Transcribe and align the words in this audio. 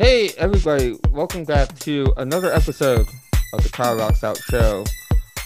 Hey, 0.00 0.30
everybody, 0.38 0.98
welcome 1.10 1.44
back 1.44 1.78
to 1.80 2.10
another 2.16 2.50
episode 2.50 3.06
of 3.52 3.62
the 3.62 3.68
Kyle 3.68 3.98
Rocks 3.98 4.24
Out 4.24 4.38
Show 4.38 4.82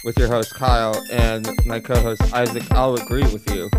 with 0.05 0.17
your 0.17 0.29
host 0.29 0.55
Kyle 0.55 0.95
and 1.11 1.45
my 1.65 1.81
co 1.81 1.93
host 1.99 2.21
Isaac. 2.33 2.63
I'll 2.71 2.95
agree 2.95 3.23
with 3.23 3.45
you. 3.53 3.69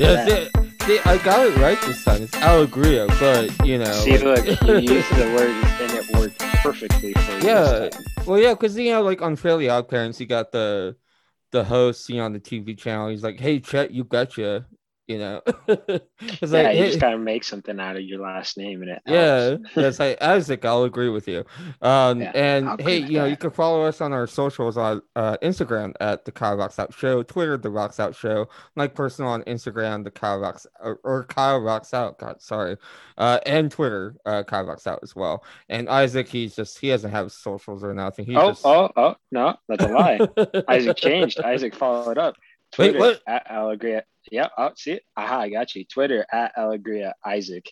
yeah, 0.00 0.26
see, 0.26 0.48
see, 0.82 0.98
I 1.04 1.20
got 1.24 1.46
it 1.46 1.56
right 1.58 1.80
this 1.82 2.04
time. 2.04 2.24
It's 2.24 2.34
Alegria, 2.34 3.06
but 3.20 3.64
you 3.64 3.78
know. 3.78 3.92
See, 3.92 4.18
like- 4.18 4.60
look, 4.62 4.82
you 4.82 4.94
used 4.94 5.14
the 5.14 5.32
word 5.36 5.50
and 5.80 5.92
it 5.92 6.10
worked 6.18 6.40
perfectly 6.64 7.12
for 7.12 7.38
you. 7.38 7.46
Yeah, 7.46 7.90
well, 8.26 8.40
yeah, 8.40 8.54
because 8.54 8.76
you 8.76 8.90
know, 8.90 9.02
like 9.02 9.22
on 9.22 9.36
Fairly 9.36 9.68
Odd 9.68 9.88
Parents, 9.88 10.18
you 10.18 10.26
got 10.26 10.50
the 10.50 10.96
the 11.52 11.62
host, 11.62 12.08
you 12.08 12.16
know, 12.16 12.24
on 12.24 12.32
the 12.32 12.40
TV 12.40 12.76
channel. 12.76 13.08
He's 13.08 13.22
like, 13.22 13.38
"Hey, 13.38 13.60
Chet, 13.60 13.92
you 13.92 14.02
betcha," 14.02 14.66
you 15.10 15.18
know. 15.18 15.42
it's 15.68 16.52
yeah, 16.52 16.62
like, 16.62 16.76
you 16.76 16.82
hey, 16.82 16.86
just 16.86 17.00
gotta 17.00 17.18
make 17.18 17.44
something 17.44 17.78
out 17.78 17.96
of 17.96 18.02
your 18.02 18.20
last 18.20 18.56
name 18.56 18.82
and 18.82 18.90
it 18.92 19.02
yeah, 19.06 19.56
that's 19.74 19.98
like 19.98 20.22
Isaac. 20.22 20.64
I'll 20.64 20.84
agree 20.84 21.08
with 21.08 21.28
you. 21.28 21.44
Um, 21.82 22.20
Yeah, 22.20 22.32
and 22.34 22.80
hey, 22.80 22.98
you 22.98 23.18
know, 23.18 23.26
you 23.26 23.36
can 23.36 23.50
follow 23.50 23.82
us 23.82 24.00
on 24.00 24.12
our 24.12 24.26
socials 24.26 24.76
on 24.76 25.02
uh, 25.16 25.36
Instagram 25.42 25.94
at 26.00 26.24
the 26.24 26.32
Kyle 26.32 26.56
Rocks 26.56 26.78
Out 26.78 26.94
Show, 26.94 27.22
Twitter 27.22 27.56
the 27.56 27.70
Rocks 27.70 28.00
Out 28.00 28.14
Show, 28.14 28.48
my 28.76 28.86
personal 28.86 29.30
on 29.30 29.42
Instagram 29.42 30.04
the 30.04 30.10
Kyle 30.10 30.38
Rocks 30.38 30.66
or, 30.80 31.00
or 31.04 31.24
Kyle 31.24 31.60
Rocks 31.60 31.92
Out. 31.92 32.18
God, 32.18 32.40
sorry, 32.40 32.76
uh, 33.18 33.40
and 33.44 33.70
Twitter 33.70 34.16
uh, 34.24 34.44
Kyle 34.44 34.64
Rocks 34.64 34.86
Out 34.86 35.00
as 35.02 35.14
well. 35.16 35.44
And 35.68 35.88
Isaac, 35.88 36.28
he's 36.28 36.54
just 36.54 36.78
he 36.78 36.88
doesn't 36.88 37.10
have 37.10 37.32
socials 37.32 37.84
or 37.84 37.92
nothing. 37.92 38.26
He 38.26 38.36
Oh, 38.36 38.50
just 38.50 38.64
oh, 38.64 38.90
oh, 38.96 39.16
no, 39.32 39.56
that's 39.68 39.84
a 39.84 39.88
lie. 39.88 40.20
Isaac 40.68 40.96
changed. 40.96 41.40
Isaac 41.40 41.74
followed 41.74 42.16
up. 42.16 42.36
Wait, 42.78 42.90
Twitter 42.90 42.98
what? 42.98 43.22
At 43.26 43.50
Alegria. 43.50 44.04
Yeah, 44.30 44.48
oh, 44.56 44.70
see 44.76 44.92
it? 44.92 45.02
Aha, 45.16 45.40
I 45.40 45.48
got 45.50 45.74
you. 45.74 45.84
Twitter 45.84 46.24
at 46.32 46.52
Allegria 46.56 47.14
Isaac. 47.24 47.70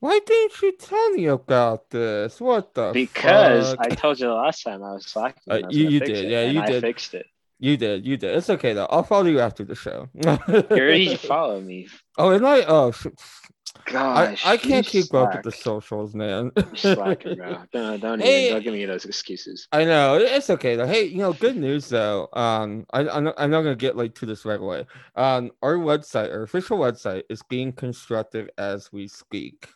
Why 0.00 0.20
didn't 0.24 0.62
you 0.62 0.76
tell 0.76 1.10
me 1.10 1.26
about 1.26 1.90
this? 1.90 2.40
What 2.40 2.74
the? 2.74 2.90
Because 2.92 3.70
fuck? 3.74 3.78
I 3.80 3.88
told 3.94 4.20
you 4.20 4.28
the 4.28 4.34
last 4.34 4.62
time 4.62 4.82
I 4.82 4.92
was 4.92 5.06
slacking. 5.06 5.42
Uh, 5.50 5.54
I 5.54 5.66
was 5.66 5.76
you- 5.76 5.88
you 5.88 6.00
did, 6.00 6.10
it, 6.10 6.28
yeah, 6.30 6.42
you 6.44 6.60
I 6.60 6.66
did. 6.66 6.80
fixed 6.82 7.14
it. 7.14 7.26
you 7.58 7.76
did, 7.76 8.06
you 8.06 8.16
did. 8.16 8.36
It's 8.36 8.48
okay 8.50 8.74
though. 8.74 8.86
I'll 8.90 9.02
follow 9.02 9.26
you 9.26 9.40
after 9.40 9.64
the 9.64 9.74
show. 9.74 10.08
You 10.14 10.22
already 10.70 11.16
follow 11.32 11.60
me. 11.60 11.88
oh, 12.16 12.30
and 12.30 12.46
I 12.46 12.62
oh. 12.68 12.92
Sh- 13.86 13.94
I, 13.94 14.36
I 14.44 14.56
can't 14.56 14.86
keep 14.86 15.12
up 15.14 15.34
with 15.34 15.42
the 15.44 15.52
socials, 15.52 16.14
man. 16.14 16.50
Slacker, 16.74 17.34
bro. 17.36 17.58
Don't, 17.72 18.00
don't, 18.00 18.20
Hey. 18.20 18.46
even, 18.46 18.54
don't 18.56 18.64
give 18.64 18.72
me 18.74 18.84
those 18.86 19.04
excuses. 19.04 19.68
I 19.72 19.84
know 19.84 20.14
it's 20.16 20.50
okay 20.50 20.76
though. 20.76 20.86
Hey, 20.86 21.04
you 21.04 21.18
know, 21.18 21.32
good 21.32 21.56
news 21.56 21.88
though. 21.88 22.28
Um, 22.32 22.86
I, 22.92 23.08
I'm 23.08 23.24
not, 23.24 23.34
I'm 23.38 23.50
not 23.50 23.62
gonna 23.62 23.76
get 23.76 23.96
like 23.96 24.14
to 24.16 24.26
this 24.26 24.44
right 24.44 24.60
away. 24.60 24.86
Um, 25.16 25.50
our 25.62 25.74
website, 25.76 26.30
our 26.32 26.42
official 26.42 26.78
website, 26.78 27.22
is 27.28 27.42
being 27.48 27.72
constructed 27.72 28.50
as 28.58 28.92
we 28.92 29.08
speak. 29.08 29.68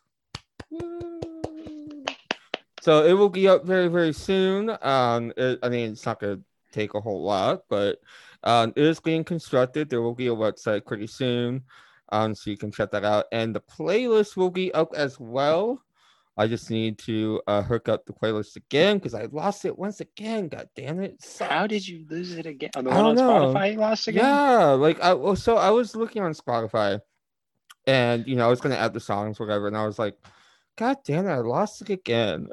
So 2.81 3.05
it 3.05 3.13
will 3.13 3.29
be 3.29 3.47
up 3.49 3.65
very 3.65 3.89
very 3.89 4.13
soon. 4.13 4.77
Um, 4.83 5.33
it, 5.37 5.59
I 5.63 5.69
mean, 5.69 5.93
it's 5.93 6.05
not 6.07 6.21
gonna 6.21 6.41
take 6.73 6.95
a 6.95 7.01
whole 7.01 7.23
lot, 7.23 7.63
but 7.69 7.99
um, 8.43 8.73
it 8.75 8.85
is 8.85 8.99
being 8.99 9.23
constructed. 9.25 9.89
There 9.89 10.03
will 10.03 10.15
be 10.15 10.27
a 10.29 10.35
website 10.35 10.85
pretty 10.87 11.07
soon. 11.07 11.63
Um, 12.13 12.35
so 12.35 12.51
you 12.51 12.59
can 12.59 12.71
check 12.71 12.91
that 12.93 13.05
out, 13.05 13.25
and 13.33 13.55
the 13.55 13.61
playlist 13.61 14.37
will 14.37 14.51
be 14.51 14.73
up 14.75 14.93
as 14.95 15.19
well. 15.19 15.83
I 16.37 16.47
just 16.47 16.71
need 16.71 16.99
to 17.01 17.41
uh, 17.47 17.63
hook 17.63 17.89
up 17.89 18.07
the 18.07 18.13
playlist 18.13 18.57
again 18.57 18.99
because 18.99 19.15
I 19.15 19.27
lost 19.33 19.65
it 19.65 19.79
once 19.79 20.01
again. 20.01 20.49
God 20.49 20.69
damn 20.77 21.01
it! 21.01 21.23
sucks. 21.23 21.51
How 21.51 21.67
did 21.67 21.87
you 21.89 22.05
lose 22.09 22.33
it 22.33 22.47
again? 22.47 22.71
Oh, 22.77 22.83
the 22.83 22.91
I 22.91 22.97
one 22.97 23.07
on 23.07 23.15
know. 23.17 23.55
Spotify 23.55 23.73
you 23.73 23.79
lost 23.79 24.09
again? 24.09 24.25
Yeah, 24.25 24.65
like 24.73 25.01
I 25.01 25.15
well, 25.15 25.37
so 25.37 25.57
I 25.57 25.71
was 25.71 25.97
looking 25.97 26.23
on 26.23 26.33
Spotify, 26.33 27.01
and 27.87 28.27
you 28.27 28.37
know 28.37 28.47
I 28.47 28.51
was 28.51 28.61
gonna 28.61 28.77
add 28.77 28.93
the 28.93 29.01
songs, 29.01 29.41
whatever, 29.41 29.67
and 29.67 29.77
I 29.77 29.87
was 29.87 29.99
like, 29.99 30.17
God 30.77 30.99
damn 31.05 31.27
it, 31.27 31.31
I 31.31 31.39
lost 31.39 31.83
it 31.83 31.91
again. 31.91 32.49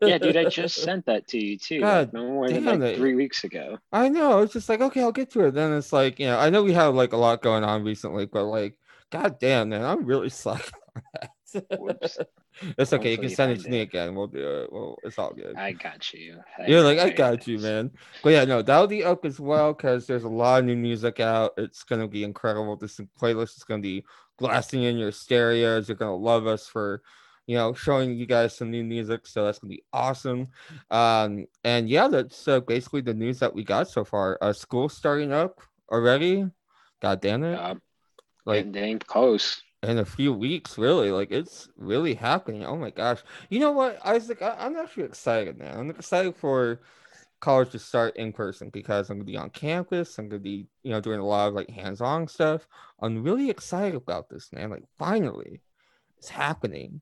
Yeah, 0.00 0.18
dude, 0.18 0.36
I 0.36 0.44
just 0.44 0.76
sent 0.82 1.06
that 1.06 1.28
to 1.28 1.38
you 1.38 1.58
too. 1.58 1.80
God 1.80 2.06
like, 2.06 2.12
no 2.12 2.26
more 2.28 2.48
than 2.48 2.64
like 2.64 2.80
it. 2.80 2.96
three 2.96 3.14
weeks 3.14 3.44
ago. 3.44 3.78
I 3.92 4.08
know. 4.08 4.40
It's 4.40 4.52
just 4.52 4.68
like, 4.68 4.80
okay, 4.80 5.02
I'll 5.02 5.12
get 5.12 5.30
to 5.32 5.46
it. 5.46 5.52
Then 5.52 5.72
it's 5.72 5.92
like, 5.92 6.18
you 6.18 6.26
know, 6.26 6.38
I 6.38 6.50
know 6.50 6.62
we 6.62 6.72
have 6.72 6.94
like 6.94 7.12
a 7.12 7.16
lot 7.16 7.42
going 7.42 7.64
on 7.64 7.84
recently, 7.84 8.26
but 8.26 8.44
like, 8.44 8.78
god 9.10 9.38
damn, 9.38 9.68
man, 9.68 9.84
I'm 9.84 10.04
really 10.04 10.28
slacking 10.30 10.72
on 10.96 11.02
that. 11.14 11.30
Whoops. 11.78 12.18
it's 12.78 12.92
okay. 12.92 13.12
You 13.12 13.18
can 13.18 13.28
send 13.28 13.52
it 13.52 13.62
to 13.62 13.70
me 13.70 13.80
again. 13.80 14.14
We'll 14.14 14.26
do 14.26 14.62
it. 14.62 14.72
Well, 14.72 14.96
it's 15.02 15.18
all 15.18 15.34
good. 15.34 15.54
I 15.56 15.72
got 15.72 16.12
you. 16.12 16.40
You're 16.66 16.82
like, 16.82 16.98
I 16.98 17.10
got 17.10 17.34
it 17.34 17.46
you, 17.46 17.58
man. 17.58 17.90
But 18.22 18.30
yeah, 18.30 18.44
no, 18.44 18.62
that'll 18.62 18.86
be 18.86 19.04
up 19.04 19.24
as 19.24 19.38
well 19.38 19.74
because 19.74 20.06
there's 20.06 20.24
a 20.24 20.28
lot 20.28 20.60
of 20.60 20.66
new 20.66 20.76
music 20.76 21.20
out. 21.20 21.52
It's 21.56 21.82
gonna 21.82 22.08
be 22.08 22.24
incredible. 22.24 22.76
This 22.76 23.00
playlist 23.20 23.56
is 23.56 23.64
gonna 23.64 23.82
be 23.82 24.04
blasting 24.38 24.84
in 24.84 24.96
your 24.96 25.12
stereos. 25.12 25.88
You're 25.88 25.96
gonna 25.96 26.16
love 26.16 26.46
us 26.46 26.66
for, 26.66 27.02
you 27.46 27.56
know, 27.56 27.74
showing 27.74 28.14
you 28.16 28.26
guys 28.26 28.56
some 28.56 28.70
new 28.70 28.84
music. 28.84 29.26
So 29.26 29.44
that's 29.44 29.58
gonna 29.58 29.70
be 29.70 29.84
awesome. 29.92 30.48
Um, 30.90 31.46
and 31.64 31.88
yeah, 31.88 32.08
that's 32.08 32.46
uh, 32.48 32.60
basically 32.60 33.00
the 33.02 33.14
news 33.14 33.38
that 33.40 33.54
we 33.54 33.64
got 33.64 33.88
so 33.88 34.04
far. 34.04 34.38
Uh, 34.40 34.52
school 34.52 34.88
starting 34.88 35.32
up 35.32 35.60
already. 35.90 36.46
God 37.00 37.20
damn 37.20 37.44
it! 37.44 37.58
Uh, 37.58 37.74
Like 38.44 38.72
dang 38.72 38.98
close. 39.00 39.62
in 39.82 39.98
a 39.98 40.04
few 40.04 40.32
weeks, 40.32 40.78
really. 40.78 41.10
Like 41.10 41.30
it's 41.32 41.68
really 41.76 42.14
happening. 42.14 42.64
Oh 42.64 42.76
my 42.76 42.90
gosh. 42.90 43.22
You 43.50 43.60
know 43.60 43.72
what, 43.72 43.98
Isaac? 44.06 44.42
I, 44.42 44.56
I'm 44.58 44.76
actually 44.76 45.04
excited, 45.04 45.58
man. 45.58 45.78
I'm 45.78 45.90
excited 45.90 46.36
for 46.36 46.80
college 47.40 47.70
to 47.70 47.78
start 47.78 48.16
in 48.16 48.32
person 48.32 48.70
because 48.70 49.10
I'm 49.10 49.18
gonna 49.18 49.24
be 49.24 49.36
on 49.36 49.50
campus. 49.50 50.18
I'm 50.18 50.28
gonna 50.28 50.40
be, 50.40 50.66
you 50.84 50.90
know, 50.92 51.00
doing 51.00 51.20
a 51.20 51.26
lot 51.26 51.48
of 51.48 51.54
like 51.54 51.70
hands-on 51.70 52.28
stuff. 52.28 52.66
I'm 53.00 53.22
really 53.22 53.50
excited 53.50 53.96
about 53.96 54.28
this, 54.28 54.52
man. 54.52 54.70
Like 54.70 54.84
finally, 54.98 55.60
it's 56.18 56.28
happening. 56.28 57.00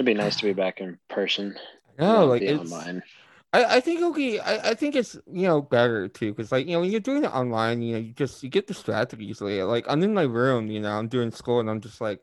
It'd 0.00 0.06
be 0.06 0.14
nice 0.14 0.36
to 0.36 0.44
be 0.44 0.54
back 0.54 0.80
in 0.80 0.98
person. 1.10 1.58
No, 1.98 2.24
like 2.24 2.40
it's. 2.40 2.58
online. 2.58 3.02
I, 3.52 3.76
I 3.76 3.80
think 3.80 4.00
okay. 4.00 4.38
I, 4.38 4.70
I 4.70 4.74
think 4.74 4.96
it's 4.96 5.14
you 5.30 5.46
know 5.46 5.60
better 5.60 6.08
too 6.08 6.32
because 6.32 6.50
like 6.50 6.66
you 6.66 6.72
know 6.72 6.80
when 6.80 6.90
you're 6.90 7.00
doing 7.00 7.22
it 7.22 7.34
online, 7.34 7.82
you 7.82 7.92
know 7.92 7.98
you 7.98 8.14
just 8.14 8.42
you 8.42 8.48
get 8.48 8.66
distracted 8.66 9.20
easily. 9.20 9.62
Like 9.62 9.84
I'm 9.90 10.02
in 10.02 10.14
my 10.14 10.22
room, 10.22 10.68
you 10.68 10.80
know, 10.80 10.90
I'm 10.90 11.08
doing 11.08 11.30
school 11.30 11.60
and 11.60 11.68
I'm 11.68 11.82
just 11.82 12.00
like, 12.00 12.18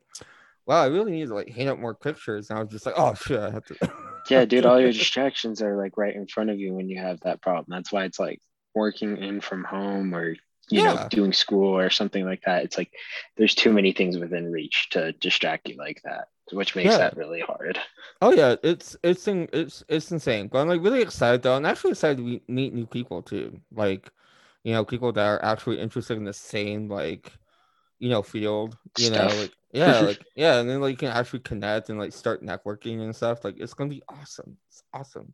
wow, 0.65 0.81
I 0.81 0.88
really 0.88 1.11
need 1.11 1.27
to 1.27 1.35
like 1.35 1.49
hang 1.49 1.67
up 1.67 1.77
more 1.77 1.93
pictures. 1.93 2.49
And 2.49 2.57
I 2.57 2.63
was 2.63 2.71
just 2.71 2.88
like, 2.88 2.95
oh 2.97 3.13
shit, 3.13 3.39
I 3.39 3.51
have 3.51 3.65
to. 3.65 3.94
Yeah, 4.29 4.44
dude, 4.44 4.65
all 4.65 4.81
your 4.81 4.91
distractions 4.91 5.61
are 5.61 5.77
like 5.77 5.95
right 5.95 6.13
in 6.13 6.27
front 6.27 6.49
of 6.49 6.59
you 6.59 6.73
when 6.73 6.89
you 6.89 6.99
have 6.99 7.21
that 7.21 7.41
problem. 7.41 7.67
That's 7.69 7.94
why 7.94 8.05
it's 8.05 8.19
like 8.19 8.41
working 8.75 9.15
in 9.15 9.39
from 9.39 9.63
home 9.63 10.13
or 10.13 10.35
you 10.69 10.83
know 10.83 11.07
doing 11.09 11.31
school 11.31 11.77
or 11.77 11.91
something 11.91 12.25
like 12.25 12.41
that. 12.47 12.63
It's 12.63 12.77
like 12.77 12.91
there's 13.38 13.55
too 13.55 13.71
many 13.71 13.94
things 13.94 14.17
within 14.17 14.51
reach 14.51 14.89
to 14.89 15.13
distract 15.13 15.69
you 15.69 15.77
like 15.77 16.01
that, 16.03 16.27
which 16.51 16.75
makes 16.75 16.93
Yeah. 16.93 16.97
that 16.97 17.17
really 17.17 17.41
hard. 17.41 17.79
Oh 18.21 18.31
yeah, 18.33 18.55
it's 18.63 18.97
it's 19.03 19.27
in, 19.27 19.47
it's 19.53 19.83
it's 19.89 20.11
insane. 20.11 20.47
But 20.47 20.59
I'm 20.61 20.67
like 20.67 20.81
really 20.81 21.01
excited 21.01 21.43
though. 21.43 21.55
I'm 21.55 21.65
actually 21.65 21.91
excited 21.91 22.17
to 22.17 22.41
meet, 22.51 22.73
new 22.73 22.85
people 22.87 23.21
too. 23.21 23.61
Like, 23.71 24.09
you 24.63 24.73
know, 24.73 24.83
people 24.83 25.11
that 25.13 25.25
are 25.25 25.43
actually 25.43 25.79
interested 25.79 26.17
in 26.17 26.23
the 26.23 26.33
same 26.33 26.89
like, 26.89 27.31
you 27.99 28.09
know, 28.09 28.23
field. 28.23 28.77
You 28.95 29.09
know, 29.11 29.35
like 29.35 29.53
yeah, 29.73 30.01
like 30.01 30.25
yeah, 30.35 30.59
and 30.59 30.69
then 30.69 30.81
like 30.81 30.91
you 30.93 30.97
can 30.97 31.09
actually 31.11 31.41
connect 31.41 31.89
and 31.89 31.99
like 31.99 32.13
start 32.13 32.43
networking 32.43 33.01
and 33.01 33.15
stuff. 33.15 33.43
Like 33.45 33.59
it's 33.59 33.73
gonna 33.75 33.89
be 33.91 34.03
awesome. 34.09 34.57
It's 34.69 34.83
awesome. 34.93 35.33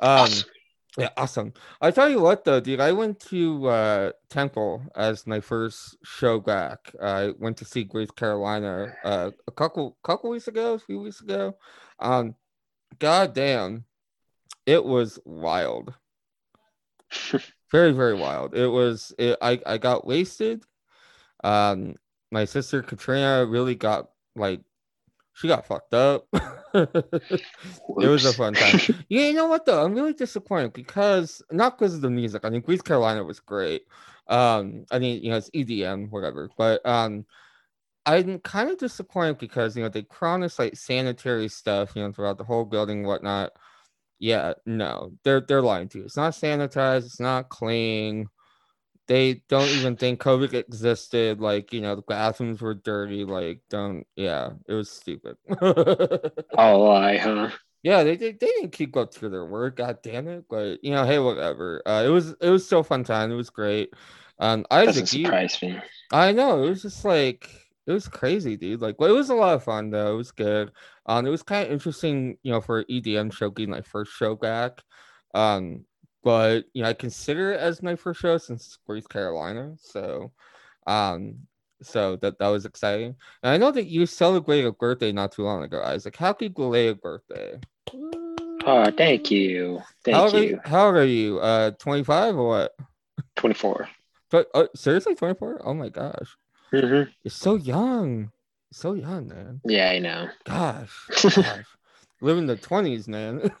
Um, 0.00 0.44
Awesome. 0.44 0.48
Yeah, 0.96 1.10
awesome. 1.16 1.52
I 1.80 1.90
tell 1.90 2.08
you 2.08 2.20
what 2.20 2.44
though, 2.44 2.60
dude, 2.60 2.80
I 2.80 2.92
went 2.92 3.18
to 3.30 3.66
uh 3.66 4.12
Temple 4.30 4.82
as 4.94 5.26
my 5.26 5.40
first 5.40 5.96
show 6.04 6.38
back. 6.38 6.92
I 7.02 7.32
went 7.38 7.56
to 7.58 7.64
see 7.64 7.82
Grace 7.84 8.12
Carolina 8.12 8.94
uh 9.04 9.30
a 9.48 9.50
couple 9.50 9.96
couple 10.04 10.30
weeks 10.30 10.46
ago, 10.46 10.74
a 10.74 10.78
few 10.78 11.00
weeks 11.00 11.20
ago. 11.20 11.56
Um 11.98 12.36
god 13.00 13.34
damn, 13.34 13.84
it 14.66 14.84
was 14.84 15.18
wild. 15.24 15.94
Very, 17.72 17.90
very 17.90 18.14
wild. 18.14 18.54
It 18.54 18.68
was 18.68 19.12
it, 19.18 19.36
I, 19.42 19.60
I 19.66 19.78
got 19.78 20.06
wasted. 20.06 20.62
Um 21.42 21.96
my 22.30 22.44
sister 22.44 22.82
Katrina 22.82 23.44
really 23.46 23.74
got 23.74 24.10
like 24.36 24.60
she 25.34 25.48
got 25.48 25.66
fucked 25.66 25.94
up. 25.94 26.26
it 26.74 27.08
was 27.98 28.24
a 28.24 28.32
fun 28.32 28.54
time. 28.54 28.80
Yeah, 29.08 29.26
you 29.26 29.34
know 29.34 29.46
what 29.46 29.66
though? 29.66 29.84
I'm 29.84 29.94
really 29.94 30.12
disappointed 30.12 30.72
because 30.72 31.42
not 31.50 31.78
because 31.78 31.94
of 31.94 32.00
the 32.00 32.10
music. 32.10 32.44
I 32.44 32.50
mean, 32.50 32.62
Greece 32.62 32.82
Carolina 32.82 33.22
was 33.24 33.40
great. 33.40 33.82
Um, 34.28 34.86
I 34.90 34.98
mean, 34.98 35.22
you 35.22 35.30
know, 35.30 35.36
it's 35.36 35.50
EDM, 35.50 36.10
whatever. 36.10 36.48
But 36.56 36.84
um, 36.86 37.26
I'm 38.06 38.38
kind 38.40 38.70
of 38.70 38.78
disappointed 38.78 39.38
because 39.38 39.76
you 39.76 39.82
know 39.82 39.88
they 39.88 40.02
promise 40.02 40.58
like 40.58 40.76
sanitary 40.76 41.48
stuff, 41.48 41.92
you 41.96 42.02
know, 42.02 42.12
throughout 42.12 42.38
the 42.38 42.44
whole 42.44 42.64
building, 42.64 42.98
and 42.98 43.06
whatnot. 43.06 43.52
Yeah, 44.18 44.54
no, 44.66 45.12
they're 45.24 45.40
they're 45.40 45.62
lying 45.62 45.88
to 45.90 45.98
you. 45.98 46.04
It's 46.04 46.16
not 46.16 46.34
sanitized. 46.34 47.06
It's 47.06 47.20
not 47.20 47.48
clean. 47.48 48.28
They 49.06 49.42
don't 49.48 49.68
even 49.68 49.96
think 49.96 50.20
COVID 50.20 50.54
existed. 50.54 51.40
Like, 51.40 51.72
you 51.72 51.80
know, 51.80 51.94
the 51.94 52.02
bathrooms 52.02 52.60
were 52.60 52.74
dirty. 52.74 53.24
Like, 53.24 53.60
don't. 53.68 54.06
Yeah, 54.16 54.50
it 54.66 54.72
was 54.72 54.90
stupid. 54.90 55.36
oh, 55.60 56.80
lie, 56.80 57.18
huh? 57.18 57.50
Yeah, 57.82 58.02
they, 58.02 58.16
they 58.16 58.32
they 58.32 58.46
didn't 58.46 58.72
keep 58.72 58.96
up 58.96 59.10
to 59.12 59.28
their 59.28 59.44
word. 59.44 59.76
God 59.76 59.98
damn 60.02 60.26
it! 60.26 60.46
But 60.48 60.82
you 60.82 60.90
know, 60.90 61.04
hey, 61.04 61.18
whatever. 61.18 61.82
Uh, 61.84 62.02
it 62.06 62.08
was 62.08 62.34
it 62.40 62.48
was 62.48 62.66
so 62.66 62.82
fun 62.82 63.04
time. 63.04 63.30
It 63.30 63.36
was 63.36 63.50
great. 63.50 63.92
Um, 64.38 64.64
Isaac, 64.70 65.04
Doesn't 65.04 65.62
you, 65.62 65.68
me. 65.68 65.80
I 66.10 66.32
know 66.32 66.64
it 66.64 66.70
was 66.70 66.82
just 66.82 67.04
like 67.04 67.50
it 67.86 67.92
was 67.92 68.08
crazy, 68.08 68.56
dude. 68.56 68.80
Like, 68.80 68.98
well, 68.98 69.10
it 69.10 69.14
was 69.14 69.30
a 69.30 69.34
lot 69.34 69.54
of 69.54 69.64
fun 69.64 69.90
though. 69.90 70.14
It 70.14 70.16
was 70.16 70.32
good. 70.32 70.72
Um, 71.06 71.26
it 71.26 71.30
was 71.30 71.42
kind 71.42 71.66
of 71.66 71.72
interesting, 71.72 72.38
you 72.42 72.52
know, 72.52 72.60
for 72.60 72.84
EDM 72.84 73.32
show 73.32 73.50
getting 73.50 73.70
my 73.70 73.82
first 73.82 74.12
show 74.12 74.34
back. 74.34 74.82
Um, 75.34 75.84
but 76.24 76.64
you 76.72 76.82
know, 76.82 76.88
I 76.88 76.94
consider 76.94 77.52
it 77.52 77.60
as 77.60 77.82
my 77.82 77.94
first 77.94 78.20
show 78.20 78.38
since 78.38 78.78
Grace 78.86 79.06
Carolina. 79.06 79.74
So, 79.78 80.32
um, 80.86 81.36
so 81.82 82.16
that 82.16 82.38
that 82.38 82.48
was 82.48 82.64
exciting. 82.64 83.14
And 83.42 83.52
I 83.52 83.56
know 83.58 83.70
that 83.70 83.86
you 83.86 84.06
celebrated 84.06 84.66
a 84.66 84.72
birthday 84.72 85.12
not 85.12 85.32
too 85.32 85.42
long 85.44 85.62
ago, 85.62 85.82
Isaac. 85.82 86.16
Happy 86.16 86.48
belated 86.48 87.00
birthday! 87.00 87.60
Oh, 88.66 88.90
thank 88.96 89.30
you, 89.30 89.82
thank 90.02 90.16
how 90.16 90.38
you. 90.38 90.56
Are, 90.64 90.68
how 90.68 90.86
old 90.86 90.96
are 90.96 91.04
you? 91.04 91.38
Uh, 91.38 91.72
twenty 91.72 92.02
five 92.02 92.34
or 92.36 92.48
what? 92.48 92.74
Twenty 93.36 93.54
four. 93.54 93.88
But 94.30 94.48
uh, 94.54 94.66
seriously, 94.74 95.14
twenty 95.14 95.34
four? 95.34 95.60
Oh 95.62 95.74
my 95.74 95.90
gosh, 95.90 96.36
Mm-hmm. 96.72 97.10
you're 97.22 97.30
so 97.30 97.56
young. 97.56 98.30
So 98.72 98.94
young, 98.94 99.28
man. 99.28 99.60
Yeah, 99.64 99.90
I 99.90 99.98
know. 100.00 100.28
Gosh, 100.44 101.06
gosh. 101.36 101.66
living 102.20 102.46
the 102.46 102.56
twenties, 102.56 103.06
man. 103.06 103.52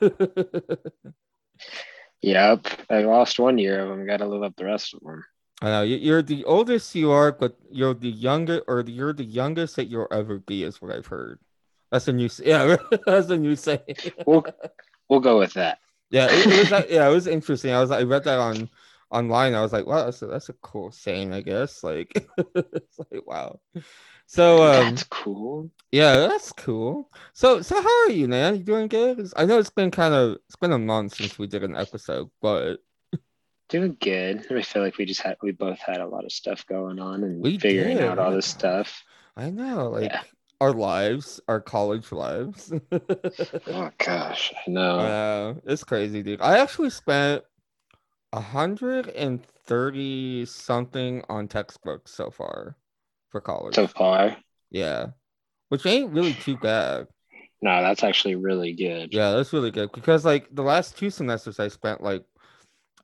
Yep, 2.24 2.66
I 2.88 3.02
lost 3.02 3.38
one 3.38 3.58
year 3.58 3.80
of 3.80 3.90
them. 3.90 4.06
Got 4.06 4.18
to 4.18 4.26
live 4.26 4.42
up 4.42 4.56
the 4.56 4.64
rest 4.64 4.94
of 4.94 5.00
them. 5.00 5.22
I 5.60 5.66
know 5.70 5.82
you- 5.82 5.96
you're 5.98 6.22
the 6.22 6.42
oldest 6.44 6.94
you 6.94 7.10
are, 7.10 7.30
but 7.32 7.56
you're 7.70 7.92
the 7.94 8.10
youngest, 8.10 8.64
or 8.66 8.80
you're 8.86 9.12
the 9.12 9.24
youngest 9.24 9.76
that 9.76 9.86
you'll 9.86 10.08
ever 10.10 10.38
be, 10.38 10.62
is 10.62 10.80
what 10.80 10.90
I've 10.90 11.06
heard. 11.06 11.38
That's 11.92 12.08
a 12.08 12.12
new, 12.12 12.30
yeah, 12.42 12.76
that's 13.06 13.28
a 13.28 13.36
new 13.36 13.56
saying. 13.56 13.82
We'll 14.26 14.44
we'll 15.08 15.20
go 15.20 15.38
with 15.38 15.52
that. 15.54 15.78
yeah, 16.10 16.28
it, 16.30 16.46
it 16.46 16.70
was, 16.70 16.84
yeah, 16.90 17.08
it 17.08 17.12
was 17.12 17.26
interesting. 17.26 17.72
I 17.72 17.80
was, 17.80 17.90
I 17.90 18.02
read 18.04 18.24
that 18.24 18.38
on 18.38 18.70
online. 19.14 19.54
I 19.54 19.62
was 19.62 19.72
like, 19.72 19.86
wow, 19.86 20.04
that's 20.04 20.22
a, 20.22 20.26
that's 20.26 20.48
a 20.50 20.54
cool 20.54 20.90
saying, 20.92 21.32
I 21.32 21.40
guess. 21.42 21.82
Like, 21.84 22.12
it's 22.56 22.98
like, 23.10 23.26
wow. 23.26 23.60
So, 24.26 24.62
um, 24.64 24.90
That's 24.90 25.04
cool. 25.04 25.70
yeah, 25.92 26.16
that's 26.16 26.52
cool. 26.52 27.10
So, 27.34 27.62
so 27.62 27.80
how 27.80 28.02
are 28.06 28.10
you, 28.10 28.28
man? 28.28 28.56
You 28.56 28.62
doing 28.64 28.88
good? 28.88 29.28
I 29.36 29.44
know 29.46 29.58
it's 29.58 29.70
been 29.70 29.90
kind 29.90 30.14
of, 30.14 30.38
it's 30.46 30.56
been 30.56 30.72
a 30.72 30.78
month 30.78 31.14
since 31.16 31.38
we 31.38 31.46
did 31.46 31.64
an 31.64 31.76
episode, 31.76 32.30
but 32.42 32.78
Doing 33.68 33.96
good. 34.00 34.46
I 34.52 34.62
feel 34.62 34.82
like 34.82 34.98
we 34.98 35.06
just 35.06 35.22
had 35.22 35.36
we 35.42 35.52
both 35.52 35.78
had 35.80 36.00
a 36.00 36.06
lot 36.06 36.24
of 36.24 36.32
stuff 36.32 36.66
going 36.66 36.98
on 36.98 37.24
and 37.24 37.42
We 37.42 37.58
figuring 37.58 37.96
did, 37.98 38.06
out 38.06 38.18
all 38.18 38.32
this 38.32 38.46
stuff. 38.46 39.02
I 39.36 39.50
know, 39.50 39.88
like 39.90 40.10
Yeah. 40.10 40.22
our 40.60 40.72
lives, 40.72 41.40
our 41.48 41.60
college 41.60 42.12
lives. 42.12 42.72
Oh 43.66 43.90
gosh, 43.98 44.52
I 44.66 44.70
know. 44.70 44.98
Uh, 44.98 45.54
it's 45.64 45.84
crazy, 45.84 46.22
dude. 46.22 46.40
I 46.40 46.58
actually 46.58 46.90
spent 46.90 47.44
a 48.34 48.40
hundred 48.40 49.08
and 49.10 49.44
thirty 49.64 50.44
something 50.44 51.22
on 51.28 51.46
textbooks 51.46 52.10
so 52.10 52.30
far 52.30 52.76
for 53.30 53.40
college. 53.40 53.76
so 53.76 53.86
far, 53.86 54.36
yeah, 54.70 55.06
which 55.68 55.86
ain't 55.86 56.12
really 56.12 56.34
too 56.34 56.56
bad. 56.56 57.06
no, 57.62 57.80
that's 57.80 58.02
actually 58.02 58.34
really 58.34 58.72
good. 58.72 59.14
Yeah, 59.14 59.30
that's 59.30 59.52
really 59.52 59.70
good 59.70 59.92
because 59.92 60.24
like 60.24 60.48
the 60.52 60.62
last 60.62 60.98
two 60.98 61.10
semesters 61.10 61.60
I 61.60 61.68
spent 61.68 62.02
like 62.02 62.24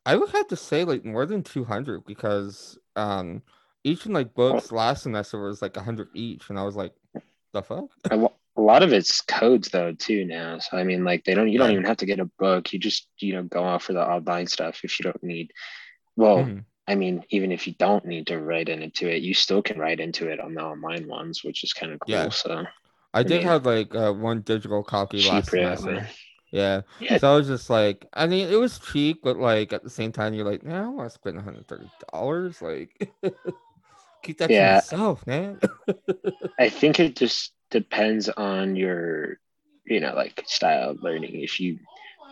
I 0.05 0.17
would 0.17 0.29
have 0.31 0.47
to 0.49 0.57
say 0.57 0.83
like 0.83 1.05
more 1.05 1.25
than 1.25 1.43
two 1.43 1.63
hundred 1.63 2.05
because 2.05 2.77
um 2.97 3.41
each 3.85 4.05
of 4.05 4.11
like 4.11 4.33
books 4.33 4.71
last 4.71 5.03
semester 5.03 5.41
was 5.41 5.61
like 5.61 5.77
a 5.77 5.81
hundred 5.81 6.09
each, 6.13 6.49
and 6.49 6.59
I 6.59 6.63
was 6.63 6.75
like, 6.75 6.93
the 7.53 7.63
fuck. 7.63 7.85
A 8.11 8.17
lo- 8.17 8.33
a 8.57 8.61
lot 8.61 8.83
of 8.83 8.93
it's 8.93 9.21
codes 9.21 9.69
though 9.69 9.93
too 9.93 10.25
now. 10.25 10.59
So 10.59 10.77
I 10.77 10.83
mean, 10.83 11.03
like 11.03 11.23
they 11.23 11.33
don't. 11.33 11.49
You 11.49 11.57
don't 11.59 11.71
even 11.71 11.85
have 11.85 11.97
to 11.97 12.05
get 12.05 12.19
a 12.19 12.29
book. 12.39 12.73
You 12.73 12.79
just 12.79 13.07
you 13.19 13.33
know 13.33 13.43
go 13.43 13.63
off 13.63 13.83
for 13.83 13.93
the 13.93 14.05
online 14.07 14.47
stuff 14.47 14.81
if 14.83 14.99
you 14.99 15.03
don't 15.03 15.23
need. 15.23 15.51
Well, 16.15 16.51
Mhm. 16.51 16.65
I 16.87 16.95
mean, 16.95 17.23
even 17.29 17.51
if 17.51 17.67
you 17.67 17.75
don't 17.79 18.05
need 18.05 18.27
to 18.27 18.39
write 18.39 18.69
into 18.69 19.09
it, 19.09 19.23
you 19.23 19.33
still 19.33 19.61
can 19.61 19.79
write 19.79 19.99
into 19.99 20.29
it 20.29 20.39
on 20.39 20.53
the 20.55 20.61
online 20.63 21.07
ones, 21.07 21.43
which 21.43 21.63
is 21.63 21.73
kind 21.73 21.93
of 21.93 21.99
cool. 21.99 22.29
Yeah. 22.29 22.31
So 22.31 22.65
I 23.13 23.23
did 23.23 23.41
mean, 23.41 23.43
have 23.43 23.65
like 23.67 23.95
uh, 23.95 24.13
one 24.13 24.41
digital 24.41 24.83
copy 24.83 25.21
last 25.23 25.51
semester. 25.51 26.07
Yeah. 26.51 26.83
Yeah. 26.99 27.17
So 27.17 27.33
I 27.33 27.37
was 27.37 27.47
just 27.47 27.69
like, 27.69 28.07
I 28.13 28.27
mean, 28.27 28.49
it 28.49 28.57
was 28.57 28.79
cheap, 28.79 29.21
but 29.23 29.37
like 29.37 29.73
at 29.73 29.83
the 29.83 29.89
same 29.91 30.11
time, 30.11 30.33
you're 30.35 30.45
like, 30.49 30.63
man, 30.63 30.85
I 30.85 30.89
want 30.89 31.09
to 31.09 31.15
spend 31.15 31.37
$130. 31.37 32.61
Like, 32.61 33.13
keep 34.23 34.39
that 34.39 34.53
Yeah. 34.53 34.55
to 34.55 34.63
myself, 34.63 35.25
man. 35.27 35.59
I 36.59 36.69
think 36.69 36.99
it 36.99 37.15
just 37.15 37.53
depends 37.71 38.29
on 38.29 38.75
your, 38.75 39.39
you 39.85 39.99
know, 39.99 40.13
like 40.13 40.43
style 40.45 40.91
of 40.91 41.01
learning. 41.01 41.41
If 41.41 41.59
you 41.59 41.79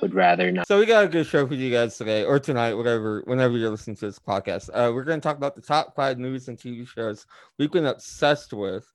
would 0.01 0.13
rather 0.13 0.51
not. 0.51 0.68
so 0.68 0.80
we 0.80 0.86
got 0.86 1.06
a 1.06 1.07
good 1.07 1.25
show 1.25 1.45
for 1.45 1.56
you 1.56 1.71
guys 1.71 1.97
today 1.97 2.24
or 2.24 2.39
tonight, 2.39 2.74
whatever, 2.74 3.21
whenever 3.25 3.57
you're 3.57 3.69
listening 3.69 3.95
to 3.97 4.06
this 4.06 4.19
podcast. 4.19 4.69
Uh, 4.74 4.91
we're 4.94 5.03
going 5.03 5.19
to 5.19 5.24
talk 5.24 5.38
about 5.38 5.56
the 5.56 5.62
top 5.62 5.95
five 5.95 6.18
movies 6.18 6.47
and 6.47 6.57
TV 6.57 6.88
shows 6.88 7.25
we've 7.57 7.71
been 7.71 7.86
obsessed 7.86 8.53
with. 8.53 8.86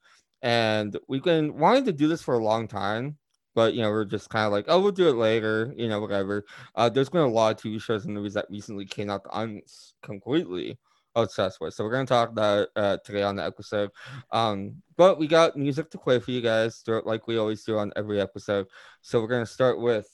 And 0.43 0.99
we've 1.08 1.23
been 1.23 1.58
wanting 1.58 1.87
to 1.87 1.93
do 1.93 2.06
this 2.06 2.23
for 2.23 2.35
a 2.35 2.44
long 2.44 2.69
time. 2.69 3.17
But 3.55 3.75
you 3.75 3.82
know, 3.82 3.91
we're 3.91 4.05
just 4.05 4.31
kind 4.31 4.46
of 4.46 4.52
like, 4.52 4.64
oh, 4.69 4.81
we'll 4.81 4.93
do 4.93 5.08
it 5.08 5.14
later, 5.14 5.73
you 5.76 5.88
know, 5.88 6.00
whatever. 6.00 6.44
Uh, 6.75 6.88
there's 6.88 7.08
been 7.08 7.20
a 7.20 7.29
lot 7.29 7.55
of 7.55 7.62
TV 7.62 7.81
shows 7.81 8.05
and 8.05 8.12
movies 8.12 8.35
that 8.35 8.46
recently 8.50 8.85
came 8.85 9.11
out 9.11 9.23
I'm 9.32 9.62
completely 10.02 10.79
obsessed 11.14 11.61
with. 11.61 11.75
So 11.75 11.84
we're 11.84 11.93
gonna 11.93 12.06
talk 12.06 12.31
about 12.31 12.69
uh, 12.76 12.99
today 13.05 13.22
on 13.22 13.37
the 13.37 13.44
episode. 13.44 13.90
Um, 14.31 14.82
but 14.96 15.19
we 15.19 15.26
got 15.26 15.56
music 15.56 15.90
to 15.90 15.99
play 15.99 16.19
for 16.19 16.31
you 16.31 16.40
guys, 16.40 16.82
like 17.05 17.26
we 17.26 17.38
always 17.38 17.64
do 17.64 17.78
on 17.78 17.93
every 17.96 18.20
episode. 18.20 18.66
So 19.02 19.20
we're 19.20 19.28
gonna 19.28 19.46
start 19.46 19.81
with 19.81 20.08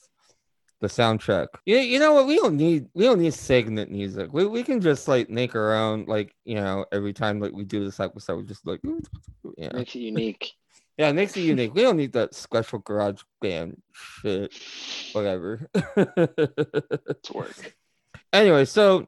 the 0.81 0.87
soundtrack. 0.87 1.47
You, 1.65 1.77
you 1.77 1.99
know 1.99 2.13
what? 2.13 2.27
We 2.27 2.37
don't 2.37 2.57
need 2.57 2.87
we 2.93 3.05
don't 3.05 3.21
need 3.21 3.33
segment 3.33 3.91
music. 3.91 4.29
We, 4.33 4.45
we 4.45 4.63
can 4.63 4.81
just 4.81 5.07
like 5.07 5.29
make 5.29 5.55
our 5.55 5.73
own. 5.73 6.05
Like 6.07 6.35
you 6.43 6.55
know, 6.55 6.85
every 6.91 7.13
time 7.13 7.39
like 7.39 7.53
we 7.53 7.63
do 7.63 7.85
this 7.85 7.99
episode, 7.99 8.37
we 8.37 8.43
just 8.43 8.65
like 8.67 8.81
yeah. 9.57 9.71
Makes 9.73 9.95
it 9.95 9.99
unique. 9.99 10.51
Yeah, 10.97 11.09
it 11.09 11.13
makes 11.13 11.35
it 11.35 11.41
unique. 11.41 11.73
We 11.73 11.81
don't 11.81 11.97
need 11.97 12.11
that 12.13 12.35
special 12.35 12.77
garage 12.77 13.21
band 13.39 13.81
shit. 13.91 14.53
Whatever. 15.13 15.67
It's 15.97 17.31
work. 17.31 17.75
anyway, 18.31 18.65
so 18.65 19.07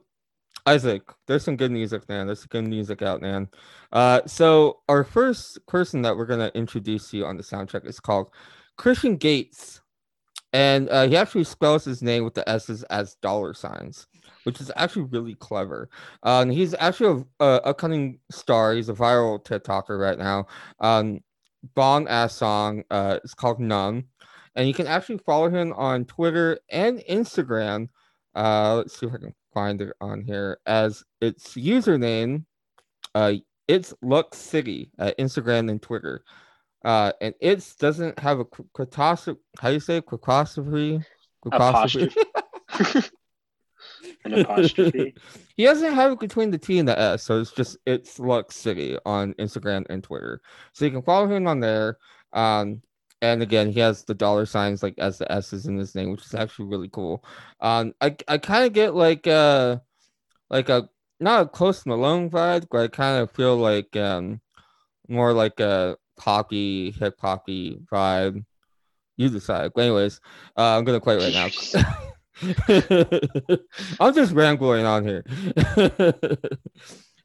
Isaac, 0.66 1.02
there's 1.26 1.44
some 1.44 1.56
good 1.56 1.70
music, 1.70 2.08
man. 2.08 2.26
There's 2.26 2.40
some 2.40 2.48
good 2.50 2.66
music 2.66 3.02
out, 3.02 3.20
man. 3.20 3.48
Uh, 3.92 4.20
so 4.26 4.80
our 4.88 5.04
first 5.04 5.64
person 5.66 6.02
that 6.02 6.16
we're 6.16 6.26
gonna 6.26 6.50
introduce 6.54 7.12
you 7.12 7.26
on 7.26 7.36
the 7.36 7.42
soundtrack 7.42 7.86
is 7.86 8.00
called 8.00 8.30
Christian 8.78 9.16
Gates, 9.16 9.82
and 10.54 10.88
uh, 10.88 11.06
he 11.06 11.16
actually 11.16 11.44
spells 11.44 11.84
his 11.84 12.02
name 12.02 12.24
with 12.24 12.34
the 12.34 12.48
S's 12.48 12.82
as 12.84 13.16
dollar 13.16 13.52
signs, 13.52 14.06
which 14.44 14.60
is 14.60 14.72
actually 14.76 15.06
really 15.10 15.34
clever. 15.34 15.90
Uh, 16.22 16.40
and 16.40 16.52
he's 16.52 16.74
actually 16.78 17.24
a, 17.40 17.60
a 17.64 18.14
star. 18.30 18.72
He's 18.72 18.88
a 18.88 18.94
viral 18.94 19.44
TikToker 19.44 20.00
right 20.00 20.18
now. 20.18 20.46
Um, 20.80 21.20
Bon 21.74 22.06
ass 22.08 22.34
song. 22.34 22.84
Uh, 22.90 23.18
it's 23.24 23.34
called 23.34 23.58
Numb, 23.58 24.04
and 24.54 24.68
you 24.68 24.74
can 24.74 24.86
actually 24.86 25.18
follow 25.18 25.48
him 25.48 25.72
on 25.74 26.04
Twitter 26.04 26.58
and 26.70 26.98
Instagram. 27.08 27.88
Uh, 28.34 28.76
let's 28.76 28.98
see 28.98 29.06
if 29.06 29.14
I 29.14 29.18
can 29.18 29.34
find 29.54 29.80
it 29.80 29.94
on 30.00 30.22
here 30.22 30.58
as 30.66 31.02
its 31.20 31.54
username. 31.54 32.44
Uh, 33.14 33.34
it's 33.68 33.94
Lux 34.02 34.36
City 34.36 34.90
at 34.98 35.16
Instagram 35.18 35.70
and 35.70 35.80
Twitter. 35.80 36.24
Uh, 36.84 37.12
and 37.20 37.34
it 37.40 37.74
doesn't 37.78 38.18
have 38.18 38.40
a 38.40 38.44
catastrophe. 38.74 39.40
How 39.58 39.68
do 39.68 39.74
you 39.74 39.80
say 39.80 40.02
catastrophe? 40.02 41.02
Apostrophe. 41.46 42.14
An 44.24 44.34
apostrophe. 44.34 45.14
he 45.56 45.64
doesn't 45.64 45.94
have 45.94 46.12
it 46.12 46.20
between 46.20 46.50
the 46.50 46.58
T 46.58 46.78
and 46.78 46.88
the 46.88 46.98
S, 46.98 47.22
so 47.22 47.40
it's 47.40 47.52
just 47.52 47.78
it's 47.86 48.18
Lux 48.18 48.56
City 48.56 48.98
on 49.06 49.34
Instagram 49.34 49.84
and 49.88 50.02
Twitter. 50.02 50.40
So 50.72 50.84
you 50.84 50.90
can 50.90 51.02
follow 51.02 51.26
him 51.26 51.46
on 51.46 51.60
there. 51.60 51.98
Um, 52.32 52.82
and 53.24 53.42
again, 53.42 53.72
he 53.72 53.80
has 53.80 54.04
the 54.04 54.14
dollar 54.14 54.44
signs 54.44 54.82
like 54.82 54.98
as 54.98 55.16
the 55.18 55.32
S's 55.32 55.64
in 55.66 55.78
his 55.78 55.94
name, 55.94 56.10
which 56.10 56.26
is 56.26 56.34
actually 56.34 56.66
really 56.66 56.90
cool. 56.90 57.24
Um, 57.60 57.94
I 58.00 58.16
I 58.28 58.36
kind 58.38 58.66
of 58.66 58.72
get 58.74 58.94
like 58.94 59.26
uh 59.26 59.78
like 60.50 60.68
a 60.68 60.88
not 61.20 61.42
a 61.42 61.46
Post 61.46 61.86
Malone 61.86 62.28
vibe, 62.28 62.66
but 62.70 62.82
I 62.82 62.88
kind 62.88 63.22
of 63.22 63.30
feel 63.30 63.56
like 63.56 63.96
um 63.96 64.42
more 65.08 65.32
like 65.32 65.58
a 65.58 65.96
poppy 66.18 66.90
hip 66.90 67.18
hoppy 67.18 67.80
vibe. 67.90 68.44
You 69.16 69.30
decide. 69.30 69.70
But 69.74 69.82
anyways, 69.82 70.20
uh, 70.56 70.76
I'm 70.76 70.84
gonna 70.84 71.00
play 71.00 71.16
it 71.16 71.22
right 71.22 71.32
now. 71.32 71.48
I'm 74.00 74.14
just 74.14 74.32
rambling 74.32 74.84
on 74.84 75.04
here. 75.04 75.24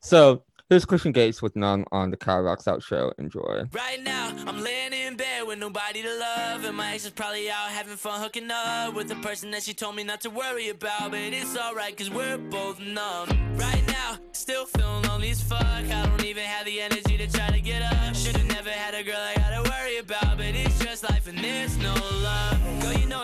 so 0.02 0.44
here's 0.70 0.86
Christian 0.86 1.12
Gates 1.12 1.42
with 1.42 1.56
Numb 1.56 1.86
on 1.92 2.12
the 2.12 2.18
Kyle 2.18 2.42
Rocks 2.42 2.68
Out 2.68 2.82
show. 2.84 3.12
Enjoy. 3.18 3.64
Right 3.74 4.02
now, 4.02 4.32
I'm 4.48 4.62
laying 4.62 4.94
in 4.94 5.18
bed 5.18 5.48
with 5.48 5.60
nobody 5.60 6.04
to 6.04 6.18
love, 6.18 6.64
and 6.64 6.78
my 6.78 6.94
ex 6.94 7.06
is 7.06 7.12
probably 7.12 7.50
out 7.50 7.70
having 7.70 7.98
fun 7.98 8.22
hooking 8.22 8.50
up 8.52 8.94
with 8.94 9.08
the 9.08 9.16
person 9.16 9.52
that 9.52 9.64
she 9.64 9.74
told 9.74 9.96
me 9.96 10.04
not 10.04 10.22
to 10.22 10.30
worry 10.30 10.70
about. 10.70 11.12
But 11.12 11.20
it's 11.20 11.58
alright, 11.58 11.98
cause 11.98 12.10
we're 12.10 12.38
both 12.38 12.80
numb. 12.80 13.30
Right 13.58 13.84
now, 13.88 14.18
still 14.32 14.66
feeling 14.66 15.04
lonely 15.04 15.32
as 15.32 15.42
fuck. 15.42 15.62
I 15.62 16.06
don't 16.06 16.24
even 16.24 16.44
have 16.44 16.66
the 16.66 16.80
energy 16.82 17.18
to 17.18 17.28
try 17.28 17.50
to 17.50 17.60
get 17.62 17.82
up. 17.82 18.16
Should've 18.16 18.48
never 18.48 18.70
had 18.70 18.94
a 18.94 19.04
girl 19.04 19.18
I 19.18 19.36
gotta 19.36 19.70
worry 19.70 19.98
about, 19.98 20.38
but 20.38 20.56
it's 20.56 20.80
just 20.80 21.04
life 21.04 21.28
and 21.28 21.38
there's 21.40 21.78
no 21.78 21.94
love. 21.94 22.69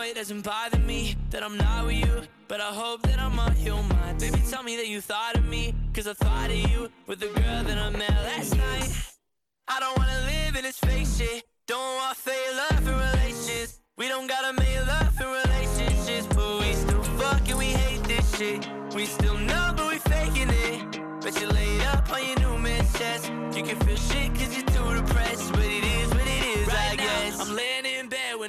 Girl, 0.06 0.10
you 0.10 0.14
know 0.14 0.20
it 0.20 0.22
doesn't 0.22 0.44
bother 0.44 0.78
me 0.78 1.16
that 1.30 1.42
I'm 1.42 1.56
not 1.56 1.86
with 1.86 1.96
you. 1.96 2.22
But 2.48 2.60
I 2.60 2.72
hope 2.72 3.02
that 3.02 3.18
I'm 3.18 3.38
on 3.38 3.56
your 3.58 3.82
mind. 3.82 4.20
Baby, 4.20 4.40
tell 4.48 4.62
me 4.62 4.76
that 4.76 4.86
you 4.86 5.00
thought 5.00 5.36
of 5.36 5.44
me. 5.46 5.74
Cause 5.94 6.06
I 6.06 6.12
thought 6.12 6.50
of 6.50 6.56
you 6.56 6.90
with 7.06 7.18
the 7.18 7.26
girl 7.26 7.64
that 7.64 7.78
I 7.78 7.90
met 7.90 8.10
last 8.10 8.56
night. 8.56 8.90
I 9.66 9.80
don't 9.80 9.96
wanna 9.98 10.20
live 10.26 10.56
in 10.56 10.62
this 10.62 10.78
fake 10.78 11.06
shit. 11.06 11.44
Don't 11.66 11.96
want 11.96 12.16
fake 12.16 12.52
love 12.56 12.86
in 12.86 12.94
relations. 12.94 13.80
We 13.96 14.08
don't 14.08 14.28
gotta 14.28 14.52
make 14.52 14.86
love 14.86 15.20
in 15.20 15.26
relationships, 15.26 16.26
but 16.36 16.60
we 16.60 16.72
still 16.74 17.02
fuck 17.18 17.48
and 17.48 17.58
we 17.58 17.70
hate 17.82 18.04
this 18.04 18.36
shit. 18.36 18.68
We 18.94 19.06
still 19.06 19.38
know, 19.38 19.74
but 19.76 19.88
we 19.88 19.98
faking 19.98 20.50
it. 20.50 21.22
Bet 21.22 21.40
you 21.40 21.48
lay 21.48 21.80
up 21.86 22.08
on 22.12 22.24
your 22.24 22.38
new 22.40 22.58
man's 22.58 22.92
chest. 22.98 23.32
You 23.56 23.62
can 23.62 23.78
feel 23.80 23.96
shit 23.96 24.34
cause 24.34 24.54
you're 24.54 24.66
too 24.66 24.88
depressed, 25.00 25.52
but 25.52 25.64
it 25.64 25.84
is 25.84 26.08
what 26.10 26.26
it 26.26 26.42
is, 26.58 26.66
right 26.68 26.92
I 26.92 26.96
guess. 26.96 27.40
I'm 27.40 27.56
laying 27.56 27.66
in 27.66 27.66
bed 27.66 27.82
with 27.82 27.85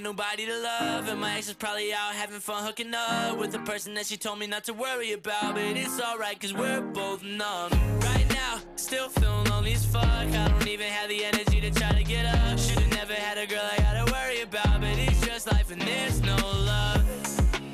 nobody 0.07 0.45
to 0.45 0.57
love, 0.57 1.09
and 1.09 1.19
my 1.19 1.35
ex 1.35 1.49
is 1.49 1.53
probably 1.53 1.91
out 1.91 2.13
having 2.13 2.39
fun 2.39 2.63
hooking 2.63 2.93
up 2.93 3.37
with 3.37 3.51
the 3.51 3.59
person 3.59 3.93
that 3.93 4.05
she 4.05 4.15
told 4.15 4.39
me 4.39 4.47
not 4.47 4.63
to 4.63 4.73
worry 4.73 5.11
about. 5.11 5.53
But 5.53 5.75
it's 5.75 5.99
alright 5.99 6.39
cause 6.39 6.53
we're 6.53 6.79
both 6.79 7.23
numb. 7.23 7.71
Right 7.99 8.25
now, 8.29 8.61
still 8.77 9.09
feeling 9.09 9.49
lonely 9.49 9.73
as 9.73 9.85
fuck. 9.85 10.03
I 10.05 10.47
don't 10.47 10.65
even 10.65 10.87
have 10.87 11.09
the 11.09 11.25
energy 11.25 11.59
to 11.59 11.71
try 11.71 11.91
to 11.91 12.05
get 12.05 12.25
up. 12.25 12.57
Should've 12.57 12.89
never 12.91 13.15
had 13.15 13.37
a 13.37 13.45
girl 13.45 13.65
I 13.69 13.77
gotta 13.81 14.09
worry 14.09 14.41
about, 14.43 14.79
but 14.79 14.97
it's 14.97 15.19
just 15.27 15.51
life 15.51 15.71
and 15.71 15.81
there's 15.81 16.21
no 16.21 16.37
love. 16.37 17.03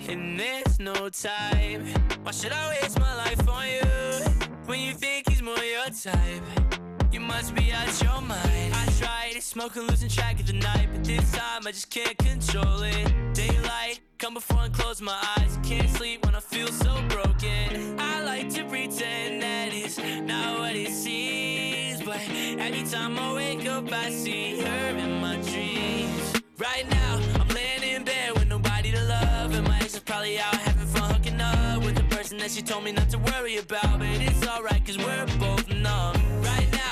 And 0.10 0.40
there's 0.40 0.80
no 0.80 1.10
time. 1.10 1.86
Why 2.24 2.32
should 2.32 2.52
I 2.52 2.64
waste 2.70 3.00
my 3.00 3.16
life 3.16 3.48
on 3.48 3.68
you 3.68 4.52
when 4.66 4.80
you 4.80 4.94
think 4.94 5.30
he's 5.30 5.44
more 5.44 5.64
your 5.76 5.86
type? 5.92 6.93
You 7.14 7.20
must 7.20 7.54
be 7.54 7.72
out 7.72 8.02
your 8.02 8.22
mind. 8.22 8.74
I 8.74 8.88
tried 9.00 9.40
smoking, 9.40 9.84
losing 9.84 10.10
track 10.10 10.40
of 10.40 10.48
the 10.48 10.54
night, 10.54 10.90
but 10.92 11.04
this 11.04 11.32
time 11.32 11.62
I 11.68 11.72
just 11.72 11.92
can't 11.92 12.18
control 12.18 12.82
it. 12.82 13.14
Daylight, 13.36 14.00
come 14.18 14.34
before 14.34 14.64
and 14.64 14.74
close 14.74 15.00
my 15.00 15.16
eyes. 15.38 15.60
Can't 15.62 15.88
sleep 15.92 16.26
when 16.26 16.34
I 16.34 16.40
feel 16.40 16.70
so 16.70 16.92
broken. 17.10 18.00
I 18.00 18.24
like 18.24 18.50
to 18.56 18.66
pretend 18.66 19.44
that 19.44 19.70
it's 19.72 20.00
not 20.00 20.58
what 20.58 20.76
it 20.76 20.90
seems, 20.90 22.02
but 22.02 22.20
every 22.58 22.82
time 22.82 23.20
I 23.20 23.34
wake 23.36 23.68
up, 23.68 23.92
I 23.92 24.10
see 24.10 24.60
her 24.62 24.98
in 24.98 25.22
my 25.22 25.36
dreams. 25.36 26.42
Right 26.58 26.90
now, 26.90 27.22
I'm 27.40 27.48
laying 27.50 27.84
in 27.84 28.04
bed 28.04 28.34
with 28.34 28.48
nobody 28.48 28.90
to 28.92 29.02
love, 29.04 29.54
and 29.54 29.68
my 29.68 29.78
ex 29.78 29.94
is 29.94 30.00
probably 30.00 30.40
out 30.40 30.56
having 30.56 30.88
fun 30.88 31.14
hooking 31.14 31.40
up 31.40 31.84
with 31.84 31.96
the 31.96 32.16
person 32.16 32.40
that 32.40 32.50
she 32.50 32.64
told 32.64 32.84
me 32.84 32.92
not 32.92 33.10
to 33.12 33.20
worry 33.20 33.58
about. 33.58 34.00
But 34.00 34.08
it's 34.20 34.48
alright, 34.48 34.84
cause 34.84 34.98
we're 34.98 35.28
both 35.38 35.70
numb. 35.70 36.16
Right 36.42 36.72
now, 36.72 36.83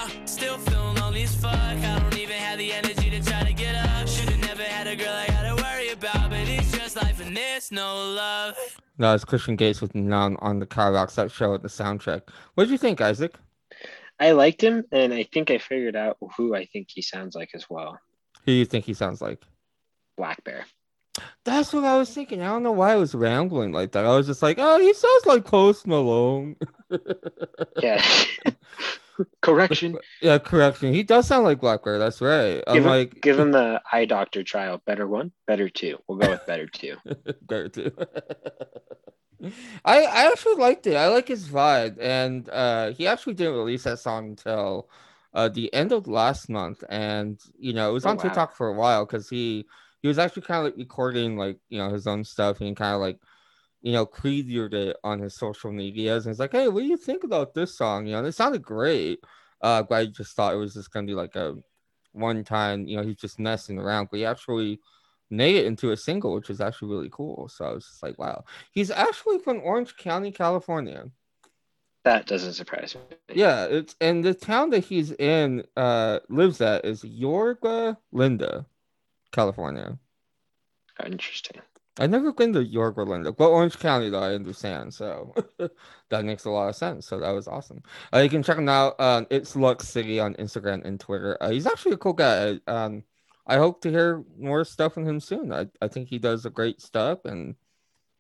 fuck. 1.41 1.53
I 1.53 1.99
don't 1.99 2.17
even 2.17 2.35
have 2.35 2.59
the 2.59 2.71
energy 2.71 3.09
to 3.09 3.23
try 3.23 3.43
to 3.43 3.53
get 3.53 3.75
up. 3.75 4.07
Should've 4.07 4.39
never 4.39 4.63
had 4.63 4.87
a 4.87 4.95
girl 4.95 5.09
I 5.13 5.27
gotta 5.27 5.61
worry 5.61 5.89
about, 5.89 6.29
but 6.29 6.47
it's 6.47 6.71
just 6.71 6.95
life 6.95 7.19
and 7.19 7.35
there's 7.35 7.71
no 7.71 8.13
love. 8.13 8.55
No, 8.97 9.15
it's 9.15 9.25
Christian 9.25 9.55
Gates 9.55 9.81
with 9.81 9.95
Numb 9.95 10.37
on 10.41 10.59
the 10.59 10.65
Kyle 10.67 10.91
Rocks 10.91 11.17
Out 11.17 11.31
show 11.31 11.55
at 11.55 11.63
the 11.63 11.67
soundtrack. 11.67 12.21
What 12.53 12.65
did 12.65 12.71
you 12.71 12.77
think, 12.77 13.01
Isaac? 13.01 13.33
I 14.19 14.31
liked 14.31 14.61
him, 14.61 14.83
and 14.91 15.11
I 15.13 15.23
think 15.23 15.49
I 15.49 15.57
figured 15.57 15.95
out 15.95 16.17
who 16.37 16.53
I 16.53 16.65
think 16.65 16.89
he 16.91 17.01
sounds 17.01 17.35
like 17.35 17.49
as 17.55 17.67
well. 17.67 17.97
Who 18.45 18.51
do 18.51 18.51
you 18.51 18.65
think 18.65 18.85
he 18.85 18.93
sounds 18.93 19.19
like? 19.19 19.41
Black 20.17 20.43
Bear. 20.43 20.65
That's 21.43 21.73
what 21.73 21.83
I 21.83 21.97
was 21.97 22.13
thinking. 22.13 22.41
I 22.41 22.47
don't 22.47 22.61
know 22.61 22.71
why 22.71 22.91
I 22.91 22.97
was 22.97 23.15
rambling 23.15 23.71
like 23.71 23.93
that. 23.93 24.05
I 24.05 24.15
was 24.15 24.27
just 24.27 24.43
like, 24.43 24.57
oh, 24.59 24.79
he 24.79 24.93
sounds 24.93 25.25
like 25.25 25.45
Post 25.45 25.87
Malone. 25.87 26.55
Yeah. 27.81 28.03
Correction. 29.41 29.99
yeah, 30.21 30.37
correction. 30.37 30.93
He 30.93 31.03
does 31.03 31.27
sound 31.27 31.43
like 31.45 31.59
Black 31.59 31.83
Bear. 31.83 31.99
That's 31.99 32.21
right. 32.21 32.63
I'm 32.67 32.83
him, 32.83 32.85
like, 32.85 33.21
give 33.21 33.39
him 33.39 33.51
the 33.51 33.81
eye 33.91 34.05
doctor 34.05 34.43
trial. 34.43 34.81
Better 34.85 35.07
one, 35.07 35.31
better 35.47 35.69
two. 35.69 35.99
We'll 36.07 36.17
go 36.17 36.29
with 36.31 36.45
better 36.45 36.67
two. 36.67 36.97
Better 37.41 37.69
two. 37.69 37.91
I 39.85 40.03
I 40.03 40.27
actually 40.31 40.55
liked 40.55 40.85
it. 40.87 40.95
I 40.95 41.07
like 41.07 41.27
his 41.27 41.47
vibe, 41.47 41.97
and 41.99 42.47
uh, 42.49 42.91
he 42.91 43.07
actually 43.07 43.33
didn't 43.33 43.55
release 43.55 43.83
that 43.83 43.99
song 43.99 44.29
until 44.29 44.89
uh, 45.33 45.49
the 45.49 45.73
end 45.73 45.91
of 45.91 46.07
last 46.07 46.49
month, 46.49 46.83
and 46.89 47.39
you 47.57 47.73
know 47.73 47.89
it 47.89 47.93
was 47.93 48.05
Oh, 48.05 48.09
on 48.09 48.17
wow. 48.17 48.21
TikTok 48.21 48.55
for 48.55 48.67
a 48.67 48.73
while 48.73 49.05
because 49.05 49.29
he 49.29 49.65
he 50.01 50.07
was 50.07 50.19
actually 50.19 50.43
kind 50.43 50.59
of 50.59 50.65
like 50.65 50.77
recording 50.77 51.37
like 51.37 51.57
you 51.69 51.77
know 51.79 51.89
his 51.91 52.05
own 52.07 52.23
stuff 52.23 52.61
and 52.61 52.75
kind 52.77 52.93
of 52.95 53.01
like 53.01 53.19
you 53.81 53.91
know 53.91 54.05
previewed 54.05 54.73
it 54.73 54.97
on 55.03 55.19
his 55.19 55.35
social 55.35 55.71
medias 55.71 56.25
and 56.25 56.33
he's 56.33 56.39
like, 56.39 56.51
hey, 56.51 56.67
what 56.67 56.81
do 56.81 56.87
you 56.87 56.97
think 56.97 57.23
about 57.23 57.53
this 57.53 57.77
song? 57.77 58.05
You 58.05 58.13
know, 58.13 58.25
it 58.25 58.33
sounded 58.33 58.61
great. 58.61 59.19
Uh, 59.61 59.83
but 59.83 59.95
I 59.95 60.05
just 60.07 60.35
thought 60.35 60.53
it 60.53 60.57
was 60.57 60.73
just 60.73 60.91
gonna 60.91 61.07
be 61.07 61.13
like 61.13 61.35
a 61.35 61.55
one 62.13 62.43
time, 62.43 62.87
you 62.87 62.97
know, 62.97 63.03
he's 63.03 63.17
just 63.17 63.39
messing 63.39 63.77
around, 63.77 64.09
but 64.11 64.17
he 64.17 64.25
actually 64.25 64.79
made 65.29 65.55
it 65.55 65.65
into 65.65 65.91
a 65.91 65.97
single, 65.97 66.33
which 66.33 66.49
is 66.49 66.61
actually 66.61 66.89
really 66.89 67.09
cool. 67.11 67.47
So 67.49 67.65
I 67.65 67.71
was 67.71 67.85
just 67.85 68.03
like, 68.03 68.19
wow. 68.19 68.43
He's 68.71 68.91
actually 68.91 69.39
from 69.39 69.61
Orange 69.63 69.95
County, 69.95 70.31
California. 70.31 71.05
That 72.03 72.25
doesn't 72.25 72.53
surprise 72.53 72.95
me. 72.95 73.17
Yeah, 73.33 73.65
it's 73.65 73.95
and 74.01 74.23
the 74.23 74.33
town 74.33 74.71
that 74.71 74.83
he's 74.83 75.11
in 75.11 75.63
uh 75.77 76.19
lives 76.29 76.59
at 76.59 76.83
is 76.83 77.03
Yorba 77.03 77.97
Linda, 78.11 78.65
California. 79.31 79.97
Interesting. 81.05 81.61
I've 81.99 82.09
never 82.09 82.31
been 82.31 82.53
to 82.53 82.63
Yorba 82.63 83.01
Linda, 83.01 83.31
but 83.33 83.49
Orange 83.49 83.77
County 83.77 84.09
though 84.09 84.23
I 84.23 84.33
understand, 84.33 84.93
so 84.93 85.33
that 86.09 86.25
makes 86.25 86.45
a 86.45 86.49
lot 86.49 86.69
of 86.69 86.75
sense. 86.75 87.05
So 87.05 87.19
that 87.19 87.31
was 87.31 87.47
awesome. 87.47 87.83
Uh, 88.13 88.19
you 88.19 88.29
can 88.29 88.43
check 88.43 88.57
him 88.57 88.69
out. 88.69 88.99
Um, 88.99 89.27
it's 89.29 89.55
Lux 89.55 89.87
City 89.87 90.19
on 90.19 90.33
Instagram 90.35 90.85
and 90.85 90.99
Twitter. 90.99 91.37
Uh, 91.41 91.49
he's 91.49 91.67
actually 91.67 91.93
a 91.93 91.97
cool 91.97 92.13
guy. 92.13 92.59
Um, 92.67 93.03
I 93.45 93.57
hope 93.57 93.81
to 93.81 93.89
hear 93.89 94.23
more 94.39 94.63
stuff 94.63 94.93
from 94.93 95.05
him 95.05 95.19
soon. 95.19 95.51
I, 95.51 95.67
I 95.81 95.89
think 95.89 96.07
he 96.07 96.17
does 96.17 96.45
a 96.45 96.49
great 96.49 96.81
stuff, 96.81 97.25
and 97.25 97.55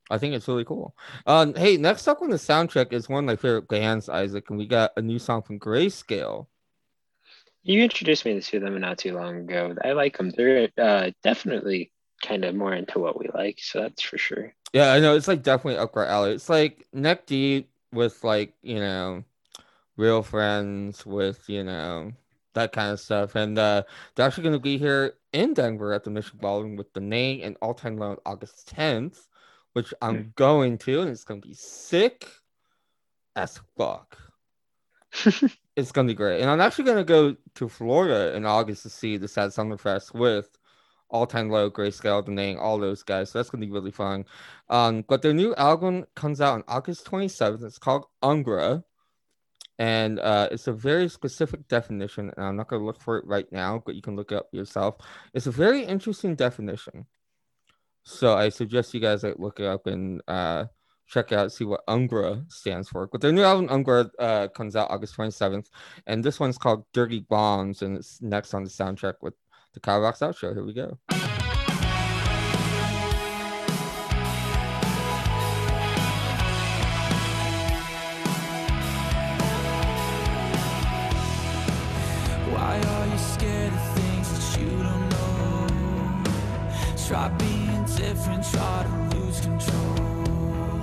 I 0.09 0.17
think 0.17 0.35
it's 0.35 0.47
really 0.49 0.65
cool. 0.65 0.95
Um, 1.25 1.53
hey, 1.53 1.77
next 1.77 2.07
up 2.09 2.21
on 2.21 2.29
the 2.29 2.35
soundtrack 2.35 2.91
is 2.91 3.07
one 3.07 3.23
of 3.23 3.27
my 3.27 3.37
favorite 3.37 3.69
bands, 3.69 4.09
Isaac, 4.09 4.49
and 4.49 4.57
we 4.57 4.67
got 4.67 4.91
a 4.97 5.01
new 5.01 5.19
song 5.19 5.43
from 5.43 5.59
Grayscale. 5.59 6.47
You 7.63 7.83
introduced 7.83 8.25
me 8.25 8.41
to 8.41 8.59
them 8.59 8.79
not 8.81 8.97
too 8.97 9.13
long 9.13 9.37
ago. 9.37 9.75
I 9.85 9.93
like 9.93 10.17
them. 10.17 10.31
They're 10.31 10.69
uh, 10.77 11.11
definitely 11.23 11.91
kind 12.21 12.45
of 12.45 12.55
more 12.55 12.73
into 12.73 12.99
what 12.99 13.19
we 13.19 13.27
like, 13.33 13.59
so 13.59 13.81
that's 13.81 14.01
for 14.01 14.17
sure. 14.17 14.53
Yeah, 14.73 14.93
I 14.93 14.99
know 14.99 15.15
it's 15.15 15.27
like 15.27 15.43
definitely 15.43 15.77
up 15.77 15.95
our 15.95 16.05
alley. 16.05 16.31
It's 16.31 16.49
like 16.49 16.87
neck 16.93 17.25
deep 17.25 17.69
with 17.91 18.23
like 18.23 18.53
you 18.61 18.79
know, 18.79 19.23
real 19.97 20.23
friends 20.23 21.05
with 21.05 21.49
you 21.49 21.63
know 21.63 22.11
that 22.53 22.71
kind 22.71 22.91
of 22.91 22.99
stuff. 22.99 23.35
And 23.35 23.57
uh 23.57 23.83
they're 24.15 24.25
actually 24.25 24.43
going 24.43 24.53
to 24.53 24.59
be 24.59 24.77
here 24.77 25.15
in 25.33 25.53
Denver 25.53 25.93
at 25.93 26.03
the 26.03 26.09
Mission 26.09 26.39
Ballroom 26.41 26.75
with 26.75 26.93
the 26.93 27.01
Maine 27.01 27.41
and 27.41 27.57
All 27.61 27.73
Time 27.73 27.97
Low 27.97 28.11
on 28.11 28.17
August 28.25 28.73
10th, 28.75 29.27
which 29.73 29.93
I'm 30.01 30.33
going 30.35 30.77
to, 30.79 31.01
and 31.01 31.09
it's 31.09 31.23
going 31.23 31.41
to 31.41 31.47
be 31.47 31.53
sick 31.53 32.27
as 33.35 33.59
fuck. 33.77 34.17
it's 35.75 35.91
going 35.91 36.07
to 36.07 36.13
be 36.13 36.17
great. 36.17 36.41
And 36.41 36.49
I'm 36.49 36.61
actually 36.61 36.85
going 36.85 36.97
to 36.97 37.03
go 37.03 37.35
to 37.55 37.69
Florida 37.69 38.35
in 38.35 38.45
August 38.45 38.83
to 38.83 38.89
see 38.89 39.17
the 39.17 39.27
Sad 39.27 39.53
Summer 39.53 39.77
Fest 39.77 40.13
with 40.13 40.57
all 41.11 41.27
time 41.27 41.49
low, 41.49 41.69
Grayscale, 41.69 42.25
the 42.25 42.31
Maine, 42.31 42.57
all 42.57 42.79
those 42.79 43.03
guys. 43.03 43.29
So 43.29 43.39
that's 43.39 43.49
gonna 43.49 43.65
be 43.65 43.71
really 43.71 43.91
fun. 43.91 44.25
Um, 44.69 45.03
but 45.07 45.21
their 45.21 45.33
new 45.33 45.53
album 45.55 46.05
comes 46.15 46.41
out 46.41 46.55
on 46.55 46.63
August 46.67 47.05
27th. 47.05 47.63
It's 47.63 47.77
called 47.77 48.05
Umbra. 48.21 48.83
And 49.79 50.19
uh, 50.19 50.47
it's 50.51 50.67
a 50.67 50.73
very 50.73 51.09
specific 51.09 51.67
definition, 51.67 52.31
and 52.37 52.45
I'm 52.45 52.55
not 52.55 52.67
gonna 52.67 52.85
look 52.85 53.01
for 53.01 53.17
it 53.17 53.25
right 53.25 53.51
now, 53.51 53.81
but 53.83 53.95
you 53.95 54.01
can 54.01 54.15
look 54.15 54.31
it 54.31 54.35
up 54.35 54.49
yourself. 54.51 54.97
It's 55.33 55.47
a 55.47 55.51
very 55.51 55.83
interesting 55.83 56.35
definition. 56.35 57.07
So 58.03 58.35
I 58.35 58.49
suggest 58.49 58.93
you 58.93 58.99
guys 58.99 59.23
like 59.23 59.39
look 59.39 59.59
it 59.59 59.65
up 59.65 59.87
and 59.87 60.21
uh 60.27 60.65
check 61.07 61.31
it 61.31 61.37
out, 61.37 61.51
see 61.51 61.65
what 61.65 61.81
Umbra 61.87 62.45
stands 62.47 62.89
for. 62.89 63.07
But 63.07 63.21
their 63.21 63.31
new 63.31 63.43
album 63.43 63.67
Umbra 63.69 64.09
uh 64.19 64.47
comes 64.49 64.75
out 64.75 64.91
August 64.91 65.17
27th, 65.17 65.67
and 66.07 66.23
this 66.23 66.39
one's 66.39 66.57
called 66.57 66.85
Dirty 66.93 67.21
Bombs, 67.21 67.81
and 67.81 67.97
it's 67.97 68.21
next 68.21 68.53
on 68.53 68.63
the 68.63 68.69
soundtrack 68.69 69.15
with 69.21 69.33
the 69.73 69.79
Kyle 69.79 70.01
Rocks 70.01 70.21
Out 70.21 70.35
Show. 70.35 70.53
Here 70.53 70.63
we 70.63 70.73
go. 70.73 70.97
Why 82.51 82.79
are 82.79 83.07
you 83.07 83.17
scared 83.17 83.73
of 83.73 83.81
things 83.95 84.27
that 84.33 84.59
you 84.59 84.69
don't 84.69 85.09
know? 85.09 86.23
Try 87.07 87.29
being 87.29 87.85
different, 87.85 88.43
try 88.51 88.83
to 88.83 89.17
lose 89.17 89.39
control. 89.41 90.79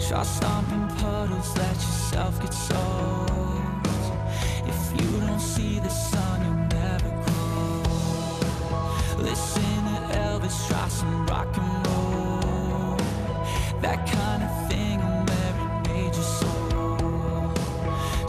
Try 0.00 0.22
stomping 0.22 0.88
puddles, 0.96 1.56
let 1.58 1.74
yourself 1.74 2.40
get 2.40 2.54
soaked. 2.54 3.76
If 4.66 5.00
you 5.00 5.20
don't 5.20 5.40
see 5.40 5.78
the 5.80 5.88
sun, 5.88 6.35
Elvis, 10.46 10.68
try 10.68 10.88
some 10.88 11.26
rock 11.26 11.56
and 11.56 11.86
roll. 11.86 12.96
That 13.80 14.06
kind 14.06 14.42
of 14.42 14.68
thing 14.68 14.98
will 14.98 15.24
marinate 15.26 16.14
your 16.14 16.22
soul. 16.22 17.52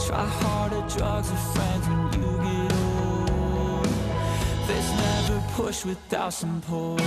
Try 0.07 0.25
harder 0.25 0.83
drugs 0.97 1.29
with 1.31 1.55
friends 1.55 1.87
when 1.87 1.99
you 2.13 2.37
get 2.37 2.73
old. 2.73 3.87
There's 4.67 4.91
never 4.93 5.43
push 5.53 5.85
without 5.85 6.33
some 6.33 6.61
pull. 6.61 6.99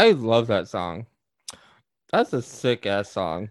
I 0.00 0.12
love 0.12 0.46
that 0.46 0.66
song. 0.66 1.06
That's 2.10 2.32
a 2.32 2.40
sick 2.40 2.86
ass 2.86 3.10
song. 3.10 3.50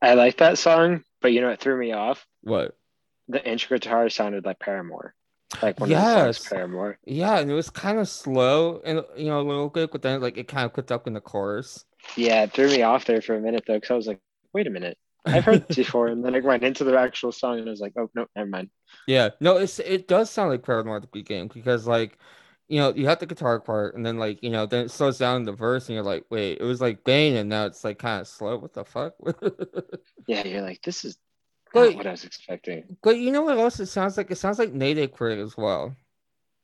I 0.00 0.14
like 0.14 0.36
that 0.38 0.56
song, 0.58 1.02
but 1.20 1.32
you 1.32 1.40
know 1.40 1.48
what 1.50 1.60
threw 1.60 1.76
me 1.76 1.92
off? 1.92 2.26
What? 2.42 2.76
The 3.28 3.44
intro 3.44 3.78
guitar 3.78 4.08
sounded 4.08 4.44
like 4.44 4.60
Paramore, 4.60 5.14
like 5.62 5.80
one 5.80 5.90
of 5.90 5.98
the 5.98 6.04
songs 6.04 6.38
Yes. 6.38 6.48
Paramore. 6.48 6.98
Yeah, 7.04 7.38
and 7.38 7.50
it 7.50 7.54
was 7.54 7.70
kind 7.70 7.98
of 7.98 8.08
slow 8.08 8.80
and 8.84 9.02
you 9.16 9.26
know 9.26 9.40
a 9.40 9.42
little 9.42 9.68
bit, 9.68 9.90
but 9.90 10.02
then 10.02 10.20
like 10.20 10.36
it 10.36 10.46
kind 10.46 10.64
of 10.66 10.74
picked 10.74 10.92
up 10.92 11.06
in 11.06 11.12
the 11.14 11.20
chorus. 11.20 11.84
Yeah, 12.16 12.44
it 12.44 12.52
threw 12.52 12.68
me 12.68 12.82
off 12.82 13.06
there 13.06 13.22
for 13.22 13.34
a 13.34 13.40
minute 13.40 13.64
though, 13.66 13.74
because 13.74 13.90
I 13.90 13.94
was 13.94 14.06
like, 14.06 14.20
wait 14.52 14.66
a 14.66 14.70
minute, 14.70 14.96
I've 15.24 15.44
heard 15.44 15.66
this 15.66 15.76
before, 15.84 16.08
and 16.08 16.24
then 16.24 16.34
I 16.34 16.40
went 16.40 16.62
into 16.64 16.84
the 16.84 16.96
actual 16.98 17.32
song 17.32 17.58
and 17.58 17.66
I 17.66 17.70
was 17.70 17.80
like, 17.80 17.94
oh 17.96 18.10
no, 18.14 18.26
never 18.36 18.48
mind. 18.48 18.70
Yeah, 19.08 19.30
no, 19.40 19.56
it's 19.56 19.78
it 19.80 20.06
does 20.06 20.30
sound 20.30 20.50
like 20.50 20.62
Paramore 20.62 20.96
at 20.96 21.02
the 21.02 21.08
beginning 21.12 21.50
because 21.52 21.86
like, 21.86 22.18
you 22.68 22.78
know, 22.80 22.92
you 22.94 23.06
have 23.06 23.18
the 23.18 23.26
guitar 23.26 23.60
part 23.60 23.94
and 23.94 24.04
then 24.06 24.18
like 24.18 24.42
you 24.42 24.50
know 24.50 24.64
then 24.66 24.86
it 24.86 24.90
slows 24.90 25.18
down 25.18 25.36
in 25.36 25.44
the 25.44 25.52
verse 25.52 25.88
and 25.88 25.94
you're 25.94 26.02
like, 26.04 26.24
wait, 26.30 26.58
it 26.60 26.64
was 26.64 26.80
like 26.80 27.04
Bane 27.04 27.36
and 27.36 27.48
now 27.48 27.66
it's 27.66 27.84
like 27.84 27.98
kind 27.98 28.20
of 28.20 28.26
slow. 28.28 28.56
What 28.56 28.72
the 28.74 28.84
fuck? 28.84 29.14
Yeah, 30.26 30.46
you're 30.46 30.62
like, 30.62 30.80
this 30.82 31.04
is 31.04 31.18
But- 31.74 31.90
not 31.90 31.96
what 31.96 32.06
I 32.06 32.12
was 32.12 32.24
expecting. 32.24 32.96
but 33.02 33.18
you 33.18 33.30
know 33.30 33.42
what 33.42 33.58
else 33.58 33.78
it 33.80 33.86
sounds 33.86 34.16
like? 34.16 34.30
It 34.30 34.36
sounds 34.38 34.58
like 34.58 34.72
Native 34.72 35.12
Critic 35.12 35.44
as 35.44 35.56
well. 35.56 35.94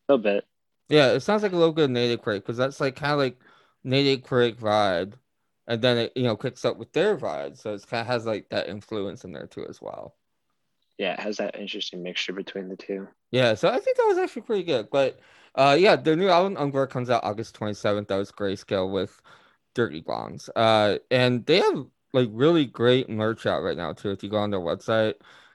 A 0.08 0.12
little 0.12 0.22
bit. 0.22 0.44
Yeah, 0.88 1.12
it 1.12 1.20
sounds 1.20 1.42
like 1.42 1.52
a 1.52 1.56
little 1.56 1.74
bit 1.74 1.84
of 1.84 1.90
Native 1.90 2.22
Critic 2.22 2.44
because 2.44 2.56
that's 2.56 2.80
like 2.80 2.96
kind 2.96 3.12
of 3.12 3.18
like 3.18 3.38
Native 3.84 4.24
Critic 4.24 4.58
vibe, 4.58 5.12
and 5.68 5.80
then 5.82 5.98
it 5.98 6.12
you 6.16 6.22
know 6.24 6.36
kicks 6.36 6.64
up 6.64 6.78
with 6.78 6.92
their 6.92 7.16
vibe, 7.18 7.58
so 7.58 7.74
it's 7.74 7.84
kind 7.84 8.00
of 8.00 8.06
has 8.06 8.24
like 8.26 8.48
that 8.48 8.68
influence 8.68 9.24
in 9.24 9.32
there 9.32 9.46
too 9.46 9.66
as 9.68 9.80
well. 9.82 10.16
Yeah, 10.98 11.12
it 11.14 11.20
has 11.20 11.36
that 11.36 11.58
interesting 11.58 12.02
mixture 12.02 12.32
between 12.32 12.68
the 12.68 12.76
two. 12.76 13.06
Yeah, 13.30 13.54
so 13.54 13.68
I 13.68 13.78
think 13.78 13.96
that 13.98 14.06
was 14.08 14.18
actually 14.18 14.42
pretty 14.42 14.64
good. 14.64 14.88
But 14.90 15.18
uh 15.54 15.76
yeah, 15.78 15.96
the 15.96 16.16
new 16.16 16.28
album 16.28 16.56
Umbra 16.56 16.86
comes 16.86 17.10
out 17.10 17.24
August 17.24 17.58
27th. 17.58 18.08
That 18.08 18.16
was 18.16 18.32
Grayscale 18.32 18.90
with 18.90 19.20
Dirty 19.74 20.00
Bombs. 20.00 20.48
Uh 20.54 20.98
and 21.10 21.44
they 21.46 21.58
have 21.58 21.86
like 22.12 22.28
really 22.32 22.66
great 22.66 23.08
merch 23.08 23.46
out 23.46 23.62
right 23.62 23.76
now 23.76 23.92
too. 23.92 24.10
If 24.10 24.22
you 24.22 24.28
go 24.30 24.38
on 24.38 24.50
their 24.50 24.60
website, 24.60 25.14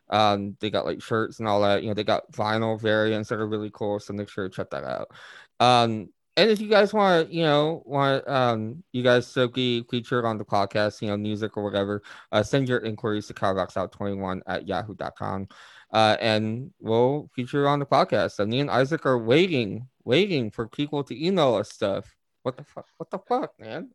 um 0.09 0.55
they 0.59 0.69
got 0.69 0.85
like 0.85 1.01
shirts 1.01 1.39
and 1.39 1.47
all 1.47 1.61
that. 1.61 1.83
You 1.83 1.89
know, 1.89 1.93
they 1.95 2.03
got 2.03 2.31
vinyl 2.31 2.79
variants 2.79 3.29
that 3.29 3.39
are 3.39 3.47
really 3.47 3.71
cool. 3.73 3.99
So 3.99 4.13
make 4.13 4.29
sure 4.29 4.47
to 4.47 4.55
check 4.55 4.69
that 4.71 4.83
out. 4.83 5.11
Um 5.59 6.09
and 6.37 6.49
if 6.51 6.59
you 6.59 6.67
guys 6.67 6.93
want 6.93 7.29
to, 7.29 7.35
you 7.35 7.43
know, 7.43 7.81
want 7.85 8.27
um 8.27 8.83
you 8.91 9.03
guys 9.03 9.31
to 9.33 9.47
be 9.49 9.83
featured 9.89 10.25
on 10.25 10.37
the 10.37 10.45
podcast, 10.45 11.01
you 11.01 11.07
know, 11.07 11.17
music 11.17 11.57
or 11.57 11.63
whatever, 11.63 12.01
uh 12.31 12.43
send 12.43 12.67
your 12.69 12.79
inquiries 12.79 13.27
to 13.27 13.33
cowboxout21 13.33 14.41
at 14.47 14.67
yahoo.com 14.67 15.47
uh, 15.91 16.17
and 16.19 16.71
we'll 16.79 17.29
feature 17.33 17.67
on 17.67 17.79
the 17.79 17.85
podcast. 17.85 18.39
And 18.39 18.51
me 18.51 18.59
and 18.59 18.69
Isaac 18.69 19.05
are 19.05 19.17
waiting, 19.17 19.87
waiting 20.03 20.51
for 20.51 20.67
people 20.67 21.03
to 21.05 21.25
email 21.25 21.55
us 21.55 21.71
stuff. 21.71 22.15
What 22.43 22.57
the 22.57 22.63
fuck? 22.63 22.87
What 22.97 23.09
the 23.09 23.19
fuck, 23.19 23.53
man? 23.59 23.89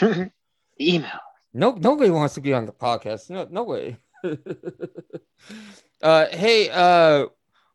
Email. 0.80 1.20
No, 1.52 1.72
nobody 1.72 2.10
wants 2.10 2.34
to 2.34 2.40
be 2.40 2.52
on 2.52 2.66
the 2.66 2.72
podcast. 2.72 3.30
No, 3.30 3.46
no 3.48 3.62
way. 3.62 3.96
uh, 6.02 6.26
hey, 6.32 6.68
uh, 6.70 7.26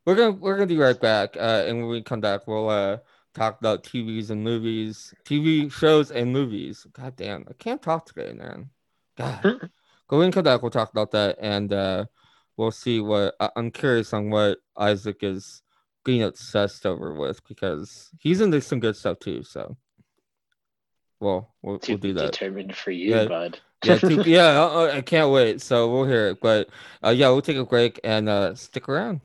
we're 0.04 0.14
gonna 0.14 0.32
we're 0.32 0.56
gonna 0.56 0.66
be 0.66 0.76
right 0.76 1.00
back. 1.00 1.36
Uh, 1.36 1.64
and 1.66 1.78
when 1.78 1.88
we 1.88 2.02
come 2.02 2.20
back, 2.20 2.46
we'll 2.46 2.68
uh 2.68 2.98
talk 3.34 3.58
about 3.58 3.84
TVs 3.84 4.30
and 4.30 4.42
movies, 4.42 5.14
TV 5.24 5.72
shows 5.72 6.10
and 6.10 6.32
movies. 6.32 6.86
God 6.92 7.16
damn, 7.16 7.46
I 7.48 7.52
can't 7.54 7.80
talk 7.80 8.06
today, 8.06 8.32
man. 8.32 8.70
God. 9.16 9.70
Go 10.08 10.18
we 10.18 10.28
come 10.32 10.42
back, 10.42 10.60
we'll 10.60 10.72
talk 10.72 10.90
about 10.90 11.12
that, 11.12 11.38
and 11.40 11.72
uh, 11.72 12.04
we'll 12.60 12.70
see 12.70 13.00
what 13.00 13.34
I- 13.40 13.50
I'm 13.56 13.70
curious 13.70 14.12
on 14.12 14.28
what 14.28 14.58
Isaac 14.76 15.22
is 15.22 15.62
getting 16.04 16.22
obsessed 16.22 16.84
over 16.84 17.14
with 17.14 17.42
because 17.48 18.10
he's 18.20 18.42
into 18.42 18.60
some 18.60 18.80
good 18.80 18.96
stuff 18.96 19.18
too. 19.18 19.42
So, 19.42 19.78
well, 21.20 21.54
we'll, 21.62 21.80
we'll 21.88 21.96
do 21.96 22.12
that. 22.12 22.32
determined 22.32 22.76
for 22.76 22.90
you, 22.90 23.14
Yeah. 23.14 23.24
bud. 23.24 23.58
Yeah, 23.82 23.98
yeah, 24.26 24.62
uh, 24.62 24.90
I 24.92 25.00
can't 25.00 25.30
wait. 25.30 25.62
So 25.62 25.90
we'll 25.90 26.04
hear 26.04 26.28
it, 26.28 26.40
but 26.42 26.68
uh, 27.02 27.08
yeah, 27.08 27.30
we'll 27.30 27.40
take 27.40 27.56
a 27.56 27.64
break 27.64 27.98
and 28.04 28.28
uh, 28.28 28.54
stick 28.54 28.90
around. 28.90 29.22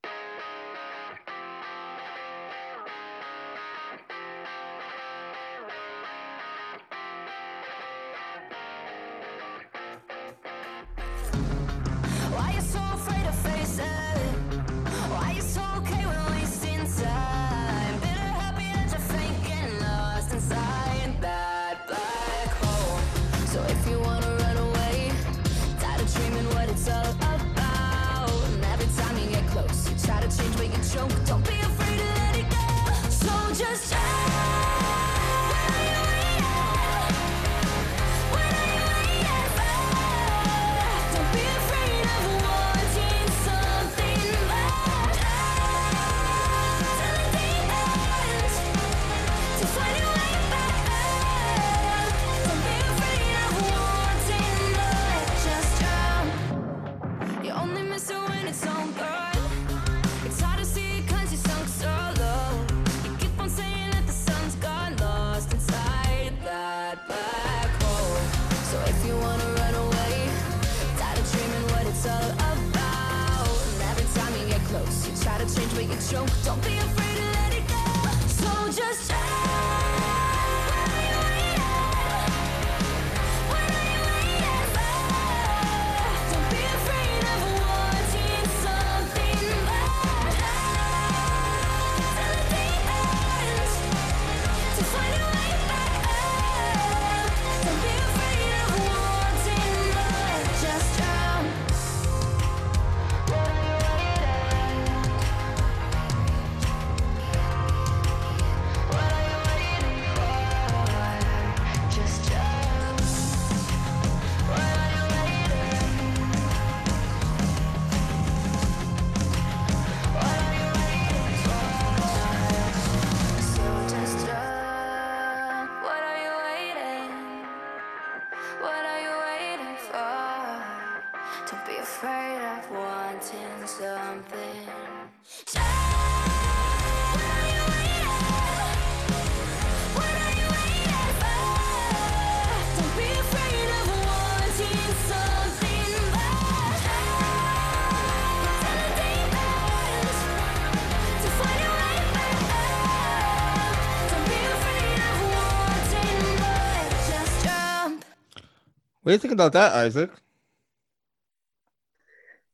What 159.06 159.12
do 159.12 159.14
you 159.14 159.20
think 159.20 159.34
about 159.36 159.54
that, 159.54 159.74
Isaac? 159.74 160.10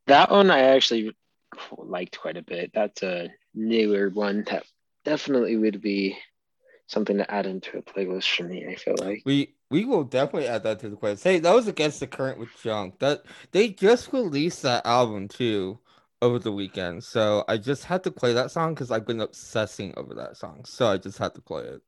That 0.07 0.29
one 0.29 0.51
I 0.51 0.59
actually 0.59 1.15
liked 1.77 2.19
quite 2.19 2.35
a 2.35 2.41
bit. 2.41 2.71
That's 2.73 3.01
a 3.03 3.29
newer 3.53 4.09
one 4.09 4.43
that 4.49 4.65
definitely 5.05 5.55
would 5.55 5.81
be 5.81 6.17
something 6.87 7.15
to 7.19 7.31
add 7.33 7.45
into 7.45 7.77
a 7.77 7.81
playlist 7.81 8.35
for 8.35 8.43
me. 8.43 8.67
I 8.67 8.75
feel 8.75 8.95
like. 8.99 9.21
We 9.23 9.53
we 9.69 9.85
will 9.85 10.03
definitely 10.03 10.49
add 10.49 10.63
that 10.63 10.79
to 10.79 10.89
the 10.89 10.97
playlist. 10.97 11.23
Hey, 11.23 11.39
that 11.39 11.55
was 11.55 11.69
against 11.69 12.01
the 12.01 12.07
current 12.07 12.37
with 12.37 12.49
Junk. 12.61 12.99
That 12.99 13.23
they 13.53 13.69
just 13.69 14.11
released 14.11 14.61
that 14.63 14.85
album 14.85 15.29
too 15.29 15.79
over 16.21 16.37
the 16.37 16.51
weekend. 16.51 17.05
So 17.05 17.45
I 17.47 17.55
just 17.55 17.85
had 17.85 18.03
to 18.03 18.11
play 18.11 18.33
that 18.33 18.51
song 18.51 18.73
because 18.73 18.91
I've 18.91 19.07
been 19.07 19.21
obsessing 19.21 19.93
over 19.95 20.13
that 20.15 20.35
song. 20.35 20.65
So 20.65 20.87
I 20.87 20.97
just 20.97 21.17
had 21.17 21.33
to 21.35 21.41
play 21.41 21.63
it. 21.63 21.81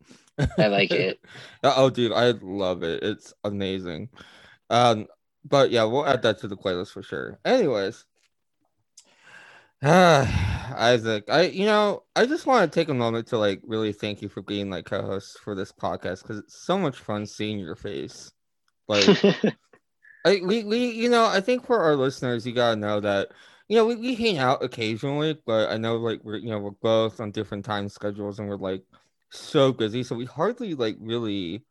I 0.57 0.67
like 0.67 0.91
it. 0.91 1.19
oh, 1.63 1.89
dude, 1.89 2.13
I 2.13 2.31
love 2.31 2.83
it. 2.83 3.03
It's 3.03 3.33
amazing. 3.43 4.07
Um, 4.73 5.05
but 5.45 5.69
yeah, 5.69 5.83
we'll 5.83 6.07
add 6.07 6.23
that 6.23 6.39
to 6.39 6.47
the 6.47 6.57
playlist 6.57 6.91
for 6.93 7.03
sure. 7.03 7.37
Anyways, 7.45 8.05
uh, 9.83 10.25
Isaac, 10.75 11.25
I 11.29 11.43
you 11.43 11.65
know 11.65 12.03
I 12.15 12.25
just 12.25 12.47
want 12.47 12.71
to 12.71 12.79
take 12.79 12.89
a 12.89 12.93
moment 12.93 13.27
to 13.27 13.37
like 13.37 13.61
really 13.63 13.93
thank 13.93 14.23
you 14.23 14.29
for 14.29 14.41
being 14.41 14.71
like 14.71 14.85
co-host 14.85 15.37
for 15.39 15.53
this 15.53 15.71
podcast 15.71 16.23
because 16.23 16.39
it's 16.39 16.65
so 16.65 16.79
much 16.79 16.97
fun 16.97 17.27
seeing 17.27 17.59
your 17.59 17.75
face. 17.75 18.31
Like, 18.87 19.07
I 20.25 20.41
we 20.43 20.63
we 20.63 20.89
you 20.89 21.09
know 21.09 21.25
I 21.25 21.39
think 21.39 21.67
for 21.67 21.79
our 21.79 21.95
listeners, 21.95 22.47
you 22.47 22.53
gotta 22.53 22.75
know 22.75 22.99
that 22.99 23.29
you 23.67 23.75
know 23.77 23.85
we, 23.85 23.95
we 23.95 24.15
hang 24.15 24.39
out 24.39 24.63
occasionally, 24.63 25.37
but 25.45 25.69
I 25.69 25.77
know 25.77 25.97
like 25.97 26.21
we're 26.23 26.37
you 26.37 26.49
know 26.49 26.57
we're 26.59 26.71
both 26.71 27.19
on 27.19 27.29
different 27.29 27.63
time 27.63 27.89
schedules 27.89 28.39
and 28.39 28.49
we're 28.49 28.55
like 28.55 28.81
so 29.29 29.71
busy, 29.71 30.01
so 30.01 30.15
we 30.15 30.25
hardly 30.25 30.73
like 30.73 30.97
really 30.99 31.63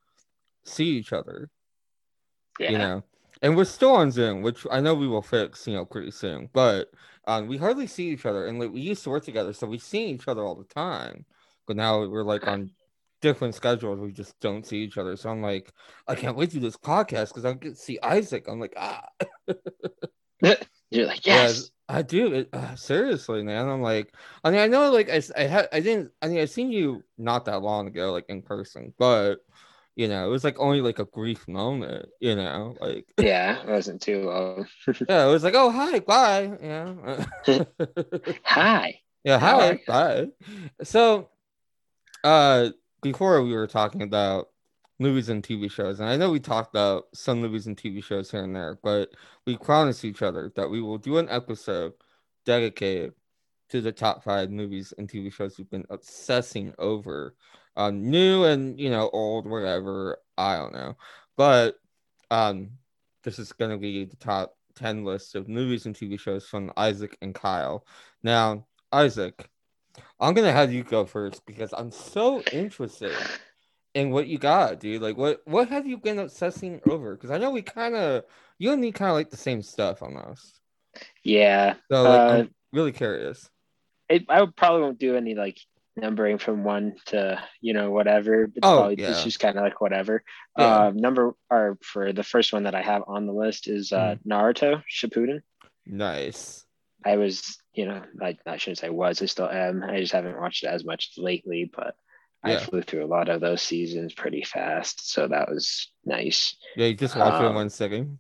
see 0.65 0.85
each 0.85 1.13
other. 1.13 1.51
Yeah. 2.63 2.71
You 2.71 2.79
know, 2.79 3.03
and 3.43 3.57
we're 3.57 3.65
still 3.65 3.95
on 3.95 4.11
Zoom, 4.11 4.43
which 4.43 4.67
I 4.71 4.81
know 4.81 4.95
we 4.95 5.09
will 5.09 5.23
fix, 5.23 5.67
you 5.67 5.75
know, 5.75 5.85
pretty 5.85 6.11
soon. 6.11 6.49
But 6.53 6.89
um, 7.27 7.47
we 7.49 7.57
hardly 7.57 7.87
see 7.87 8.09
each 8.11 8.27
other, 8.27 8.47
and 8.47 8.59
like 8.59 8.73
we 8.73 8.81
used 8.81 9.03
to 9.05 9.11
work 9.11 9.25
together, 9.25 9.53
so 9.53 9.67
we 9.67 9.79
see 9.79 10.07
each 10.07 10.29
other 10.29 10.43
all 10.45 10.55
the 10.55 10.65
time. 10.65 11.25
But 11.67 11.77
now 11.77 12.07
we're 12.07 12.25
like 12.25 12.47
on 12.47 12.71
different 13.21 13.55
schedules. 13.55 14.01
We 14.01 14.13
just 14.13 14.39
don't 14.41 14.67
see 14.67 14.79
each 14.79 14.99
other. 14.99 15.17
So 15.17 15.31
I'm 15.31 15.43
like, 15.43 15.73
I 16.09 16.15
can't 16.15 16.37
wait 16.37 16.51
to 16.51 16.57
do 16.57 16.61
this 16.61 16.77
podcast 16.77 17.29
because 17.29 17.45
I 17.45 17.53
get 17.55 17.71
to 17.71 17.77
see 17.77 17.99
Isaac. 18.03 18.47
I'm 18.49 18.61
like, 18.61 18.75
ah, 18.77 19.07
You're 20.91 21.07
like 21.07 21.27
Yeah, 21.27 21.45
yes. 21.45 21.71
I 21.89 22.03
do. 22.03 22.33
It, 22.35 22.49
uh, 22.53 22.75
seriously, 22.75 23.43
man. 23.43 23.69
I'm 23.69 23.83
like, 23.83 24.15
I 24.45 24.51
mean, 24.51 24.61
I 24.61 24.67
know, 24.67 24.91
like, 24.91 25.11
I, 25.11 25.23
I, 25.37 25.43
had, 25.45 25.69
I 25.73 25.81
didn't, 25.81 26.11
I 26.21 26.29
mean, 26.29 26.39
I 26.39 26.47
seen 26.47 26.71
you 26.71 27.03
not 27.19 27.45
that 27.47 27.63
long 27.63 27.87
ago, 27.87 28.13
like 28.13 28.27
in 28.29 28.43
person, 28.43 28.93
but 28.99 29.37
you 29.97 30.09
know, 30.09 30.27
it 30.27 30.31
was 30.31 30.45
like 30.45 30.59
only 30.59 30.81
like 30.81 30.99
a 30.99 31.05
brief 31.05 31.47
moment, 31.49 32.09
you 32.21 32.35
know, 32.35 32.75
like, 32.81 33.07
Yeah, 33.21 33.61
it 33.63 33.69
wasn't 33.69 34.01
too 34.01 34.23
long. 34.23 34.67
yeah, 35.09 35.27
it 35.27 35.31
was 35.31 35.45
like, 35.45 35.55
oh, 35.55 35.71
hi, 35.71 36.01
bye, 36.01 36.53
yeah, 36.63 37.25
Hi. 38.45 39.01
yeah, 39.25 39.39
hi, 39.39 39.79
bye. 39.87 40.29
So, 40.83 41.31
uh, 42.25 42.71
before 43.03 43.43
we 43.43 43.53
were 43.53 43.67
talking 43.67 44.03
about 44.03 44.49
movies 44.99 45.29
and 45.29 45.43
TV 45.43 45.71
shows, 45.71 46.01
and 46.01 46.09
I 46.09 46.17
know 46.17 46.31
we 46.31 46.41
talked 46.41 46.75
about 46.75 47.05
some 47.15 47.41
movies 47.41 47.67
and 47.67 47.77
TV 47.77 48.03
shows 48.03 48.31
here 48.31 48.45
and 48.45 48.55
there, 48.55 48.79
but 48.83 49.11
we 49.47 49.57
promised 49.59 50.05
each 50.05 50.23
other 50.23 50.53
that 50.57 50.71
we 50.71 50.81
will 50.81 50.99
do 50.99 51.19
an 51.19 51.29
episode 51.29 51.93
dedicated 52.47 53.13
to 53.71 53.81
the 53.81 53.93
top 53.93 54.23
five 54.23 54.51
movies 54.51 54.93
and 54.99 55.09
TV 55.09 55.33
shows 55.33 55.57
we've 55.59 55.71
been 55.71 55.87
obsessing 55.91 56.75
over, 56.79 57.35
um, 57.77 58.11
new 58.11 58.45
and 58.45 58.79
you 58.79 58.91
know 58.91 59.11
old, 59.13 59.47
whatever. 59.47 60.19
I 60.39 60.57
don't 60.57 60.73
know, 60.73 60.97
but 61.37 61.77
um, 62.31 62.71
this 63.25 63.39
is 63.39 63.53
gonna 63.53 63.79
be 63.79 64.05
the 64.05 64.17
top 64.17 64.57
ten 64.75 65.05
list 65.05 65.35
of 65.35 65.49
movies 65.49 65.87
and 65.87 65.95
TV 65.95 66.19
shows 66.19 66.47
from 66.47 66.73
Isaac 66.77 67.17
and 67.23 67.35
Kyle. 67.35 67.87
Now, 68.23 68.67
Isaac, 68.93 69.49
I'm 70.21 70.35
gonna 70.35 70.53
have 70.53 70.73
you 70.73 70.85
go 70.85 71.05
first 71.05 71.45
because 71.47 71.73
I'm 71.73 71.91
so 71.91 72.43
interested 72.53 73.15
in 73.95 74.11
what 74.11 74.27
you 74.27 74.39
got, 74.39 74.81
dude. 74.81 75.03
Like, 75.03 75.17
what 75.17 75.43
what 75.45 75.69
have 75.69 75.87
you 75.87 75.99
been 75.99 76.19
obsessing 76.19 76.81
over? 76.87 77.15
Because 77.15 77.31
I 77.31 77.39
know 77.39 77.51
we 77.51 77.63
kind 77.63 77.95
of 77.95 78.25
you 78.59 78.73
and 78.73 78.81
me 78.81 78.93
kind 78.93 79.11
of 79.11 79.17
like 79.17 79.31
the 79.31 79.37
same 79.37 79.63
stuff 79.63 80.03
almost. 80.03 80.61
Yeah. 81.23 81.75
So 81.91 82.03
like, 82.09 82.21
Uh, 82.21 82.33
I'm 82.33 82.51
really 82.73 82.93
curious. 82.93 83.51
it, 84.09 84.25
I 84.29 84.47
probably 84.57 84.83
won't 84.83 84.99
do 84.99 85.17
any 85.17 85.35
like 85.35 85.59
numbering 85.97 86.39
from 86.39 86.65
one 86.65 86.95
to 87.07 87.43
you 87.61 87.75
know 87.75 87.91
whatever. 87.91 88.45
It's 88.45 88.59
Oh, 88.63 88.77
probably 88.79 88.97
yeah. 89.03 89.11
it's 89.11 89.25
just 89.25 89.41
kind 89.41 89.57
of 89.57 89.65
like 89.65 89.81
whatever. 89.81 90.23
Yeah. 90.59 90.87
Um, 90.87 90.97
number 90.97 91.35
or 91.51 91.79
for 91.83 92.13
the 92.13 92.23
first 92.23 92.53
one 92.53 92.65
that 92.65 92.75
I 92.75 92.83
have 92.83 93.03
on 93.07 93.27
the 93.27 93.33
list 93.33 93.69
is 93.69 93.93
uh, 93.93 94.17
Hmm. 94.23 94.33
Naruto 94.33 94.83
Shippuden. 94.91 95.41
Nice. 95.87 96.65
I 97.05 97.17
was, 97.17 97.59
you 97.75 97.87
know, 97.87 98.01
I, 98.21 98.39
I 98.47 98.57
shouldn't 98.59 98.79
say 98.79 98.89
was, 98.91 99.21
I 99.21 99.27
still 99.27 99.51
am. 99.51 99.83
I 99.83 99.99
just 100.01 100.13
haven't 100.13 100.39
watched 100.41 100.63
it 100.63 100.69
as 100.69 100.85
much 100.85 101.11
lately, 101.19 101.69
but 101.75 101.97
I 102.45 102.57
flew 102.57 102.83
through 102.83 103.05
a 103.05 103.07
lot 103.07 103.29
of 103.29 103.41
those 103.41 103.61
seasons 103.63 104.15
pretty 104.15 104.43
fast, 104.45 105.11
so 105.13 105.29
that 105.29 105.49
was 105.49 105.93
nice. 106.05 106.57
Yeah, 106.77 106.87
you 106.87 106.95
just 106.95 107.17
watch 107.17 107.35
it 107.35 107.45
in 107.45 107.47
Um, 107.51 107.55
one 107.57 107.71
sitting. 107.71 108.19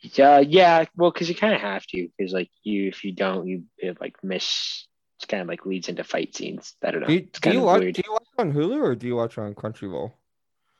Yeah, 0.00 0.38
yeah, 0.38 0.84
well, 0.96 1.10
because 1.10 1.28
you 1.28 1.34
kind 1.34 1.54
of 1.54 1.60
have 1.60 1.86
to, 1.88 2.08
because 2.16 2.32
like 2.32 2.50
you, 2.62 2.88
if 2.88 3.04
you 3.04 3.12
don't, 3.12 3.46
you 3.46 3.64
it, 3.78 4.00
like 4.00 4.16
miss. 4.22 4.86
It's 5.18 5.26
kind 5.26 5.42
of 5.42 5.48
like 5.48 5.66
leads 5.66 5.88
into 5.88 6.04
fight 6.04 6.34
scenes. 6.36 6.74
I 6.82 6.92
don't 6.92 7.00
know. 7.00 7.08
Do 7.08 7.14
you, 7.14 7.20
do 7.40 7.50
you 7.50 7.60
watch? 7.60 7.80
weird. 7.80 7.94
Do 7.96 8.02
you 8.06 8.12
watch 8.12 8.26
on 8.38 8.52
Hulu 8.52 8.80
or 8.80 8.94
do 8.94 9.06
you 9.08 9.16
watch 9.16 9.36
on 9.36 9.52
Crunchyroll? 9.54 10.12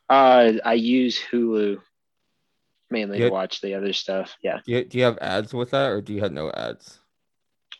Uh, 0.09 0.53
I 0.65 0.75
use 0.75 1.21
Hulu 1.33 1.81
mainly 2.89 3.19
Yeah. 3.19 3.27
to 3.27 3.33
watch 3.33 3.61
the 3.61 3.75
other 3.75 3.93
stuff. 3.93 4.37
Yeah. 4.41 4.61
Do 4.65 4.73
you, 4.73 4.85
do 4.85 4.97
you 4.99 5.05
have 5.05 5.19
ads 5.19 5.53
with 5.53 5.73
that 5.73 5.91
or 5.91 6.01
do 6.01 6.15
you 6.15 6.21
have 6.23 6.33
no 6.33 6.51
ads? 6.53 7.01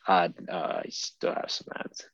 Uh, 0.07 0.31
uh, 0.51 0.81
I 0.85 0.87
still 0.91 1.33
have 1.35 1.51
some 1.51 1.69
ads. 1.77 2.07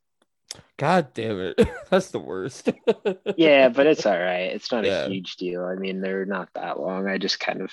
God 0.77 1.15
damn 1.15 1.41
it, 1.41 1.61
that's 1.91 2.11
the 2.11 2.19
worst. 2.21 2.71
Yeah, 3.37 3.69
but 3.71 3.87
it's 3.87 4.07
all 4.07 4.13
right. 4.19 4.53
It's 4.53 4.71
not 4.71 4.85
Yeah. 4.85 5.07
a 5.07 5.09
huge 5.09 5.37
deal. 5.37 5.65
I 5.65 5.75
mean, 5.75 6.01
they're 6.01 6.27
not 6.27 6.49
that 6.55 6.79
long. 6.79 7.09
I 7.09 7.19
just 7.19 7.41
kind 7.41 7.63
of 7.63 7.73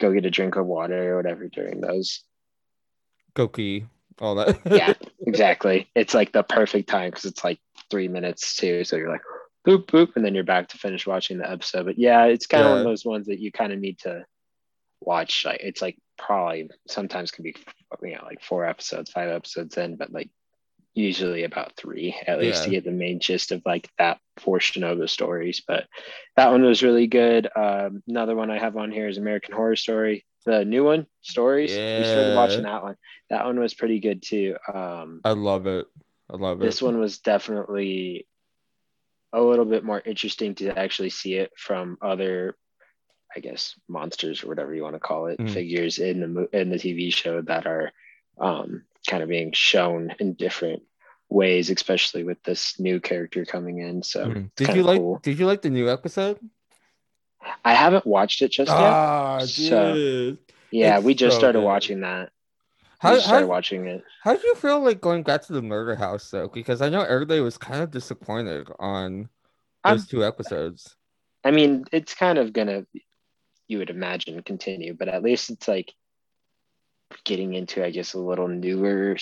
go 0.00 0.12
get 0.12 0.24
a 0.24 0.30
drink 0.30 0.56
of 0.56 0.64
water 0.66 1.12
or 1.12 1.16
whatever 1.16 1.48
during 1.48 1.80
those. 1.80 2.22
Goki, 3.34 3.86
all 4.20 4.36
that. 4.36 4.60
Yeah, 4.64 4.94
exactly. 5.34 5.90
It's 5.94 6.14
like 6.14 6.32
the 6.32 6.42
perfect 6.42 6.88
time 6.88 7.10
because 7.10 7.24
it's 7.24 7.44
like 7.44 7.58
three 7.90 8.08
minutes 8.08 8.56
too. 8.56 8.84
So 8.84 8.96
you're 8.96 9.10
like, 9.10 9.22
boop, 9.66 9.86
boop, 9.86 10.16
and 10.16 10.24
then 10.24 10.34
you're 10.34 10.44
back 10.44 10.68
to 10.68 10.78
finish 10.78 11.06
watching 11.06 11.38
the 11.38 11.50
episode. 11.50 11.86
But 11.86 11.98
yeah, 11.98 12.24
it's 12.24 12.46
kind 12.46 12.64
of 12.64 12.70
one 12.70 12.78
of 12.80 12.84
those 12.84 13.04
ones 13.04 13.26
that 13.26 13.40
you 13.40 13.52
kind 13.52 13.72
of 13.72 13.78
need 13.78 13.98
to 14.00 14.24
watch. 15.00 15.44
Like, 15.44 15.60
it's 15.62 15.82
like 15.82 15.98
probably 16.16 16.70
sometimes 16.88 17.30
can 17.30 17.44
be, 17.44 17.54
you 18.02 18.14
know, 18.14 18.24
like 18.24 18.42
four 18.42 18.64
episodes, 18.64 19.10
five 19.10 19.28
episodes 19.28 19.76
in, 19.76 19.96
but 19.96 20.12
like 20.12 20.30
usually 20.94 21.42
about 21.42 21.74
three 21.76 22.14
at 22.24 22.38
least 22.38 22.62
to 22.62 22.70
get 22.70 22.84
the 22.84 22.92
main 22.92 23.18
gist 23.18 23.50
of 23.50 23.60
like 23.66 23.90
that 23.98 24.18
portion 24.36 24.84
of 24.84 24.98
the 24.98 25.08
stories. 25.08 25.62
But 25.66 25.86
that 26.36 26.52
one 26.52 26.62
was 26.62 26.84
really 26.84 27.08
good. 27.08 27.48
Um, 27.56 28.02
another 28.06 28.36
one 28.36 28.50
I 28.50 28.58
have 28.58 28.76
on 28.76 28.92
here 28.92 29.08
is 29.08 29.18
American 29.18 29.54
Horror 29.54 29.76
Story, 29.76 30.24
the 30.44 30.64
new 30.64 30.84
one, 30.84 31.06
Stories. 31.22 31.72
yeah. 31.74 31.98
We 31.98 32.04
started 32.04 32.36
watching 32.36 32.62
that 32.64 32.82
one. 32.82 32.96
That 33.30 33.44
one 33.46 33.58
was 33.58 33.74
pretty 33.74 34.00
good 34.00 34.22
too. 34.22 34.56
Um, 34.72 35.20
I 35.24 35.30
love 35.32 35.66
it. 35.66 35.86
I 36.30 36.36
love 36.36 36.60
it. 36.60 36.64
this 36.64 36.80
one 36.82 36.98
was 36.98 37.18
definitely 37.18 38.26
a 39.32 39.40
little 39.42 39.64
bit 39.64 39.84
more 39.84 40.00
interesting 40.04 40.54
to 40.56 40.78
actually 40.78 41.10
see 41.10 41.34
it 41.34 41.50
from 41.56 41.98
other 42.00 42.56
i 43.36 43.40
guess 43.40 43.74
monsters 43.88 44.44
or 44.44 44.46
whatever 44.48 44.72
you 44.74 44.82
want 44.82 44.94
to 44.94 45.00
call 45.00 45.26
it 45.26 45.38
Mm. 45.40 45.50
figures 45.50 45.98
in 45.98 46.20
the 46.34 46.48
in 46.58 46.70
the 46.70 46.76
tv 46.76 47.12
show 47.12 47.42
that 47.42 47.66
are 47.66 47.90
um, 48.38 48.84
kind 49.08 49.22
of 49.24 49.28
being 49.28 49.52
shown 49.52 50.14
in 50.20 50.34
different 50.34 50.82
ways 51.28 51.68
especially 51.68 52.22
with 52.22 52.40
this 52.44 52.78
new 52.78 53.00
character 53.00 53.44
coming 53.44 53.78
in 53.78 54.02
so 54.04 54.26
Mm. 54.26 54.50
Did 54.56 54.76
you 54.76 54.82
like? 54.84 54.98
cool. 55.00 55.18
Did 55.22 55.38
you 55.38 55.46
like 55.46 55.62
the 55.62 55.70
new 55.70 55.90
episode? 55.90 56.38
I 57.64 57.74
haven't 57.74 58.06
watched 58.06 58.42
it 58.42 58.50
just 58.50 58.70
yet 58.70 58.78
Ah, 58.78 59.38
So, 59.40 60.36
yeah 60.70 60.96
it's 60.96 61.04
we 61.04 61.14
just 61.14 61.34
so 61.36 61.38
started 61.40 61.58
good. 61.60 61.64
watching 61.64 62.00
that 62.00 62.30
How 62.98 63.18
started 63.18 63.44
how 63.46 63.50
watching 63.50 63.86
it 63.86 64.02
how 64.22 64.34
do 64.36 64.46
you 64.46 64.54
feel 64.54 64.80
like 64.80 65.00
going 65.00 65.22
back 65.22 65.42
to 65.42 65.52
the 65.52 65.60
murder 65.62 65.94
house 65.96 66.30
though? 66.30 66.48
Because 66.48 66.80
I 66.80 66.88
know 66.88 67.02
everybody 67.02 67.40
was 67.40 67.58
kind 67.58 67.82
of 67.82 67.90
disappointed 67.90 68.68
on 68.78 69.28
I'm- 69.84 69.96
those 69.98 70.06
two 70.06 70.24
episodes. 70.24 70.96
I 71.44 71.50
mean, 71.50 71.84
it's 71.92 72.14
kind 72.14 72.38
of 72.38 72.54
gonna, 72.54 72.86
you 73.68 73.76
would 73.78 73.90
imagine, 73.90 74.42
continue, 74.42 74.94
but 74.94 75.08
at 75.08 75.22
least 75.22 75.50
it's 75.50 75.68
like 75.68 75.92
getting 77.24 77.52
into, 77.52 77.84
I 77.84 77.90
guess, 77.90 78.14
a 78.14 78.18
little 78.18 78.48
newer 78.48 79.16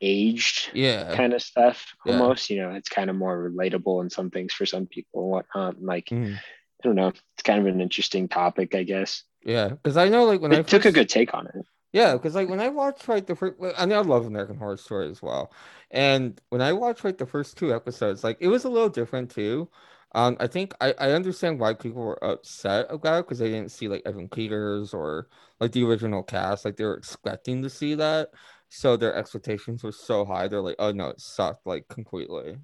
aged 0.00 0.70
Yeah. 0.72 1.14
kind 1.14 1.34
of 1.34 1.42
stuff. 1.42 1.94
Yeah. 2.06 2.14
Almost, 2.18 2.48
you 2.48 2.62
know, 2.62 2.70
it's 2.70 2.88
kind 2.88 3.10
of 3.10 3.16
more 3.16 3.50
relatable 3.50 4.00
in 4.02 4.08
some 4.08 4.30
things 4.30 4.54
for 4.54 4.64
some 4.64 4.86
people 4.86 5.20
and 5.24 5.30
whatnot. 5.30 5.76
and, 5.76 5.84
Like, 5.86 6.06
Mhm. 6.06 6.38
I 6.82 6.86
don't 6.88 6.94
know, 6.96 7.08
it's 7.08 7.42
kind 7.44 7.60
of 7.60 7.66
an 7.66 7.80
interesting 7.80 8.28
topic, 8.28 8.74
I 8.74 8.82
guess. 8.82 9.24
Yeah, 9.42 9.68
because 9.70 9.96
I 9.96 10.08
know 10.08 10.24
like 10.24 10.40
when 10.40 10.52
I 10.52 10.58
It 10.58 10.66
took 10.66 10.84
a 10.84 10.92
good 10.92 11.08
take 11.08 11.34
on 11.34 11.46
it. 11.46 11.66
Yeah, 11.92 12.12
because 12.12 12.34
like 12.36 12.48
when 12.48 12.60
I 12.60 12.68
watched 12.68 13.08
like 13.08 13.26
the 13.26 13.34
first, 13.34 13.56
I 13.76 13.84
mean 13.86 13.98
I 13.98 14.00
love 14.02 14.24
American 14.26 14.56
Horror 14.56 14.76
Story 14.76 15.08
as 15.10 15.20
well, 15.22 15.52
and 15.90 16.40
when 16.50 16.62
I 16.62 16.72
watched 16.72 17.04
like 17.04 17.18
the 17.18 17.26
first 17.26 17.56
two 17.58 17.74
episodes, 17.74 18.22
like 18.22 18.36
it 18.40 18.46
was 18.48 18.64
a 18.64 18.68
little 18.68 18.88
different 18.88 19.30
too. 19.30 19.68
Um, 20.14 20.36
I 20.40 20.46
think 20.46 20.72
I, 20.80 20.92
I 20.98 21.12
understand 21.12 21.58
why 21.60 21.74
people 21.74 22.02
were 22.02 22.22
upset 22.24 22.86
about 22.90 23.20
it 23.20 23.24
because 23.26 23.38
they 23.40 23.50
didn't 23.50 23.70
see 23.72 23.88
like 23.88 24.02
Evan 24.06 24.28
Peters 24.28 24.94
or 24.94 25.28
like 25.60 25.72
the 25.72 25.84
original 25.84 26.22
cast. 26.22 26.64
Like 26.64 26.76
they 26.76 26.84
were 26.84 26.96
expecting 26.96 27.62
to 27.62 27.70
see 27.70 27.94
that, 27.96 28.30
so 28.68 28.96
their 28.96 29.14
expectations 29.14 29.82
were 29.82 29.92
so 29.92 30.24
high. 30.24 30.46
They're 30.48 30.60
like, 30.62 30.76
oh 30.78 30.92
no, 30.92 31.08
it 31.08 31.20
sucked 31.20 31.66
like 31.66 31.88
completely, 31.88 32.56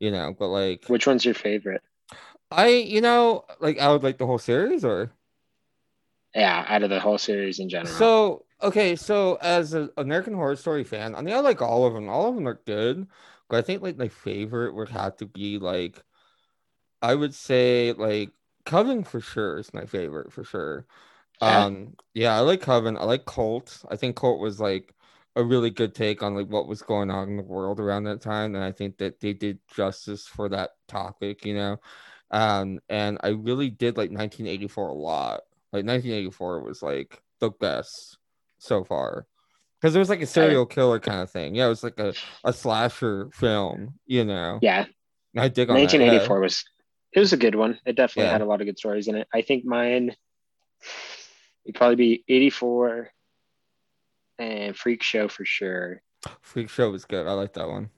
you 0.00 0.10
know. 0.10 0.34
But 0.36 0.48
like, 0.48 0.86
Which 0.86 1.08
one's 1.08 1.24
your 1.24 1.34
favorite? 1.34 1.82
I 2.52 2.68
you 2.68 3.00
know 3.00 3.44
like 3.60 3.78
I 3.78 3.90
would 3.92 4.02
like 4.02 4.18
the 4.18 4.26
whole 4.26 4.38
series 4.38 4.84
or 4.84 5.12
Yeah, 6.34 6.64
out 6.68 6.82
of 6.82 6.90
the 6.90 7.00
whole 7.00 7.16
series 7.18 7.58
in 7.58 7.68
general. 7.70 8.12
so 8.12 8.44
okay. 8.62 8.96
So 8.96 9.36
as 9.40 9.74
an 9.74 9.90
American 9.96 10.34
Horror 10.34 10.56
Story 10.56 10.84
fan, 10.84 11.14
I 11.14 11.22
mean 11.22 11.34
I 11.34 11.40
like 11.40 11.62
all 11.62 11.86
of 11.86 11.94
them. 11.94 12.08
All 12.08 12.28
of 12.28 12.34
them 12.34 12.46
are 12.48 12.60
good, 12.66 13.06
but 13.48 13.58
I 13.58 13.62
think 13.62 13.82
like 13.82 13.96
my 13.96 14.08
favorite 14.08 14.74
would 14.74 14.88
have 14.90 15.16
to 15.18 15.26
be 15.26 15.58
like 15.58 16.02
I 17.02 17.14
would 17.14 17.34
say 17.34 17.92
like 17.92 18.32
Coven 18.66 19.04
for 19.04 19.20
sure 19.20 19.58
is 19.58 19.74
my 19.74 19.86
favorite 19.86 20.32
for 20.32 20.44
sure. 20.44 20.86
Yeah. 21.46 21.66
Um 21.66 21.96
yeah, 22.14 22.36
I 22.36 22.40
like 22.40 22.62
Coven. 22.62 22.98
I 22.98 23.04
like 23.04 23.26
Cult. 23.26 23.84
I 23.90 23.96
think 23.96 24.16
Cult 24.16 24.40
was 24.40 24.60
like 24.60 24.94
a 25.36 25.44
really 25.44 25.70
good 25.70 25.94
take 25.94 26.22
on 26.22 26.34
like 26.36 26.48
what 26.48 26.68
was 26.68 26.82
going 26.82 27.10
on 27.10 27.28
in 27.30 27.36
the 27.38 27.42
world 27.44 27.80
around 27.80 28.04
that 28.04 28.20
time 28.22 28.54
and 28.56 28.64
I 28.64 28.72
think 28.72 28.98
that 28.98 29.20
they 29.20 29.32
did 29.34 29.60
justice 29.68 30.26
for 30.28 30.48
that 30.50 30.72
topic, 30.88 31.44
you 31.46 31.54
know. 31.54 31.78
Um 32.32 32.80
and 32.88 33.18
I 33.22 33.28
really 33.28 33.70
did 33.70 33.96
like 33.96 34.10
1984 34.10 34.88
a 34.88 34.92
lot. 34.92 35.40
Like 35.72 35.84
1984 35.84 36.62
was 36.62 36.82
like 36.82 37.22
the 37.40 37.50
best 37.50 38.18
so 38.58 38.84
far. 38.84 39.26
Cuz 39.82 39.94
it 39.94 39.98
was 39.98 40.08
like 40.08 40.22
a 40.22 40.26
serial 40.26 40.64
killer 40.66 40.98
kind 41.00 41.20
of 41.20 41.30
thing. 41.30 41.54
Yeah, 41.54 41.66
it 41.66 41.70
was 41.70 41.82
like 41.84 41.98
a, 41.98 42.14
a 42.44 42.52
slasher 42.52 43.30
film, 43.32 43.94
you 44.06 44.24
know. 44.24 44.58
yeah, 44.62 44.86
I 45.36 45.48
dig 45.48 45.68
on 45.70 45.74
that, 45.76 45.82
1984 45.82 46.40
was 46.40 46.64
it 47.12 47.20
was 47.20 47.32
a 47.32 47.36
good 47.36 47.54
one. 47.54 47.78
It 47.84 47.96
definitely 47.96 48.28
Yeah. 48.28 48.32
had 48.32 48.40
a 48.40 48.46
lot 48.46 48.60
of 48.62 48.66
good 48.66 48.78
stories 48.78 49.06
in 49.08 49.16
it. 49.16 49.28
I 49.34 49.42
think 49.42 49.64
mine 49.66 50.14
would 51.66 51.74
probably 51.74 51.96
be 51.96 52.24
84 52.28 53.10
and 54.38 54.74
Freak 54.76 55.02
Show 55.02 55.28
for 55.28 55.44
sure. 55.44 56.00
Freak 56.40 56.70
Show 56.70 56.90
was 56.90 57.04
good. 57.04 57.26
I 57.26 57.32
like 57.32 57.52
that 57.54 57.68
one. 57.68 57.90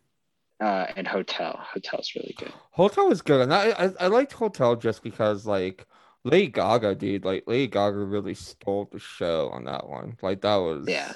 Uh, 0.60 0.86
and 0.96 1.06
Hotel. 1.06 1.58
Hotel's 1.60 2.12
really 2.14 2.34
good. 2.38 2.52
Hotel 2.70 3.08
was 3.08 3.22
good, 3.22 3.40
and 3.40 3.52
I, 3.52 3.70
I 3.70 3.90
I 4.00 4.06
liked 4.06 4.32
Hotel 4.32 4.76
just 4.76 5.02
because 5.02 5.46
like 5.46 5.84
Lady 6.24 6.46
Gaga, 6.46 6.94
dude, 6.94 7.24
like 7.24 7.44
Lady 7.46 7.66
Gaga 7.66 7.98
really 7.98 8.34
stole 8.34 8.88
the 8.92 8.98
show 9.00 9.50
on 9.50 9.64
that 9.64 9.88
one. 9.88 10.16
Like 10.22 10.40
that 10.42 10.56
was 10.56 10.86
Yeah. 10.88 11.12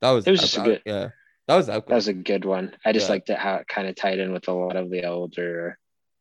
that 0.00 0.10
was 0.10 0.26
It 0.26 0.30
was 0.30 0.40
just 0.40 0.56
a 0.56 0.60
good- 0.62 0.82
yeah 0.86 1.08
that 1.46 1.56
was 1.56 1.68
epic. 1.68 1.88
That 1.88 1.94
was 1.96 2.08
a 2.08 2.14
good 2.14 2.44
one. 2.44 2.74
I 2.84 2.92
just 2.92 3.08
Yeah. 3.08 3.12
liked 3.12 3.30
it 3.30 3.38
how 3.38 3.56
it 3.56 3.68
kind 3.68 3.86
of 3.88 3.96
tied 3.96 4.18
in 4.18 4.32
with 4.32 4.48
a 4.48 4.52
lot 4.52 4.76
of 4.76 4.88
the 4.90 5.04
older 5.04 5.78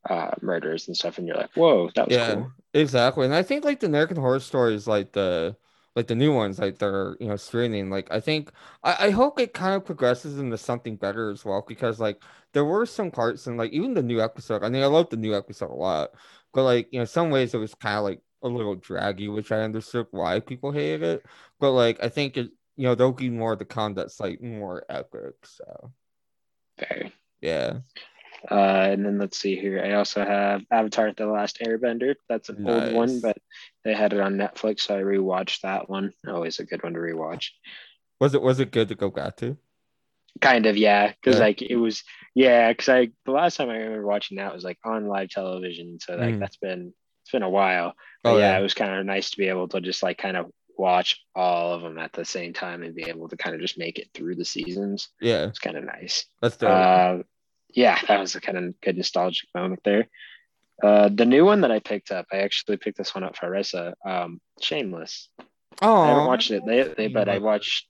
uh 0.09 0.31
murders 0.41 0.87
and 0.87 0.97
stuff, 0.97 1.17
and 1.17 1.27
you're 1.27 1.37
like, 1.37 1.53
whoa, 1.55 1.89
that 1.95 2.07
was 2.07 2.15
yeah 2.15 2.33
cool. 2.35 2.51
exactly, 2.73 3.25
and 3.25 3.33
I 3.33 3.41
think 3.43 3.63
like 3.63 3.79
the 3.79 3.87
American 3.87 4.17
Horror 4.17 4.39
Stories, 4.41 4.85
like 4.87 5.13
the 5.13 5.55
like 5.99 6.07
the 6.07 6.15
new 6.15 6.33
ones, 6.33 6.59
like 6.59 6.77
they're 6.79 7.17
you 7.19 7.27
know 7.27 7.35
streaming. 7.35 7.89
Like 7.89 8.07
I 8.11 8.21
think 8.21 8.51
I, 8.83 9.07
I 9.07 9.09
hope 9.11 9.37
it 9.39 9.53
kind 9.53 9.75
of 9.75 9.85
progresses 9.85 10.39
into 10.39 10.57
something 10.57 10.95
better 10.95 11.29
as 11.29 11.43
well 11.43 11.63
because 11.67 11.99
like 11.99 12.23
there 12.53 12.63
were 12.65 12.85
some 12.85 13.11
parts 13.11 13.47
and 13.47 13.57
like 13.57 13.71
even 13.73 13.93
the 13.93 14.01
new 14.03 14.21
episode. 14.21 14.63
I 14.63 14.69
mean, 14.69 14.81
I 14.83 14.87
love 14.87 15.09
the 15.09 15.17
new 15.17 15.35
episode 15.35 15.71
a 15.71 15.73
lot, 15.75 16.11
but 16.53 16.63
like 16.63 16.87
you 16.93 16.99
know, 16.99 17.05
some 17.05 17.29
ways 17.31 17.53
it 17.53 17.57
was 17.57 17.75
kind 17.75 17.97
of 17.97 18.05
like 18.05 18.21
a 18.43 18.47
little 18.47 18.75
draggy, 18.75 19.27
which 19.27 19.51
I 19.51 19.61
understood 19.61 20.07
why 20.11 20.39
people 20.39 20.71
hated 20.71 21.03
it. 21.03 21.25
But 21.59 21.71
like 21.73 22.01
I 22.03 22.07
think 22.09 22.37
it, 22.37 22.51
you 22.77 22.85
know, 22.87 22.95
there'll 22.95 23.11
be 23.13 23.29
more 23.29 23.57
to 23.57 23.65
come 23.65 23.93
that's 23.93 24.19
like 24.21 24.41
more 24.41 24.85
epic. 24.89 25.33
So 25.43 25.91
Very. 26.79 27.13
yeah, 27.41 27.79
Uh, 28.49 28.89
and 28.91 29.05
then 29.05 29.17
let's 29.17 29.37
see 29.39 29.55
here. 29.57 29.83
I 29.83 29.93
also 29.93 30.23
have 30.23 30.61
Avatar: 30.71 31.11
The 31.15 31.25
Last 31.27 31.59
Airbender. 31.65 32.15
That's 32.29 32.49
an 32.49 32.65
old 32.65 32.93
one, 32.93 33.19
but 33.21 33.37
they 33.83 33.93
had 33.93 34.13
it 34.13 34.19
on 34.19 34.35
Netflix, 34.37 34.81
so 34.81 34.97
I 34.97 35.01
rewatched 35.01 35.61
that 35.61 35.89
one. 35.89 36.13
Always 36.27 36.59
a 36.59 36.65
good 36.65 36.83
one 36.83 36.93
to 36.93 36.99
rewatch. 36.99 37.49
was 38.19 38.33
it 38.33 38.41
was 38.41 38.59
it 38.59 38.71
good 38.71 38.89
to 38.89 38.95
go 38.95 39.09
back 39.09 39.35
to? 39.37 39.57
Kind 40.41 40.67
of, 40.67 40.77
yeah, 40.77 41.07
because 41.11 41.37
Yeah. 41.37 41.45
like 41.45 41.61
it 41.61 41.75
was, 41.75 42.03
yeah, 42.33 42.71
because 42.71 42.87
I 42.87 43.09
the 43.25 43.31
last 43.31 43.57
time 43.57 43.69
I 43.69 43.77
remember 43.77 44.05
watching 44.05 44.37
that 44.37 44.53
was 44.53 44.63
like 44.63 44.77
on 44.85 45.07
live 45.07 45.29
television, 45.29 45.99
so 45.99 46.15
like 46.15 46.35
Mm. 46.35 46.39
that's 46.39 46.57
been 46.57 46.93
it's 47.23 47.31
been 47.31 47.43
a 47.43 47.49
while. 47.49 47.93
But 48.23 48.29
Oh 48.31 48.37
yeah, 48.37 48.51
yeah, 48.53 48.59
it 48.59 48.63
was 48.63 48.73
kind 48.73 48.93
of 48.93 49.05
nice 49.05 49.31
to 49.31 49.37
be 49.37 49.49
able 49.49 49.67
to 49.69 49.81
just 49.81 50.01
like 50.03 50.17
kind 50.17 50.37
of 50.37 50.49
watch 50.77 51.19
all 51.35 51.73
of 51.73 51.81
them 51.81 51.97
at 51.97 52.13
the 52.13 52.23
same 52.23 52.53
time 52.53 52.83
and 52.83 52.95
be 52.95 53.09
able 53.09 53.27
to 53.27 53.35
kind 53.35 53.53
of 53.53 53.59
just 53.61 53.77
make 53.77 53.99
it 53.99 54.11
through 54.13 54.35
the 54.35 54.45
seasons. 54.45 55.09
yeah, 55.19 55.43
It's 55.47 55.59
kind 55.59 55.75
of 55.75 55.83
nice. 55.83 56.25
that's 56.41 56.55
dope. 56.55 56.69
Uh, 56.69 57.17
yeah, 57.69 57.99
that 58.07 58.19
was 58.19 58.35
a 58.35 58.41
kind 58.41 58.57
of 58.57 58.81
good 58.81 58.97
nostalgic 58.97 59.49
moment 59.55 59.81
there. 59.83 60.07
Uh, 60.83 61.09
the 61.13 61.25
new 61.25 61.45
one 61.45 61.61
that 61.61 61.71
I 61.71 61.79
picked 61.79 62.11
up, 62.11 62.27
I 62.31 62.37
actually 62.37 62.77
picked 62.77 62.97
this 62.97 63.13
one 63.13 63.23
up 63.23 63.35
for 63.35 63.49
Arissa. 63.49 63.93
Um, 64.05 64.39
Shameless. 64.61 65.29
oh, 65.81 66.01
I 66.01 66.07
haven't 66.07 66.25
watched 66.27 66.51
it, 66.51 66.63
they, 66.65 66.83
they, 66.83 67.07
but 67.07 67.29
I 67.29 67.39
watched. 67.39 67.87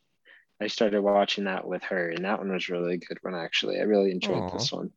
I 0.61 0.67
started 0.67 1.01
watching 1.01 1.45
that 1.45 1.65
with 1.65 1.83
her, 1.83 2.09
and 2.09 2.25
that 2.25 2.39
one 2.39 2.51
was 2.51 2.67
really 2.67 2.97
good 2.97 3.19
one. 3.21 3.35
Actually, 3.35 3.79
I 3.79 3.83
really 3.83 4.11
enjoyed 4.11 4.43
Aw. 4.43 4.49
this 4.49 4.71
one. 4.71 4.91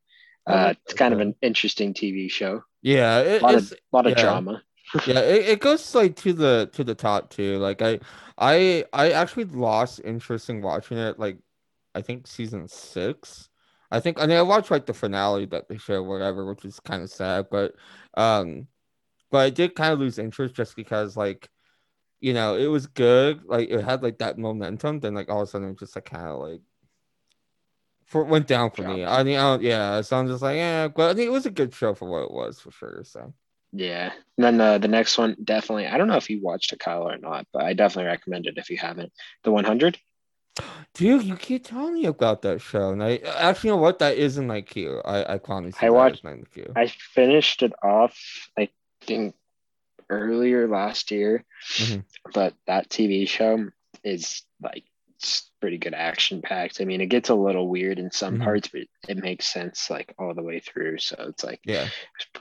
Uh, 0.45 0.75
it's 0.85 0.95
kind 0.95 1.15
of 1.15 1.21
an 1.21 1.37
interesting 1.41 1.95
TV 1.95 2.29
show. 2.29 2.65
Yeah, 2.81 3.21
A 3.21 3.39
lot 3.39 3.55
it's 3.55 3.71
of 3.71 3.79
lot 3.93 4.07
of 4.07 4.17
yeah. 4.17 4.23
drama. 4.23 4.63
yeah 5.07 5.21
it, 5.21 5.49
it 5.49 5.61
goes 5.61 5.95
like 5.95 6.17
to 6.17 6.33
the 6.33 6.69
to 6.73 6.85
the 6.85 6.95
top 6.95 7.31
too 7.31 7.57
like 7.59 7.81
i 7.81 7.99
i 8.37 8.85
i 8.93 9.13
actually 9.13 9.45
lost 9.45 10.01
interest 10.05 10.51
in 10.51 10.61
watching 10.61 10.99
it 10.99 11.19
like 11.19 11.39
i 11.95 12.03
think 12.03 12.27
season 12.27 12.69
six 12.69 13.49
i 13.93 14.01
think 14.01 14.21
i 14.21 14.27
mean 14.27 14.37
i 14.37 14.43
watched 14.43 14.71
like 14.71 14.87
the 14.87 14.95
finale 14.95 15.47
that 15.47 15.69
they 15.69 15.77
show 15.77 16.03
whatever 16.03 16.45
which 16.45 16.65
is 16.65 16.81
kind 16.81 17.03
of 17.03 17.11
sad 17.11 17.47
but 17.51 17.75
um 18.17 18.67
but 19.31 19.39
i 19.39 19.51
did 19.51 19.75
kind 19.75 19.93
of 19.93 20.01
lose 20.01 20.19
interest 20.19 20.55
just 20.55 20.75
because 20.75 21.17
like 21.17 21.49
you 22.21 22.33
know 22.33 22.57
it 22.57 22.67
was 22.67 22.87
good 22.87 23.43
like 23.45 23.69
it 23.69 23.85
had 23.85 24.03
like 24.03 24.19
that 24.19 24.39
momentum 24.39 24.99
then 24.99 25.15
like 25.15 25.31
all 25.31 25.43
of 25.43 25.49
a 25.49 25.51
sudden 25.51 25.71
it 25.71 25.79
just 25.79 25.95
like 25.95 26.07
kind 26.07 26.27
of 26.27 26.41
like 26.41 26.61
for 28.07 28.25
went 28.25 28.47
down 28.47 28.71
for 28.71 28.83
me 28.83 29.05
i 29.05 29.23
mean 29.23 29.39
I 29.39 29.43
don't, 29.43 29.63
yeah 29.63 30.01
so 30.01 30.19
i'm 30.19 30.27
just 30.27 30.43
like 30.43 30.57
yeah 30.57 30.89
but 30.89 31.11
i 31.11 31.15
think 31.15 31.29
it 31.29 31.33
was 31.33 31.47
a 31.47 31.51
good 31.51 31.75
show 31.75 31.95
for 31.95 32.09
what 32.09 32.25
it 32.25 32.33
was 32.33 32.59
for 32.61 32.71
sure 32.71 33.03
so 33.05 33.33
Yeah. 33.73 34.13
And 34.37 34.45
then 34.45 34.61
uh, 34.61 34.79
the 34.79 34.89
next 34.89 35.17
one, 35.17 35.37
definitely. 35.43 35.87
I 35.87 35.97
don't 35.97 36.09
know 36.09 36.17
if 36.17 36.29
you 36.29 36.43
watched 36.43 36.73
it, 36.73 36.79
Kyle, 36.79 37.09
or 37.09 37.17
not, 37.17 37.47
but 37.53 37.65
I 37.65 37.73
definitely 37.73 38.11
recommend 38.11 38.47
it 38.47 38.59
if 38.59 38.71
you 38.71 38.77
haven't. 38.77 39.13
The 39.45 39.51
100. 39.51 39.99
Dude, 40.95 41.23
you 41.25 41.37
keep 41.37 41.65
telling 41.67 41.95
me 41.95 42.05
about 42.07 42.43
that 42.43 42.61
show, 42.61 42.91
and 42.91 43.03
I 43.03 43.17
actually 43.17 43.69
you 43.71 43.77
know 43.77 43.83
what 43.83 43.99
that 44.01 44.17
is 44.19 44.37
in 44.39 44.47
my 44.47 44.61
queue. 44.61 45.01
I 45.05 45.35
I 45.35 45.39
see 45.71 45.87
I 45.87 45.91
watched- 45.91 46.25
in 46.25 46.45
queue. 46.53 46.73
I 46.77 46.87
finished 46.87 47.63
it 47.63 47.73
off, 47.83 48.19
I 48.59 48.69
think, 49.01 49.35
earlier 50.11 50.69
last 50.69 51.11
year, 51.11 51.45
Mhm. 51.77 52.05
but 52.35 52.55
that 52.67 52.91
TV 52.91 53.27
show 53.27 53.69
is 54.05 54.43
like 54.63 54.85
it's 55.17 55.51
pretty 55.61 55.79
good 55.79 55.95
action 55.95 56.43
packed. 56.43 56.81
I 56.81 56.85
mean, 56.85 57.01
it 57.01 57.07
gets 57.07 57.29
a 57.29 57.35
little 57.35 57.69
weird 57.69 58.01
in 58.01 58.11
some 58.11 58.39
Mhm. 58.39 58.45
parts, 58.45 58.69
but 58.69 58.83
it 59.09 59.17
makes 59.17 59.47
sense 59.47 59.89
like 59.89 60.13
all 60.19 60.35
the 60.35 60.43
way 60.43 60.59
through. 60.59 60.99
So 60.99 61.15
it's 61.29 61.45
like 61.45 61.61
Yeah, 61.65 61.87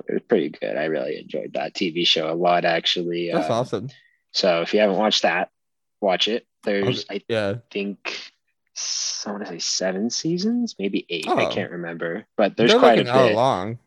it's, 0.08 0.26
pretty 0.28 0.50
good. 0.50 0.76
I 0.76 0.86
really 0.86 1.20
enjoyed 1.20 1.54
that 1.54 1.76
TV 1.76 2.06
show 2.06 2.32
a 2.32 2.34
lot, 2.34 2.66
actually. 2.66 3.30
that's 3.32 3.50
Uh, 3.52 3.54
awesome. 3.54 3.90
So 4.32 4.62
if 4.62 4.74
you 4.74 4.80
haven't 4.80 4.98
watched 4.98 5.22
that, 5.22 5.52
watch 6.02 6.28
it. 6.28 6.46
There's, 6.64 7.06
I 7.10 7.22
Yeah, 7.28 7.56
think, 7.72 8.32
I 9.26 9.32
want 9.32 9.46
to 9.46 9.52
say 9.52 9.60
seven 9.60 10.10
seasons, 10.10 10.76
maybe 10.78 11.06
eight. 11.10 11.28
I 11.28 11.46
Oh. 11.46 11.48
can't 11.48 11.72
remember, 11.72 12.26
but 12.36 12.58
there's 12.58 12.72
they're 12.72 12.80
quite 12.80 12.98
like 12.98 13.08
a 13.08 13.12
hour 13.12 13.28
bit. 13.28 13.36
long. 13.36 13.80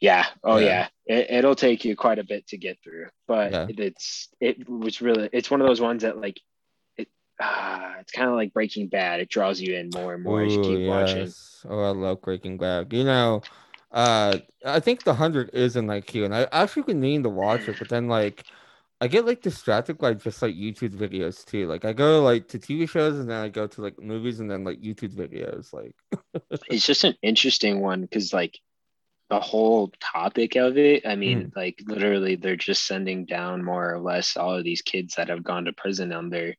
Yeah. 0.00 0.26
Oh 0.42 0.58
Yeah. 0.58 0.88
yeah. 1.06 1.16
It, 1.18 1.30
it'll 1.30 1.54
take 1.54 1.84
you 1.84 1.96
quite 1.96 2.18
a 2.18 2.24
bit 2.24 2.46
to 2.48 2.56
get 2.58 2.78
through, 2.82 3.06
but 3.26 3.52
Yeah. 3.52 3.66
it's 3.68 4.28
it 4.40 4.68
was 4.68 5.00
really 5.00 5.28
it's 5.32 5.50
one 5.50 5.60
of 5.60 5.66
those 5.66 5.80
ones 5.80 6.02
that 6.02 6.20
like 6.20 6.40
it 6.96 7.08
uh, 7.40 7.94
it's 8.00 8.12
kind 8.12 8.28
of 8.28 8.36
like 8.36 8.52
Breaking 8.52 8.88
Bad. 8.88 9.20
It 9.20 9.28
draws 9.30 9.60
you 9.60 9.74
in 9.74 9.90
more 9.90 10.14
and 10.14 10.22
more 10.22 10.42
as 10.42 10.52
you 10.52 10.60
Ooh, 10.60 10.76
keep 10.78 10.88
watching. 10.88 11.32
Oh, 11.68 11.80
I 11.80 11.90
love 11.90 12.20
Breaking 12.22 12.58
Bad. 12.58 12.92
You 12.92 13.04
know, 13.04 13.42
uh, 13.92 14.38
I 14.64 14.80
think 14.80 15.04
the 15.04 15.14
hundred 15.14 15.50
is 15.54 15.76
in 15.76 15.86
my 15.86 16.00
queue, 16.00 16.24
and 16.24 16.34
I 16.34 16.48
actually 16.52 16.82
been 16.82 17.00
needing 17.00 17.22
to 17.22 17.30
watch 17.30 17.68
it, 17.68 17.78
but 17.78 17.88
then 17.88 18.08
like. 18.08 18.44
I 19.04 19.08
get 19.08 19.26
like 19.26 19.42
distracted 19.42 19.98
by 19.98 20.14
just 20.14 20.40
like 20.40 20.54
YouTube 20.54 20.96
videos 20.96 21.44
too. 21.44 21.66
Like 21.68 21.84
I 21.84 21.92
go 21.92 22.22
like 22.22 22.48
to 22.48 22.58
TV 22.58 22.88
shows 22.88 23.18
and 23.18 23.28
then 23.28 23.38
I 23.44 23.50
go 23.50 23.66
to 23.66 23.82
like 23.82 23.98
movies 24.00 24.40
and 24.40 24.50
then 24.50 24.64
like 24.64 24.80
YouTube 24.80 25.14
videos. 25.14 25.72
Like 25.74 25.94
It's 26.70 26.86
just 26.86 27.04
an 27.04 27.14
interesting 27.20 27.80
one 27.80 28.00
because 28.00 28.32
like 28.32 28.58
the 29.28 29.40
whole 29.40 29.92
topic 30.00 30.56
of 30.56 30.78
it. 30.78 31.06
I 31.06 31.16
mean, 31.16 31.38
Mm. 31.50 31.56
like 31.56 31.76
literally, 31.86 32.36
they're 32.36 32.56
just 32.56 32.86
sending 32.86 33.26
down 33.26 33.62
more 33.62 33.92
or 33.92 34.00
less 34.00 34.38
all 34.38 34.54
of 34.56 34.64
these 34.64 34.80
kids 34.82 35.16
that 35.16 35.28
have 35.28 35.44
gone 35.44 35.66
to 35.66 35.72
prison 35.74 36.10
on 36.12 36.30
their 36.30 36.56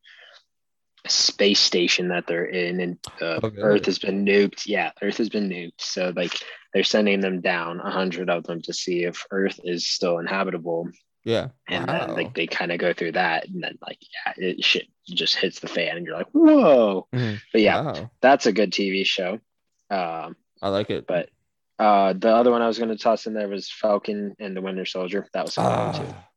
space 1.08 1.60
station 1.60 2.08
that 2.10 2.26
they're 2.28 2.46
in, 2.46 2.80
and 2.80 2.98
uh, 3.22 3.40
Oh, 3.44 3.50
really? 3.50 3.62
Earth 3.64 3.86
has 3.86 4.00
been 4.00 4.26
nuked. 4.26 4.64
Yeah, 4.66 4.92
Earth 5.02 5.18
has 5.18 5.30
been 5.30 5.50
nuked. 5.50 5.80
So 5.80 6.12
like 6.16 6.34
they're 6.74 6.84
sending 6.84 7.22
them 7.22 7.42
down, 7.42 7.80
a 7.80 7.92
hundred 7.92 8.30
of 8.30 8.44
them, 8.44 8.62
to 8.64 8.74
see 8.74 9.04
if 9.04 9.26
Earth 9.32 9.60
is 9.64 9.86
still 9.88 10.18
inhabitable. 10.20 10.90
Yeah, 11.26 11.50
And 11.68 11.90
wow. 11.90 11.90
then 11.90 12.14
like 12.14 12.34
they 12.36 12.48
kind 12.48 12.72
of 12.72 12.80
go 12.80 12.94
through 12.94 13.14
that, 13.14 13.48
and 13.48 13.64
then 13.64 13.78
like 13.82 13.98
yeah, 14.02 14.34
it 14.38 14.64
shit 14.64 14.88
just 15.08 15.36
hits 15.36 15.60
the 15.60 15.68
fan, 15.68 15.98
and 15.98 16.06
you're 16.06 16.18
like, 16.18 16.30
whoa. 16.32 17.08
Mhm. 17.14 17.42
But 17.52 17.62
yeah, 17.62 17.80
Wow. 17.80 18.12
that's 18.22 18.46
a 18.46 18.54
good 18.54 18.72
TV 18.72 19.04
show. 19.04 19.40
Um, 19.90 20.36
I 20.62 20.70
like 20.70 20.90
it. 20.90 21.08
but 21.08 21.30
Uh, 21.80 22.14
the 22.14 22.30
other 22.36 22.52
one 22.52 22.62
I 22.62 22.68
was 22.68 22.80
gonna 22.80 22.98
toss 22.98 23.28
in 23.28 23.34
there 23.34 23.50
was 23.50 23.72
Falcon 23.72 24.36
and 24.40 24.56
the 24.56 24.62
Winter 24.62 24.86
Soldier. 24.86 25.28
That 25.34 25.46
was 25.46 25.58
fun 25.58 25.92
too. 25.92 26.14
Ah, 26.14 26.30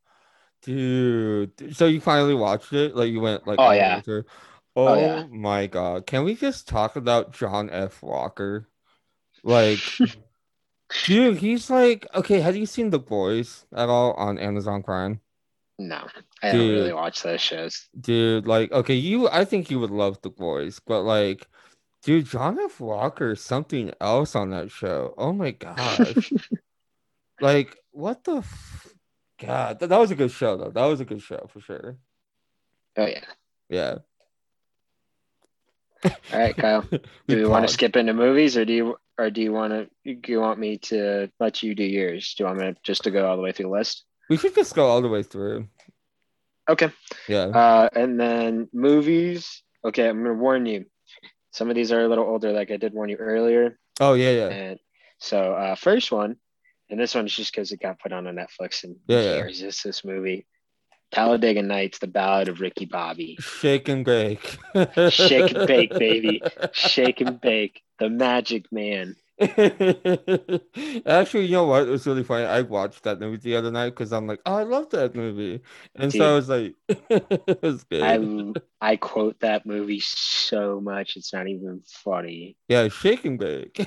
dude. 0.62 1.76
So 1.76 1.86
you 1.86 2.00
finally 2.00 2.34
watched 2.34 2.72
it? 2.74 2.96
Like 2.96 3.10
you 3.12 3.20
went 3.20 3.46
like 3.46 3.58
Oh, 3.58 3.66
way 3.66 3.72
yeah. 3.72 4.02
Oh, 4.76 4.94
Oh 4.94 4.94
yeah. 4.94 5.26
my 5.28 5.66
god. 5.68 6.06
Can 6.06 6.24
we 6.24 6.34
just 6.36 6.68
talk 6.68 6.96
about 6.96 7.32
John 7.32 7.70
F. 7.70 8.02
Walker? 8.02 8.68
Like 9.44 9.98
dude, 11.04 11.38
he's 11.38 11.70
like 11.70 12.06
okay, 12.14 12.40
have 12.40 12.56
you 12.56 12.66
seen 12.66 12.90
The 12.90 12.98
Boys 12.98 13.66
at 13.74 13.88
all 13.88 14.12
on 14.14 14.38
Amazon 14.38 14.82
Prime? 14.82 15.20
No, 15.78 16.06
I 16.42 16.52
don't 16.52 16.68
really 16.68 16.92
watch 16.92 17.22
those 17.22 17.40
shows. 17.40 17.88
Dude, 17.98 18.46
like 18.46 18.72
okay, 18.72 18.94
you 18.94 19.28
I 19.28 19.44
think 19.44 19.70
you 19.70 19.78
would 19.80 19.90
love 19.90 20.20
The 20.22 20.30
Boys, 20.30 20.80
but 20.84 21.02
like 21.02 21.46
dude, 22.02 22.26
John 22.26 22.58
F. 22.58 22.80
Walker 22.80 23.32
is 23.32 23.40
something 23.40 23.92
else 24.00 24.34
on 24.34 24.50
that 24.50 24.70
show. 24.70 25.14
Oh 25.16 25.32
my 25.32 25.52
gosh. 25.52 26.32
like 27.40 27.76
what 27.92 28.24
the 28.24 28.38
f- 28.38 28.94
god, 29.40 29.78
that, 29.80 29.88
that 29.88 29.98
was 29.98 30.10
a 30.10 30.16
good 30.16 30.30
show 30.30 30.56
though. 30.56 30.70
That 30.70 30.86
was 30.86 31.00
a 31.00 31.04
good 31.04 31.22
show 31.22 31.48
for 31.52 31.60
sure. 31.60 31.96
Oh 32.96 33.06
yeah. 33.06 33.24
Yeah. 33.68 33.98
All 36.04 36.38
right, 36.38 36.56
Kyle. 36.56 36.82
Do 36.90 37.00
we 37.36 37.44
want 37.44 37.66
to 37.66 37.72
skip 37.72 37.96
into 37.96 38.14
movies, 38.14 38.56
or 38.56 38.64
do 38.64 38.72
you, 38.72 38.96
or 39.18 39.30
do 39.30 39.42
you 39.42 39.52
want 39.52 39.72
to? 39.72 40.14
Do 40.14 40.32
you 40.32 40.40
want 40.40 40.58
me 40.58 40.78
to 40.78 41.30
let 41.40 41.62
you 41.62 41.74
do 41.74 41.84
yours? 41.84 42.34
Do 42.34 42.44
you 42.44 42.46
want 42.46 42.60
me 42.60 42.66
to, 42.66 42.76
just 42.82 43.04
to 43.04 43.10
go 43.10 43.28
all 43.28 43.36
the 43.36 43.42
way 43.42 43.52
through 43.52 43.66
the 43.66 43.72
list? 43.72 44.04
We 44.30 44.36
should 44.36 44.54
just 44.54 44.74
go 44.74 44.86
all 44.86 45.02
the 45.02 45.08
way 45.08 45.22
through. 45.22 45.68
Okay. 46.68 46.90
Yeah. 47.28 47.46
Uh, 47.46 47.88
and 47.94 48.20
then 48.20 48.68
movies. 48.72 49.62
Okay, 49.84 50.08
I'm 50.08 50.22
gonna 50.22 50.34
warn 50.34 50.66
you. 50.66 50.84
Some 51.52 51.70
of 51.70 51.74
these 51.76 51.92
are 51.92 52.00
a 52.02 52.08
little 52.08 52.24
older, 52.26 52.52
like 52.52 52.70
I 52.70 52.76
did 52.76 52.92
warn 52.92 53.08
you 53.10 53.16
earlier. 53.16 53.78
Oh 54.00 54.14
yeah, 54.14 54.30
yeah. 54.30 54.48
And 54.48 54.78
so, 55.18 55.54
uh, 55.54 55.74
first 55.74 56.12
one, 56.12 56.36
and 56.90 57.00
this 57.00 57.14
one's 57.14 57.34
just 57.34 57.52
because 57.52 57.72
it 57.72 57.80
got 57.80 57.98
put 58.00 58.12
on 58.12 58.26
a 58.26 58.32
Netflix, 58.32 58.84
and 58.84 58.96
Yeah, 59.08 59.22
yeah. 59.22 59.40
resist 59.40 59.82
this 59.82 60.04
movie. 60.04 60.46
Talladega 61.10 61.62
Nights: 61.62 61.98
The 61.98 62.06
Ballad 62.06 62.48
of 62.48 62.60
Ricky 62.60 62.84
Bobby. 62.84 63.36
Shake 63.40 63.88
and 63.88 64.04
bake. 64.04 64.58
Shake 65.10 65.54
and 65.54 65.66
bake, 65.66 65.98
baby. 65.98 66.42
Shake 66.72 67.20
and 67.20 67.40
bake. 67.40 67.82
The 67.98 68.08
Magic 68.10 68.70
Man. 68.70 69.16
Actually, 71.06 71.46
you 71.46 71.52
know 71.52 71.64
what? 71.64 71.82
It 71.82 71.90
was 71.90 72.06
really 72.06 72.24
funny. 72.24 72.44
I 72.44 72.62
watched 72.62 73.04
that 73.04 73.20
movie 73.20 73.36
the 73.36 73.56
other 73.56 73.70
night 73.70 73.90
because 73.90 74.12
I'm 74.12 74.26
like, 74.26 74.40
oh, 74.46 74.54
I 74.56 74.64
love 74.64 74.90
that 74.90 75.14
movie, 75.14 75.60
and 75.94 76.12
so 76.12 76.32
I 76.32 76.34
was 76.34 76.48
like, 76.48 76.74
it 76.88 77.62
was 77.62 77.84
good. 77.84 78.02
I 78.02 78.90
I 78.92 78.96
quote 78.96 79.38
that 79.40 79.64
movie 79.64 80.00
so 80.00 80.80
much. 80.80 81.16
It's 81.16 81.32
not 81.32 81.46
even 81.46 81.82
funny. 81.86 82.56
Yeah, 82.68 82.88
shake 82.88 83.24
and 83.24 83.38
bake. 83.38 83.86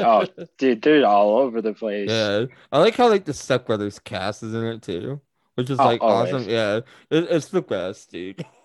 Oh, 0.00 0.24
dude, 0.56 0.80
they're 0.82 1.04
all 1.04 1.38
over 1.38 1.60
the 1.60 1.74
place. 1.74 2.08
yeah, 2.10 2.46
I 2.72 2.78
like 2.78 2.94
how 2.94 3.08
like 3.08 3.24
the 3.26 3.34
Step 3.34 3.66
Brothers 3.66 3.98
cast 3.98 4.42
is 4.42 4.54
in 4.54 4.64
it 4.64 4.82
too, 4.82 5.20
which 5.56 5.70
is 5.70 5.80
Oh, 5.80 5.84
like 5.84 6.00
always. 6.02 6.32
awesome. 6.32 6.48
Yeah, 6.48 6.76
it, 7.10 7.28
it's 7.30 7.48
the 7.48 7.62
best, 7.62 8.12
dude. 8.12 8.44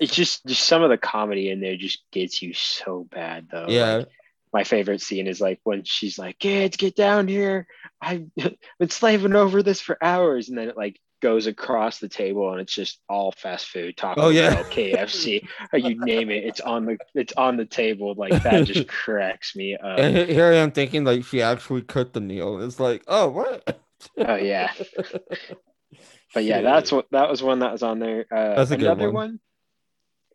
It's 0.00 0.14
just 0.14 0.46
just 0.46 0.62
some 0.66 0.82
of 0.82 0.88
the 0.88 0.96
comedy 0.96 1.50
in 1.50 1.60
there 1.60 1.76
just 1.76 2.02
gets 2.10 2.40
you 2.40 2.54
so 2.54 3.06
bad 3.10 3.48
though. 3.52 3.66
yeah, 3.68 3.96
Like, 3.96 4.08
my 4.52 4.64
favorite 4.64 5.02
scene 5.02 5.26
is 5.26 5.42
like 5.42 5.60
when 5.62 5.84
she's 5.84 6.18
like, 6.18 6.38
"Kids, 6.38 6.78
get 6.78 6.96
down 6.96 7.28
here! 7.28 7.66
I've 8.00 8.34
been 8.78 8.88
slaving 8.88 9.36
over 9.36 9.62
this 9.62 9.82
for 9.82 9.98
hours," 10.02 10.48
and 10.48 10.56
then 10.56 10.70
it 10.70 10.76
like 10.78 10.98
goes 11.20 11.46
across 11.46 11.98
the 11.98 12.08
table 12.08 12.52
and 12.52 12.60
it's 12.62 12.74
just 12.74 12.98
all 13.10 13.32
fast 13.32 13.66
food, 13.68 13.96
Taco 13.98 14.22
Oh, 14.22 14.28
yeah. 14.30 14.54
Bell, 14.54 14.64
KFC, 14.64 15.46
or 15.72 15.78
you 15.78 16.02
name 16.02 16.30
it. 16.30 16.44
It's 16.44 16.62
on 16.62 16.86
the 16.86 16.96
it's 17.14 17.34
on 17.34 17.58
the 17.58 17.66
table. 17.66 18.14
Like 18.16 18.42
that 18.42 18.64
just 18.66 18.88
cracks 19.04 19.54
me 19.54 19.76
up. 19.76 19.98
and 19.98 20.16
here 20.30 20.46
I 20.46 20.56
am 20.56 20.70
thinking 20.72 21.04
like 21.04 21.24
she 21.24 21.42
actually 21.42 21.82
cooked 21.82 22.14
the 22.14 22.22
meal. 22.22 22.62
It's 22.62 22.80
like, 22.80 23.02
oh, 23.06 23.28
what? 23.28 23.80
Oh 24.16 24.36
yeah. 24.36 24.72
But 26.34 26.44
yeah, 26.44 26.60
that's 26.60 26.92
what 26.92 27.06
that 27.12 27.30
was 27.30 27.42
one 27.42 27.60
that 27.60 27.72
was 27.72 27.82
on 27.82 27.98
there. 27.98 28.26
Uh, 28.30 28.54
That's 28.56 28.70
a 28.70 28.76
good 28.76 28.86
another 28.86 29.06
one. 29.06 29.14
one. 29.14 29.40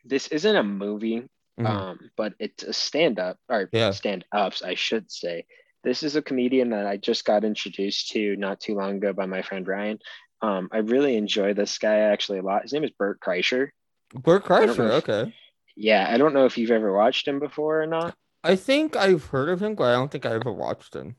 This 0.06 0.28
isn't 0.30 0.56
a 0.56 0.64
movie, 0.64 1.28
Mhm. 1.60 1.66
um, 1.68 2.12
but 2.16 2.34
it's 2.40 2.64
a 2.64 2.74
stand-up 2.74 3.38
or 3.50 3.70
Yeah. 3.72 3.92
stand-ups, 3.92 4.64
I 4.64 4.74
should 4.76 5.12
say. 5.12 5.46
This 5.84 6.02
is 6.04 6.16
a 6.16 6.22
comedian 6.22 6.70
that 6.72 6.86
I 6.88 6.98
just 6.98 7.26
got 7.26 7.44
introduced 7.44 8.10
to 8.12 8.36
not 8.36 8.60
too 8.60 8.76
long 8.76 8.98
ago 8.98 9.14
by 9.14 9.26
my 9.26 9.42
friend 9.42 9.68
Ryan. 9.68 10.00
Um, 10.42 10.70
I 10.72 10.78
really 10.80 11.18
enjoy 11.18 11.54
this 11.54 11.78
guy 11.78 11.98
actually 12.00 12.40
a 12.40 12.44
lot. 12.44 12.64
His 12.64 12.74
name 12.74 12.84
is 12.84 12.92
Bert 12.92 13.20
Kreischer. 13.20 13.70
Bert 14.14 14.44
Kreischer. 14.44 14.98
if- 14.98 15.08
Okay, 15.10 15.34
Yeah, 15.76 16.06
I 16.10 16.18
don't 16.18 16.34
know 16.34 16.46
if 16.46 16.58
you've 16.58 16.72
ever 16.72 16.92
watched 16.94 17.28
him 17.28 17.40
before 17.40 17.82
or 17.82 17.86
not. 17.88 18.16
I 18.44 18.56
think 18.56 18.96
I've 18.96 19.26
heard 19.26 19.50
of 19.50 19.62
him, 19.62 19.76
but 19.76 19.86
I 19.86 19.94
don't 19.94 20.12
think 20.12 20.26
I 20.26 20.34
ever 20.34 20.52
watched 20.52 20.94
him. 20.96 21.16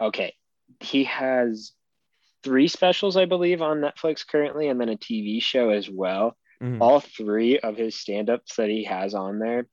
Okay, 0.00 0.34
he 0.80 1.04
has 1.04 1.72
three 2.46 2.68
specials, 2.68 3.16
I 3.16 3.24
believe, 3.24 3.60
on 3.60 3.80
Netflix 3.80 4.26
currently, 4.26 4.68
and 4.68 4.80
then 4.80 4.88
a 4.88 4.96
TV 4.96 5.42
show 5.42 5.70
as 5.70 5.90
well. 5.90 6.36
Mhm. 6.62 6.80
all 6.80 7.00
three 7.00 7.58
of 7.58 7.76
his 7.76 7.96
stand-ups 7.96 8.56
that 8.56 8.70
he 8.70 8.84
has 8.84 9.12
on 9.12 9.38
there 9.38 9.66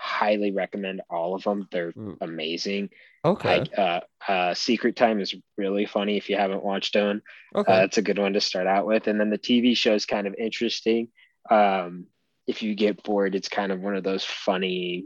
highly 0.00 0.50
recommend 0.50 1.02
all 1.10 1.34
of 1.34 1.42
them. 1.42 1.68
They're 1.70 1.92
amazing. 2.22 2.88
Okay, 3.22 3.58
like 3.58 3.78
uh, 3.78 4.00
uh 4.26 4.54
secret 4.54 4.96
time 4.96 5.20
is 5.20 5.34
really 5.58 5.84
funny 5.84 6.16
if 6.16 6.30
you 6.30 6.36
haven't 6.36 6.64
watched 6.64 6.96
one 6.96 7.20
okay. 7.54 7.70
uh, 7.70 7.84
it's 7.84 7.98
a 7.98 8.02
good 8.02 8.18
one 8.18 8.32
to 8.32 8.40
start 8.40 8.66
out 8.66 8.86
with. 8.86 9.08
And 9.08 9.20
then 9.20 9.28
the 9.28 9.36
tv 9.36 9.76
show 9.76 9.94
is 9.94 10.06
kind 10.06 10.26
of 10.26 10.34
interesting. 10.38 11.08
Um 11.50 12.06
if 12.46 12.62
you 12.62 12.74
get 12.74 13.02
bored 13.02 13.34
it's 13.34 13.50
kind 13.50 13.70
of 13.72 13.80
one 13.80 13.94
of 13.94 14.02
those 14.02 14.24
funny 14.24 15.04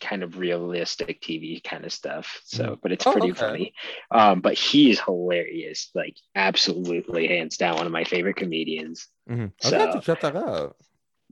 kind 0.00 0.22
of 0.22 0.38
realistic 0.38 1.20
tv 1.20 1.62
kind 1.62 1.84
of 1.84 1.92
stuff 1.92 2.40
so 2.44 2.78
but 2.82 2.92
it's 2.92 3.06
Oh, 3.06 3.12
pretty 3.12 3.30
okay. 3.32 3.40
funny 3.40 3.74
um 4.10 4.40
but 4.40 4.54
he 4.54 4.90
is 4.90 5.00
hilarious 5.00 5.90
like 5.94 6.16
absolutely 6.34 7.28
hands 7.28 7.56
down 7.56 7.76
one 7.76 7.86
of 7.86 7.92
my 7.92 8.04
favorite 8.04 8.36
comedians 8.36 9.08
Mm-hmm. 9.28 9.42
I'm 9.42 9.52
gonna 9.70 9.78
have 9.84 9.92
so- 9.92 10.00
to 10.00 10.06
check 10.06 10.20
that 10.22 10.36
out. 10.36 10.76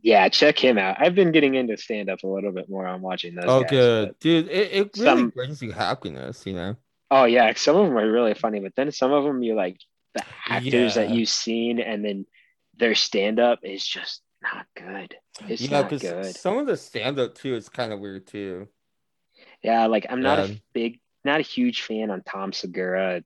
yeah, 0.03 0.29
check 0.29 0.59
him 0.59 0.77
out. 0.77 0.97
I've 1.01 1.14
been 1.14 1.33
getting 1.33 1.55
into 1.55 1.79
stand 1.79 2.11
up 2.11 2.23
a 2.25 2.27
little 2.29 2.53
bit 2.53 2.69
more 2.69 2.87
on 2.87 3.01
watching 3.01 3.35
those. 3.35 3.47
Oh, 3.49 3.61
guys, 3.62 3.71
good, 3.71 4.14
dude. 4.21 4.49
It, 4.51 4.73
it 4.73 4.91
really 4.99 5.05
some- 5.23 5.29
brings 5.31 5.62
you 5.62 5.73
happiness, 5.73 6.45
you 6.45 6.53
know. 6.53 6.77
oh 7.11 7.25
yeah, 7.25 7.55
some 7.55 7.75
of 7.77 7.87
them 7.87 7.97
are 7.97 8.11
really 8.12 8.35
funny, 8.35 8.61
but 8.61 8.75
then 8.77 8.93
some 8.93 9.12
of 9.12 9.25
them 9.25 9.43
you 9.43 9.55
like 9.55 9.79
the 10.14 10.23
actors 10.47 10.97
that 10.97 11.09
you've 11.09 11.31
seen, 11.31 11.81
and 11.81 12.05
then 12.05 12.27
their 12.77 12.95
stand 12.95 13.41
up 13.41 13.61
is 13.62 13.83
just 13.87 14.21
not 14.43 14.67
good. 14.77 15.17
It's 15.49 15.62
yeah, 15.62 15.82
not 15.82 15.91
good. 15.91 16.34
some 16.37 16.59
of 16.59 16.66
the 16.66 16.76
stand 16.76 17.18
up 17.18 17.34
too 17.34 17.55
is 17.55 17.68
kind 17.68 17.93
of 17.93 18.01
weird 18.01 18.26
too. 18.26 18.68
Yeah, 19.62 19.87
like 19.87 20.07
I'm 20.09 20.22
not 20.22 20.39
Yeah. 20.39 20.55
a 20.55 20.61
big, 20.72 21.01
not 21.24 21.41
a 21.41 21.43
huge 21.43 21.82
fan 21.82 22.11
on 22.11 22.22
Tom 22.22 22.53
Segura 22.53 23.22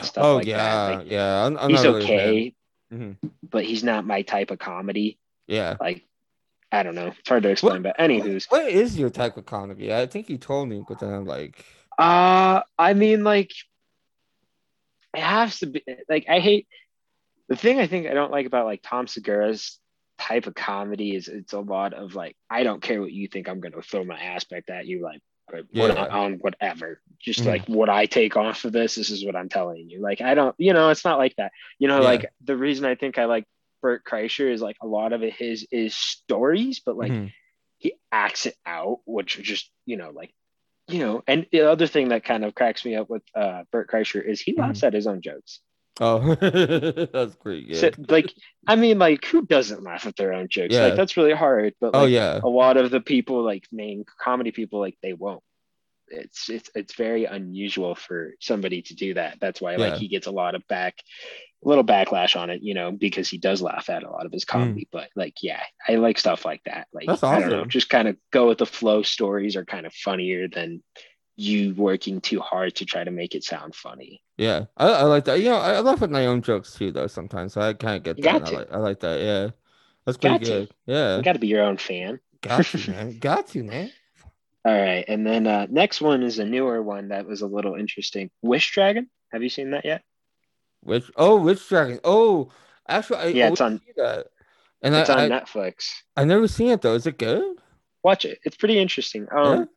stuff 0.00 0.24
oh 0.24 0.36
like 0.36 0.46
yeah, 0.46 0.56
that. 0.88 0.98
Like, 0.98 1.10
yeah. 1.10 1.44
I'm, 1.44 1.56
I'm 1.58 1.70
he's 1.70 1.82
not 1.82 1.94
really 1.94 2.04
a 2.04 2.06
fan. 2.06 2.18
okay, 2.18 2.54
Mhm. 2.92 3.16
but 3.42 3.64
he's 3.64 3.82
not 3.84 4.06
my 4.06 4.22
type 4.22 4.50
of 4.50 4.58
comedy. 4.58 5.18
Yeah. 5.46 5.76
Like 5.80 6.04
I 6.70 6.82
don't 6.82 6.94
know, 6.94 7.08
it's 7.18 7.28
hard 7.28 7.42
to 7.44 7.48
explain. 7.48 7.82
But 7.82 7.96
anywho's, 7.98 8.46
What 8.50 8.68
is 8.68 8.98
your 8.98 9.10
type 9.10 9.36
of 9.36 9.46
comedy? 9.46 9.92
I 9.92 10.06
think 10.06 10.28
you 10.28 10.36
told 10.36 10.68
me, 10.68 10.84
but 10.86 10.98
then 10.98 11.12
I'm 11.12 11.24
like, 11.24 11.64
Uh, 11.98 12.60
I 12.78 12.94
mean, 12.94 13.24
like, 13.24 13.50
it 15.14 15.20
has 15.20 15.58
to 15.60 15.66
be 15.66 15.82
like 16.08 16.26
I 16.28 16.38
hate 16.40 16.68
the 17.48 17.56
thing. 17.56 17.80
I 17.80 17.86
think 17.86 18.06
I 18.06 18.12
don't 18.14 18.30
like 18.30 18.46
about 18.46 18.66
like 18.66 18.82
Tom 18.82 19.06
Segura's 19.06 19.78
type 20.18 20.46
of 20.46 20.54
comedy 20.54 21.14
is 21.14 21.28
it's 21.28 21.52
a 21.52 21.60
lot 21.60 21.94
of 21.94 22.14
like 22.14 22.36
I 22.50 22.62
don't 22.62 22.82
care 22.82 23.00
what 23.00 23.12
you 23.12 23.28
think. 23.28 23.48
I'm 23.48 23.60
gonna 23.60 23.82
throw 23.82 24.04
my 24.04 24.20
aspect 24.20 24.68
at 24.70 24.86
you, 24.86 25.02
like 25.02 25.20
what 25.50 25.66
Yeah. 25.72 26.06
on 26.08 26.34
whatever. 26.40 27.00
Just 27.18 27.40
Mhm. 27.40 27.46
like 27.46 27.66
what 27.66 27.88
I 27.88 28.06
take 28.06 28.36
off 28.36 28.64
of 28.64 28.72
this. 28.72 28.96
This 28.96 29.10
is 29.10 29.24
what 29.24 29.34
I'm 29.36 29.48
telling 29.48 29.88
you. 29.88 30.00
Like 30.00 30.20
I 30.20 30.34
don't, 30.34 30.54
you 30.58 30.72
know, 30.74 30.90
it's 30.90 31.04
not 31.04 31.18
like 31.18 31.34
that. 31.36 31.52
You 31.78 31.88
know, 31.88 31.98
Yeah. 32.02 32.08
like 32.08 32.32
the 32.42 32.56
reason 32.56 32.84
I 32.84 32.96
think 32.96 33.16
I 33.18 33.24
like 33.24 33.44
Bert 33.80 34.04
Kreischer 34.04 34.52
is 34.52 34.60
like 34.60 34.76
a 34.82 34.86
lot 34.86 35.12
of 35.12 35.22
it 35.22 35.32
his 35.34 35.66
is 35.70 35.96
stories, 35.96 36.80
but 36.84 36.96
like 36.96 37.12
mhm. 37.12 37.32
he 37.78 37.94
acts 38.12 38.44
it 38.46 38.56
out, 38.66 39.00
which 39.06 39.40
just, 39.42 39.70
you 39.86 39.96
know, 39.96 40.10
like, 40.10 40.34
you 40.88 40.98
know, 40.98 41.22
and 41.26 41.46
the 41.52 41.62
other 41.70 41.86
thing 41.86 42.08
that 42.08 42.24
kind 42.24 42.44
of 42.44 42.54
cracks 42.54 42.84
me 42.84 42.96
up 42.96 43.08
with 43.08 43.22
uh 43.34 43.62
Bert 43.72 43.88
Kreischer 43.90 44.22
is 44.22 44.40
he 44.40 44.52
Mm-hmm. 44.52 44.60
laughs 44.62 44.82
at 44.82 44.92
his 44.94 45.06
own 45.06 45.22
jokes. 45.22 45.60
Oh, 46.00 46.34
that's 47.12 47.34
great. 47.36 47.66
Yeah. 47.66 47.80
So, 47.80 47.90
like, 48.08 48.32
I 48.66 48.76
mean, 48.76 48.98
like, 48.98 49.24
who 49.24 49.44
doesn't 49.46 49.82
laugh 49.82 50.06
at 50.06 50.16
their 50.16 50.32
own 50.32 50.48
jokes? 50.48 50.74
Yeah. 50.74 50.84
Like, 50.86 50.96
that's 50.96 51.16
really 51.16 51.34
hard. 51.34 51.74
But 51.80 51.90
oh 51.94 52.04
yeah, 52.06 52.40
a 52.42 52.48
lot 52.48 52.76
of 52.76 52.90
the 52.90 53.00
people, 53.00 53.42
like 53.42 53.64
main 53.72 54.04
comedy 54.20 54.52
people, 54.52 54.80
like 54.80 54.96
they 55.02 55.12
won't. 55.12 55.42
It's 56.10 56.48
it's 56.48 56.70
it's 56.74 56.94
very 56.94 57.26
unusual 57.26 57.94
for 57.94 58.32
somebody 58.40 58.80
to 58.82 58.94
do 58.94 59.14
that. 59.14 59.38
That's 59.40 59.60
why 59.60 59.76
like 59.76 59.94
Yeah. 59.94 59.98
he 59.98 60.08
gets 60.08 60.26
a 60.26 60.30
lot 60.30 60.54
of 60.54 60.66
back, 60.66 60.94
a 61.62 61.68
little 61.68 61.84
backlash 61.84 62.34
on 62.34 62.48
it, 62.48 62.62
you 62.62 62.72
know, 62.72 62.90
because 62.92 63.28
he 63.28 63.36
does 63.36 63.60
laugh 63.60 63.90
at 63.90 64.04
a 64.04 64.10
lot 64.10 64.24
of 64.24 64.32
his 64.32 64.46
comedy. 64.46 64.88
But 64.90 65.10
like, 65.16 65.34
yeah, 65.42 65.60
I 65.86 65.96
like 65.96 66.18
stuff 66.18 66.46
like 66.46 66.62
that. 66.64 66.88
Like, 66.94 67.04
Mm. 67.08 67.08
That's 67.08 67.22
I 67.24 67.40
don't 67.40 67.50
know, 67.50 67.64
just 67.66 67.90
kind 67.90 68.08
of 68.08 68.16
go 68.32 68.48
with 68.48 68.56
the 68.58 68.64
flow. 68.64 69.02
Stories 69.02 69.54
are 69.56 69.66
kind 69.66 69.84
of 69.84 69.92
funnier 69.92 70.48
than 70.48 70.82
you 71.40 71.72
working 71.74 72.20
too 72.20 72.40
hard 72.40 72.74
to 72.74 72.84
try 72.84 73.04
to 73.04 73.10
make 73.12 73.34
it 73.36 73.44
sound 73.44 73.72
funny. 73.74 74.20
yeah. 74.36 74.64
I, 74.76 74.88
I 74.88 75.02
like 75.04 75.24
that. 75.26 75.38
You 75.38 75.50
know, 75.50 75.56
I, 75.58 75.74
I 75.74 75.80
laugh 75.80 76.02
at 76.02 76.10
my 76.10 76.26
own 76.26 76.42
jokes 76.42 76.74
too, 76.74 76.90
though. 76.90 77.06
Sometimes 77.06 77.52
so 77.54 77.60
I 77.60 77.72
can't 77.74 78.02
get 78.02 78.20
that. 78.22 78.42
I 78.42 78.50
like, 78.50 78.72
I 78.72 78.76
like 78.78 79.00
that. 79.00 79.20
Yeah, 79.20 79.50
that's 80.04 80.18
pretty 80.18 80.38
Got 80.38 80.44
to. 80.46 80.50
good. 80.52 80.70
Yeah, 80.86 81.16
You 81.16 81.22
got 81.22 81.32
to 81.34 81.38
be 81.38 81.46
your 81.46 81.62
own 81.62 81.76
fan. 81.76 82.18
got 82.42 82.74
you, 82.74 82.92
man. 82.92 83.18
Got 83.20 83.54
you, 83.54 83.62
man. 83.64 83.90
All 84.64 84.74
right, 84.76 85.04
and 85.06 85.24
then 85.24 85.46
uh, 85.46 85.66
next 85.70 86.00
one 86.00 86.22
is 86.24 86.40
a 86.40 86.44
newer 86.44 86.82
one 86.82 87.08
that 87.08 87.24
was 87.26 87.40
a 87.42 87.46
little 87.46 87.76
interesting. 87.76 88.30
Wish 88.42 88.72
Dragon. 88.72 89.08
Have 89.30 89.42
you 89.44 89.48
seen 89.48 89.70
that 89.70 89.84
yet? 89.84 90.02
Which 90.82 91.04
oh, 91.16 91.36
Witch 91.40 91.66
Dragon. 91.68 92.00
Oh, 92.02 92.50
actually, 92.88 93.18
I 93.18 93.26
Yeah, 93.28 93.48
it's 93.48 93.60
on- 93.60 93.80
that. 93.96 94.26
And 94.82 94.94
It's 94.94 95.08
I, 95.10 95.24
on 95.24 95.30
Netflix. 95.30 95.90
I 96.16 96.24
never 96.24 96.46
seen 96.48 96.68
it 96.70 96.82
though. 96.82 96.94
Is 96.94 97.06
it 97.06 97.18
good? 97.18 97.42
Watch 98.04 98.24
it. 98.24 98.38
It's 98.44 98.56
pretty 98.56 98.78
interesting. 98.78 99.26
Um, 99.32 99.68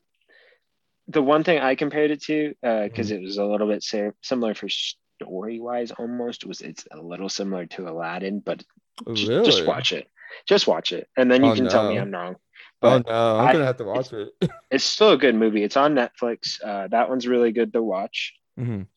the 1.08 1.22
one 1.22 1.44
thing 1.44 1.60
I 1.60 1.76
compared 1.76 2.12
it 2.12 2.22
to, 2.24 2.50
because 2.62 3.10
Mm-hmm. 3.12 3.16
it 3.16 3.22
was 3.24 3.38
a 3.38 3.46
little 3.46 3.68
bit 3.68 3.84
similar 4.22 4.54
for 4.54 4.70
story 4.70 5.60
wise, 5.60 5.92
almost 5.92 6.46
was 6.46 6.62
it's 6.62 6.86
a 6.92 7.02
little 7.02 7.30
similar 7.30 7.66
to 7.68 7.88
Aladdin, 7.90 8.40
but 8.40 8.64
Oh, 9.08 9.16
just, 9.16 9.30
really? 9.30 9.46
just 9.46 9.66
watch 9.66 9.94
it. 9.94 10.08
Just 10.48 10.68
watch 10.68 10.92
it, 10.92 11.08
and 11.18 11.30
then 11.32 11.44
you 11.44 11.52
Oh, 11.52 11.56
can 11.56 11.68
tell 11.70 11.90
me. 11.90 11.98
I'm 11.98 12.12
wrong. 12.12 12.36
Oh 12.84 13.00
But 13.00 13.08
no, 13.08 13.40
I'm 13.40 13.48
I- 13.48 13.54
gonna 13.54 13.66
have 13.66 13.78
to 13.78 13.84
watch 13.84 14.14
it. 14.14 14.30
it's 14.72 14.84
still 14.84 15.12
a 15.12 15.18
good 15.18 15.36
movie. 15.36 15.64
It's 15.64 15.76
on 15.78 15.94
Netflix. 15.96 16.64
Uh, 16.64 16.88
that 16.90 17.10
one's 17.10 17.28
really 17.28 17.52
good 17.52 17.74
to 17.74 17.82
watch. 17.84 18.34
Mhm. 18.60 18.88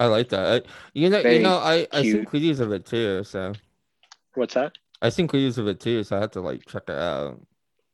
I 0.00 0.06
like 0.06 0.30
that. 0.30 0.64
I, 0.64 0.68
you 0.94 1.10
know, 1.10 1.18
you 1.20 1.40
know, 1.40 1.58
I 1.58 1.86
I 1.92 2.02
seen 2.02 2.24
cute. 2.24 2.28
previews 2.30 2.60
of 2.60 2.72
it 2.72 2.86
too. 2.86 3.22
So 3.24 3.52
What's 4.34 4.54
that? 4.54 4.72
I 5.02 5.08
seen 5.10 5.28
previews 5.28 5.58
of 5.58 5.66
it 5.68 5.78
too. 5.80 6.02
So 6.04 6.16
I 6.16 6.20
have 6.20 6.30
to 6.32 6.40
like 6.40 6.64
check 6.66 6.84
it 6.88 6.96
out. 6.96 7.40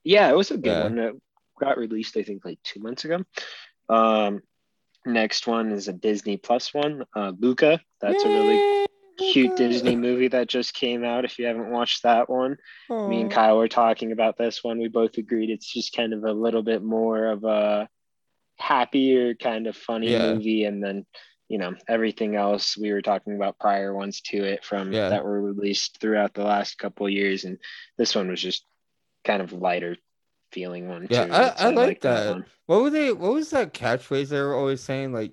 Yeah, 0.04 0.30
it 0.30 0.36
was 0.36 0.50
a 0.50 0.56
good 0.56 0.66
Yeah. 0.70 0.82
one. 0.84 1.20
It 1.60 1.64
got 1.64 1.78
released, 1.78 2.16
I 2.16 2.22
think, 2.22 2.44
like 2.44 2.58
two 2.62 2.80
months 2.80 3.04
ago. 3.04 3.24
Um, 3.88 4.42
next 5.06 5.46
one 5.46 5.72
is 5.72 5.88
a 5.88 5.92
Disney 5.92 6.36
Plus 6.36 6.72
one. 6.74 7.04
Uh, 7.14 7.32
Luca. 7.38 7.80
That's 8.00 8.24
a 8.24 8.28
really 8.28 8.54
Yay, 8.54 9.32
cute 9.32 9.56
Disney 9.56 9.96
movie 9.96 10.28
that 10.28 10.48
just 10.48 10.74
came 10.74 11.04
out. 11.04 11.24
If 11.24 11.38
you 11.38 11.46
haven't 11.46 11.70
watched 11.70 12.02
that 12.04 12.28
one, 12.30 12.56
me 13.08 13.20
and 13.22 13.30
Kyle 13.30 13.58
were 13.58 13.68
talking 13.68 14.12
about 14.12 14.36
this 14.38 14.62
one. 14.62 14.78
We 14.78 14.88
both 14.88 15.18
agreed 15.18 15.50
it's 15.50 15.72
just 15.72 15.94
kind 15.96 16.12
of 16.12 16.24
a 16.24 16.32
little 16.32 16.62
bit 16.62 16.82
more 16.82 17.26
of 17.26 17.44
a 17.44 17.88
happier, 18.58 19.34
kind 19.34 19.66
of 19.66 19.76
funny 19.76 20.12
Yeah. 20.12 20.34
movie, 20.34 20.64
and 20.64 20.82
then 20.82 21.06
you 21.48 21.58
know 21.58 21.74
everything 21.88 22.36
else 22.36 22.76
we 22.76 22.92
were 22.92 23.02
talking 23.02 23.34
about 23.34 23.58
prior 23.58 23.94
ones 23.94 24.20
to 24.20 24.44
it 24.44 24.64
from 24.64 24.92
Yeah. 24.92 25.08
that 25.08 25.24
were 25.24 25.40
released 25.40 25.98
throughout 26.00 26.34
the 26.34 26.44
last 26.44 26.76
couple 26.78 27.06
of 27.06 27.12
years, 27.12 27.44
and 27.44 27.58
this 27.96 28.14
one 28.14 28.28
was 28.28 28.42
just 28.42 28.64
kind 29.24 29.42
of 29.42 29.52
lighter 29.52 29.96
feeling 30.50 30.88
one 30.88 31.06
Yeah, 31.10 31.26
too. 31.26 31.32
I, 31.32 31.54
so 31.54 31.54
I 31.58 31.70
like 31.70 32.00
that. 32.02 32.30
one. 32.30 32.44
What 32.66 32.82
were 32.82 32.90
they? 32.90 33.12
What 33.12 33.32
was 33.32 33.50
that 33.50 33.74
catchphrase 33.74 34.28
they 34.28 34.40
were 34.40 34.54
always 34.54 34.80
saying? 34.82 35.12
Like, 35.12 35.32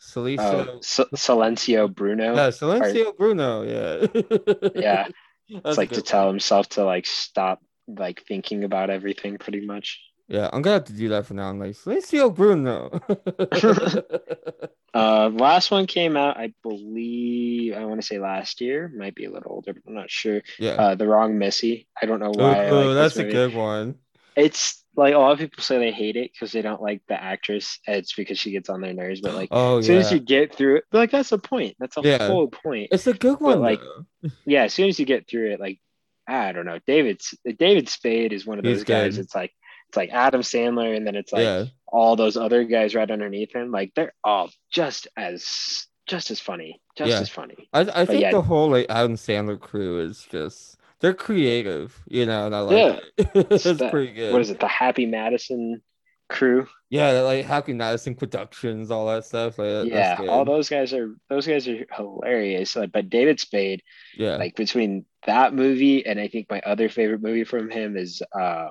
Silencio. 0.00 0.66
Oh, 0.66 0.78
Silencio 0.80 1.94
Bruno. 1.94 2.34
yeah, 2.34 2.48
Silencio 2.48 3.16
Bruno. 3.16 3.62
Yeah. 3.62 4.70
Yeah, 4.74 5.08
That's 5.50 5.66
it's 5.66 5.78
like 5.78 5.90
to 5.90 6.02
tell 6.02 6.26
one. 6.26 6.34
himself 6.34 6.68
to 6.70 6.84
like 6.84 7.06
stop 7.06 7.62
like 7.88 8.22
thinking 8.26 8.64
about 8.64 8.90
everything 8.90 9.38
pretty 9.38 9.66
much. 9.66 10.00
Yeah, 10.28 10.48
I'm 10.52 10.62
gonna 10.62 10.74
have 10.74 10.84
to 10.84 10.92
do 10.92 11.08
that 11.08 11.26
for 11.26 11.34
now. 11.34 11.48
I'm 11.48 11.58
like 11.58 11.72
Silencio 11.72 12.34
Bruno. 12.34 13.00
Uh, 14.92 15.30
last 15.32 15.70
one 15.70 15.86
came 15.86 16.16
out, 16.16 16.36
I 16.36 16.52
believe. 16.64 17.74
I 17.74 17.84
want 17.84 18.00
to 18.00 18.06
say 18.06 18.18
last 18.18 18.60
year, 18.60 18.90
might 18.96 19.14
be 19.14 19.24
a 19.24 19.30
little 19.30 19.52
older, 19.52 19.72
but 19.72 19.82
I'm 19.86 19.94
not 19.94 20.10
sure. 20.10 20.42
yeah. 20.58 20.72
Uh, 20.72 20.94
the 20.96 21.06
wrong 21.06 21.38
Missy. 21.38 21.86
I 22.00 22.06
don't 22.06 22.18
know 22.18 22.30
why. 22.30 22.68
Oh, 22.68 22.86
like 22.86 22.94
that's 22.96 23.16
a 23.16 23.24
good 23.24 23.54
one. 23.54 23.96
It's 24.44 24.84
like 24.96 25.14
a 25.14 25.18
lot 25.18 25.32
of 25.32 25.38
people 25.38 25.62
say 25.62 25.78
they 25.78 25.92
hate 25.92 26.16
it 26.16 26.32
because 26.32 26.52
they 26.52 26.62
don't 26.62 26.82
like 26.82 27.02
the 27.08 27.20
actress. 27.22 27.78
It's 27.86 28.12
because 28.14 28.38
she 28.38 28.50
gets 28.50 28.68
on 28.68 28.80
their 28.80 28.92
nerves. 28.92 29.20
But 29.20 29.34
like, 29.34 29.48
Oh 29.52 29.78
as 29.78 29.86
soon 29.86 29.96
yeah. 29.96 30.00
as 30.00 30.12
you 30.12 30.18
get 30.20 30.54
through 30.54 30.76
it, 30.76 30.84
like 30.92 31.10
that's 31.10 31.30
the 31.30 31.38
point. 31.38 31.76
That's 31.78 31.96
a 31.96 32.00
Yeah. 32.02 32.26
whole 32.26 32.48
point. 32.48 32.88
It's 32.92 33.06
a 33.06 33.12
good 33.14 33.40
one. 33.40 33.60
like, 33.60 33.80
yeah, 34.46 34.64
as 34.64 34.74
soon 34.74 34.88
as 34.88 34.98
you 34.98 35.06
get 35.06 35.28
through 35.28 35.52
it, 35.52 35.60
like 35.60 35.78
I 36.26 36.52
don't 36.52 36.66
know, 36.66 36.78
David's 36.86 37.34
David 37.58 37.88
Spade 37.88 38.32
is 38.32 38.46
one 38.46 38.58
of 38.58 38.64
He's 38.64 38.78
those 38.78 38.84
guys. 38.84 39.16
good. 39.16 39.24
It's 39.24 39.34
like 39.34 39.52
it's 39.88 39.96
like 39.96 40.10
Adam 40.10 40.42
Sandler, 40.42 40.96
and 40.96 41.04
then 41.06 41.16
it's 41.16 41.32
like 41.32 41.42
Yeah. 41.44 41.64
all 41.88 42.14
those 42.16 42.36
other 42.36 42.64
guys 42.64 42.94
right 42.94 43.10
underneath 43.10 43.52
him. 43.52 43.70
Like 43.72 43.92
they're 43.94 44.14
all 44.22 44.50
just 44.70 45.08
as 45.16 45.86
just 46.06 46.30
as 46.32 46.40
funny, 46.40 46.80
just 46.96 47.10
Yeah. 47.10 47.20
as 47.20 47.28
funny. 47.28 47.68
I 47.72 47.80
I 47.80 48.04
think 48.04 48.22
yeah. 48.22 48.30
the 48.32 48.42
whole 48.42 48.70
like 48.70 48.86
Adam 48.88 49.14
Sandler 49.16 49.58
crew 49.58 50.00
is 50.00 50.26
just 50.30 50.76
they're 51.00 51.14
creative, 51.14 51.98
you 52.08 52.26
know, 52.26 52.46
and 52.46 52.54
I 52.54 52.60
like 52.60 52.76
Yeah. 52.76 53.24
it. 53.34 53.46
it's 53.50 53.64
that- 53.64 53.90
pretty 53.90 54.12
good. 54.12 54.32
What 54.32 54.42
is 54.42 54.50
it? 54.50 54.60
The 54.60 54.68
Happy 54.68 55.06
Madison 55.06 55.82
crew. 56.28 56.66
Yeah, 56.90 57.20
like 57.22 57.44
Happy 57.44 57.72
Madison 57.72 58.14
Productions, 58.14 58.90
all 58.90 59.06
that 59.06 59.24
stuff. 59.24 59.58
Like, 59.58 59.88
yeah, 59.88 60.18
all 60.28 60.44
those 60.44 60.68
guys 60.68 60.92
are 60.92 61.14
those 61.28 61.46
guys 61.46 61.66
are 61.68 61.86
hilarious. 61.96 62.76
Like, 62.76 62.92
but 62.92 63.08
David 63.10 63.40
Spade, 63.40 63.82
Yeah. 64.16 64.36
like 64.36 64.54
between 64.56 65.04
that 65.26 65.54
movie 65.54 66.04
and 66.06 66.18
I 66.20 66.28
think 66.28 66.48
my 66.50 66.60
other 66.60 66.88
favorite 66.88 67.22
movie 67.22 67.44
from 67.44 67.70
him 67.70 67.96
is 67.96 68.22
uh 68.38 68.68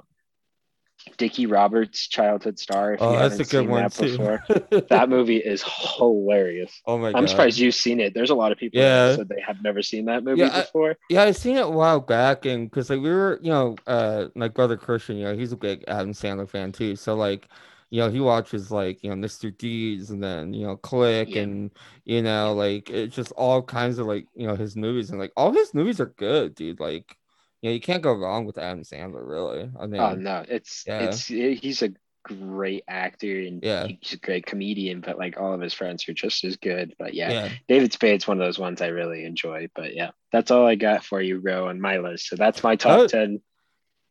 Dickie 1.18 1.46
Roberts' 1.46 2.08
childhood 2.08 2.60
star. 2.60 2.94
If 2.94 3.02
oh, 3.02 3.14
you 3.14 3.20
that's 3.20 3.36
a 3.36 3.38
good 3.40 3.50
seen 3.50 3.70
one 3.70 3.84
that 3.84 3.92
too. 3.94 4.18
before. 4.18 4.44
that 4.90 5.10
movie 5.10 5.38
is 5.38 5.64
hilarious. 5.64 6.82
oh 6.86 6.98
my 6.98 7.12
I'm 7.14 7.28
surprised 7.28 7.58
you've 7.60 7.76
seen 7.76 8.00
it. 8.00 8.14
There's 8.14 8.30
a 8.30 8.36
lot 8.36 8.52
of 8.52 8.58
people 8.58 8.80
Yeah. 8.80 9.08
that 9.10 9.16
said 9.18 9.30
they 9.30 9.42
have 9.42 9.62
never 9.64 9.82
seen 9.82 10.06
that 10.06 10.24
movie 10.24 10.42
Yeah, 10.42 10.50
I- 10.54 10.62
before. 10.62 10.96
Yeah, 11.10 11.24
I 11.24 11.32
seen 11.32 11.58
it 11.58 11.66
a 11.66 11.70
while 11.70 12.00
back, 12.00 12.46
and 12.46 12.70
because 12.70 12.90
like 12.90 13.02
we 13.02 13.10
were, 13.10 13.40
you 13.42 13.50
know, 13.50 13.76
uh, 13.88 14.28
my 14.36 14.48
brother 14.48 14.78
Christian, 14.78 15.18
you 15.18 15.26
know, 15.26 15.36
he's 15.36 15.52
a 15.52 15.58
big 15.58 15.84
Adam 15.88 16.14
Sandler 16.14 16.48
fan 16.50 16.72
too. 16.72 16.96
So 16.96 17.16
like, 17.16 17.48
you 17.92 18.00
know, 18.00 18.10
he 18.10 18.20
watches 18.20 18.70
like 18.72 19.04
you 19.04 19.10
know 19.10 19.16
Mr. 19.16 19.56
Deeds 19.58 20.12
and 20.12 20.22
then 20.24 20.54
you 20.54 20.66
know 20.68 20.78
Click 20.78 21.30
Yeah. 21.36 21.42
and 21.42 21.72
you 22.06 22.22
know 22.22 22.54
like 22.54 22.90
it's 22.90 23.16
just 23.16 23.32
all 23.32 23.64
kinds 23.64 23.98
of 23.98 24.06
like 24.06 24.28
you 24.36 24.46
know 24.48 24.56
his 24.56 24.76
movies 24.76 25.10
and 25.10 25.20
like 25.20 25.32
all 25.36 25.52
his 25.52 25.74
movies 25.74 26.00
are 26.00 26.14
good, 26.18 26.54
dude. 26.56 26.80
Like, 26.80 27.18
know, 27.64 27.74
you 27.74 27.82
can't 27.82 28.02
go 28.04 28.14
wrong 28.14 28.46
with 28.46 28.58
Adam 28.58 28.84
Sandler, 28.84 29.28
really. 29.28 29.64
I 29.64 29.84
oh, 29.84 29.88
mean, 29.88 30.02
Oh 30.02 30.16
no, 30.16 30.46
it's 30.48 30.86
Yeah. 30.88 31.02
it's 31.04 31.26
he's 31.26 31.82
a 31.82 31.92
great 32.24 32.84
actor 32.88 33.40
and 33.40 33.62
Yeah. 33.64 33.88
he's 33.88 34.14
a 34.14 34.18
great 34.18 34.46
comedian, 34.46 35.02
but 35.02 35.18
like 35.18 35.38
all 35.40 35.54
of 35.54 35.62
his 35.62 35.74
friends 35.74 36.08
are 36.08 36.14
just 36.14 36.44
as 36.44 36.58
good. 36.58 36.96
But 37.00 37.14
yeah, 37.14 37.32
yeah, 37.32 37.50
David 37.68 37.92
Spade's 37.94 38.28
one 38.28 38.40
of 38.40 38.46
those 38.46 38.60
ones 38.60 38.82
I 38.82 38.88
really 38.88 39.26
enjoy. 39.26 39.70
But 39.76 39.96
yeah, 39.96 40.12
that's 40.32 40.52
all 40.52 40.66
I 40.66 40.76
got 40.76 41.04
for 41.04 41.22
you, 41.22 41.40
Ro, 41.40 41.68
on 41.68 41.82
my 41.82 41.98
list. 41.98 42.28
So 42.28 42.36
that's 42.36 42.64
my 42.64 42.76
top 42.76 43.00
Oh. 43.00 43.08
ten 43.08 43.42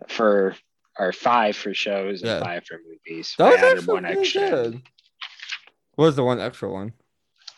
for 0.09 0.55
or 0.99 1.13
five 1.13 1.57
for 1.57 1.73
shows 1.75 2.23
and 2.23 2.29
Yeah. 2.31 2.41
five 2.41 2.65
for 2.67 2.79
movies. 2.85 3.35
that 3.39 3.53
was 3.53 3.63
actually 3.63 3.95
one 3.95 4.05
extra. 4.05 4.51
good. 4.51 4.83
What 5.95 6.05
was 6.07 6.17
the 6.17 6.25
one 6.25 6.41
extra 6.41 6.71
one? 6.71 6.93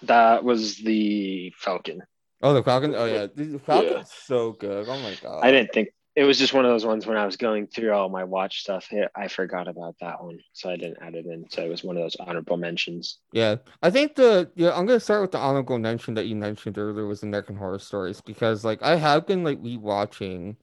That 0.02 0.44
was 0.44 0.76
the 0.76 1.52
Falcon. 1.56 2.02
Oh, 2.42 2.54
the 2.54 2.62
Falcon. 2.62 2.94
Oh 2.94 3.04
yeah, 3.04 3.26
the 3.34 3.58
Falcon's 3.58 4.12
so 4.12 4.52
good. 4.52 4.88
Oh 4.88 4.98
my 5.00 5.14
god. 5.22 5.44
I 5.44 5.50
didn't 5.50 5.72
think 5.72 5.90
it 6.16 6.24
was 6.24 6.38
just 6.38 6.52
one 6.52 6.64
of 6.64 6.70
those 6.70 6.84
ones 6.84 7.06
when 7.06 7.16
I 7.16 7.24
was 7.24 7.36
going 7.36 7.66
through 7.66 7.92
all 7.92 8.08
my 8.08 8.24
watch 8.24 8.60
stuff. 8.60 8.88
I 9.14 9.28
forgot 9.28 9.68
about 9.68 9.96
that 10.00 10.22
one, 10.22 10.40
so 10.52 10.68
I 10.68 10.76
didn't 10.76 10.98
add 11.00 11.14
it 11.14 11.24
in. 11.26 11.46
So 11.50 11.62
it 11.64 11.68
was 11.68 11.84
one 11.84 11.96
of 11.96 12.02
those 12.02 12.16
honorable 12.16 12.56
mentions. 12.56 13.18
Yeah, 13.32 13.56
I 13.82 13.90
think 13.90 14.16
the 14.16 14.50
yeah 14.56 14.76
I'm 14.76 14.86
gonna 14.86 15.00
start 15.00 15.22
with 15.22 15.32
the 15.32 15.38
honorable 15.38 15.78
mention 15.78 16.14
that 16.14 16.26
you 16.26 16.36
mentioned 16.36 16.78
earlier 16.78 17.06
was 17.06 17.22
American 17.22 17.56
Horror 17.56 17.78
Stories 17.78 18.20
because 18.20 18.64
like 18.64 18.82
I 18.82 18.96
have 18.96 19.26
been 19.26 19.44
like 19.44 19.62
rewatching 19.62 20.56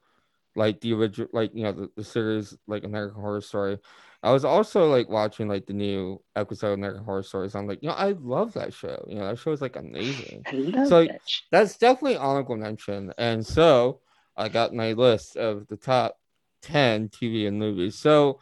like 0.58 0.82
the 0.82 0.94
original 0.94 1.30
like 1.32 1.52
you 1.54 1.64
know 1.64 1.72
the, 1.72 1.90
the 1.96 2.04
series 2.04 2.58
like 2.68 2.84
American 2.84 3.22
Horror 3.22 3.42
Story. 3.42 3.78
I 4.24 4.32
was 4.32 4.44
also 4.44 4.90
like 4.90 5.08
watching 5.08 5.48
like 5.48 5.68
the 5.68 5.74
new 5.74 6.20
episode 6.36 6.70
of 6.70 6.74
American 6.74 7.04
Horror 7.04 7.24
Stories. 7.24 7.56
I'm 7.56 7.68
like, 7.68 7.84
you 7.84 7.90
know, 7.90 7.96
I 7.96 8.14
love 8.20 8.54
that 8.54 8.74
show. 8.74 9.06
You 9.08 9.20
know, 9.20 9.28
that 9.28 9.38
show 9.38 9.52
is 9.52 9.62
like 9.62 9.76
amazing. 9.76 10.44
So- 10.88 11.06
that. 11.06 11.22
That's 11.52 11.78
definitely 11.78 12.18
honorable 12.18 12.58
mention. 12.58 13.14
And 13.18 13.46
so 13.46 14.02
I 14.36 14.50
got 14.50 14.74
my 14.74 14.94
list 14.94 15.38
of 15.38 15.68
the 15.68 15.78
top 15.78 16.18
10 16.64 17.10
TV 17.10 17.48
and 17.48 17.60
movies. 17.60 17.96
So 17.96 18.40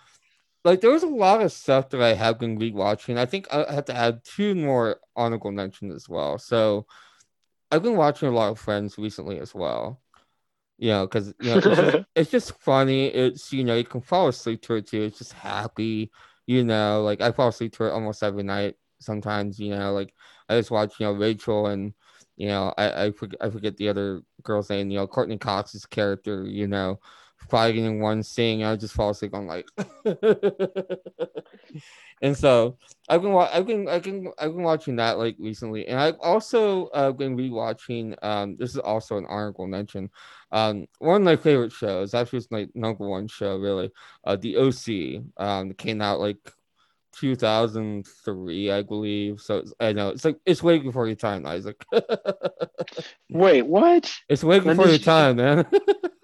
like 0.63 0.79
there 0.81 0.91
was 0.91 1.03
a 1.03 1.07
lot 1.07 1.41
of 1.41 1.51
stuff 1.51 1.89
that 1.89 2.01
I 2.01 2.13
have 2.13 2.39
been 2.39 2.57
rewatching. 2.57 3.17
I 3.17 3.25
think 3.25 3.53
I 3.53 3.71
have 3.73 3.85
to 3.85 3.95
add 3.95 4.23
two 4.23 4.55
more 4.55 5.01
honorable 5.15 5.51
mentions 5.51 5.93
as 5.93 6.09
well. 6.09 6.39
So 6.39 6.87
I've 7.69 7.83
been 7.83 7.97
watching 7.97 8.29
a 8.29 8.31
lot 8.31 8.51
of 8.51 8.59
Friends 8.59 8.97
recently 8.97 9.39
as 9.39 9.53
well. 9.53 10.01
You 10.77 10.89
know, 10.89 11.07
because 11.07 11.33
you 11.39 11.49
know 11.51 11.57
it's 11.57 11.65
just, 11.67 11.83
it's 12.15 12.31
just 12.31 12.59
funny. 12.59 13.07
It's 13.07 13.51
you 13.53 13.63
know 13.63 13.75
you 13.75 13.85
can 13.85 14.01
fall 14.01 14.27
asleep 14.27 14.61
to 14.63 14.75
it 14.75 14.87
too. 14.87 15.03
It's 15.03 15.17
just 15.19 15.33
happy. 15.33 16.11
You 16.47 16.63
know, 16.63 17.01
like 17.03 17.21
I 17.21 17.31
fall 17.31 17.49
asleep 17.49 17.73
to 17.73 17.85
it 17.85 17.91
almost 17.93 18.23
every 18.23 18.43
night. 18.43 18.75
Sometimes 18.99 19.59
you 19.59 19.71
know, 19.75 19.93
like 19.93 20.13
I 20.49 20.57
just 20.57 20.71
watch 20.71 20.99
you 20.99 21.05
know 21.05 21.13
Rachel 21.13 21.67
and 21.67 21.93
you 22.37 22.47
know 22.47 22.73
I 22.77 23.05
I 23.05 23.11
forget 23.11 23.39
I 23.41 23.49
forget 23.49 23.77
the 23.77 23.89
other 23.89 24.21
girl's 24.43 24.69
name. 24.69 24.89
You 24.91 24.99
know 24.99 25.07
Courteney 25.07 25.37
Cox's 25.37 25.85
character. 25.85 26.43
You 26.45 26.67
know, 26.67 26.99
fighting 27.49 27.85
in 27.85 27.99
one 27.99 28.23
scene. 28.23 28.63
I 28.63 28.75
just 28.75 28.93
fall 28.93 29.09
asleep. 29.11 29.33
I'm 29.33 29.47
like, 29.47 29.67
and 32.21 32.35
so 32.37 32.77
I've 33.09 33.21
been 33.21 33.31
wa- 33.33 33.49
I've 33.51 33.65
been 33.67 33.87
I've 33.87 34.03
been 34.03 34.31
I've 34.39 34.53
been 34.53 34.63
watching 34.63 34.95
that 34.97 35.17
like 35.17 35.35
recently, 35.39 35.87
and 35.87 35.99
I've 35.99 36.17
also 36.19 36.87
uh, 36.87 37.11
been 37.11 37.35
rewatching. 37.37 38.15
Um, 38.23 38.55
this 38.57 38.71
is 38.71 38.77
also 38.79 39.17
an 39.17 39.25
honorable 39.27 39.67
mention. 39.67 40.09
Um, 40.51 40.87
one 40.99 41.21
of 41.21 41.25
my 41.25 41.35
favorite 41.35 41.71
shows. 41.71 42.13
Actually, 42.13 42.37
it's 42.39 42.51
my 42.51 42.67
number 42.73 43.07
one 43.07 43.27
show. 43.27 43.57
Really, 43.57 43.91
uh, 44.23 44.35
the 44.35 44.57
OC. 44.57 45.23
Um, 45.37 45.73
came 45.73 46.01
out 46.01 46.19
like 46.19 46.37
2003, 47.13 48.71
I 48.71 48.81
believe. 48.81 49.39
So 49.41 49.57
it's, 49.59 49.73
I 49.79 49.93
know 49.93 50.09
it's 50.09 50.25
like 50.25 50.37
it's 50.45 50.63
way 50.63 50.79
before 50.79 51.07
your 51.07 51.15
time, 51.15 51.45
Isaac. 51.45 51.83
Wait, 53.29 53.63
what? 53.63 54.11
it's 54.29 54.43
way 54.43 54.59
When 54.59 54.75
before 54.75 54.85
your 54.89 54.99
you- 54.99 55.03
time, 55.03 55.37
man. 55.37 55.65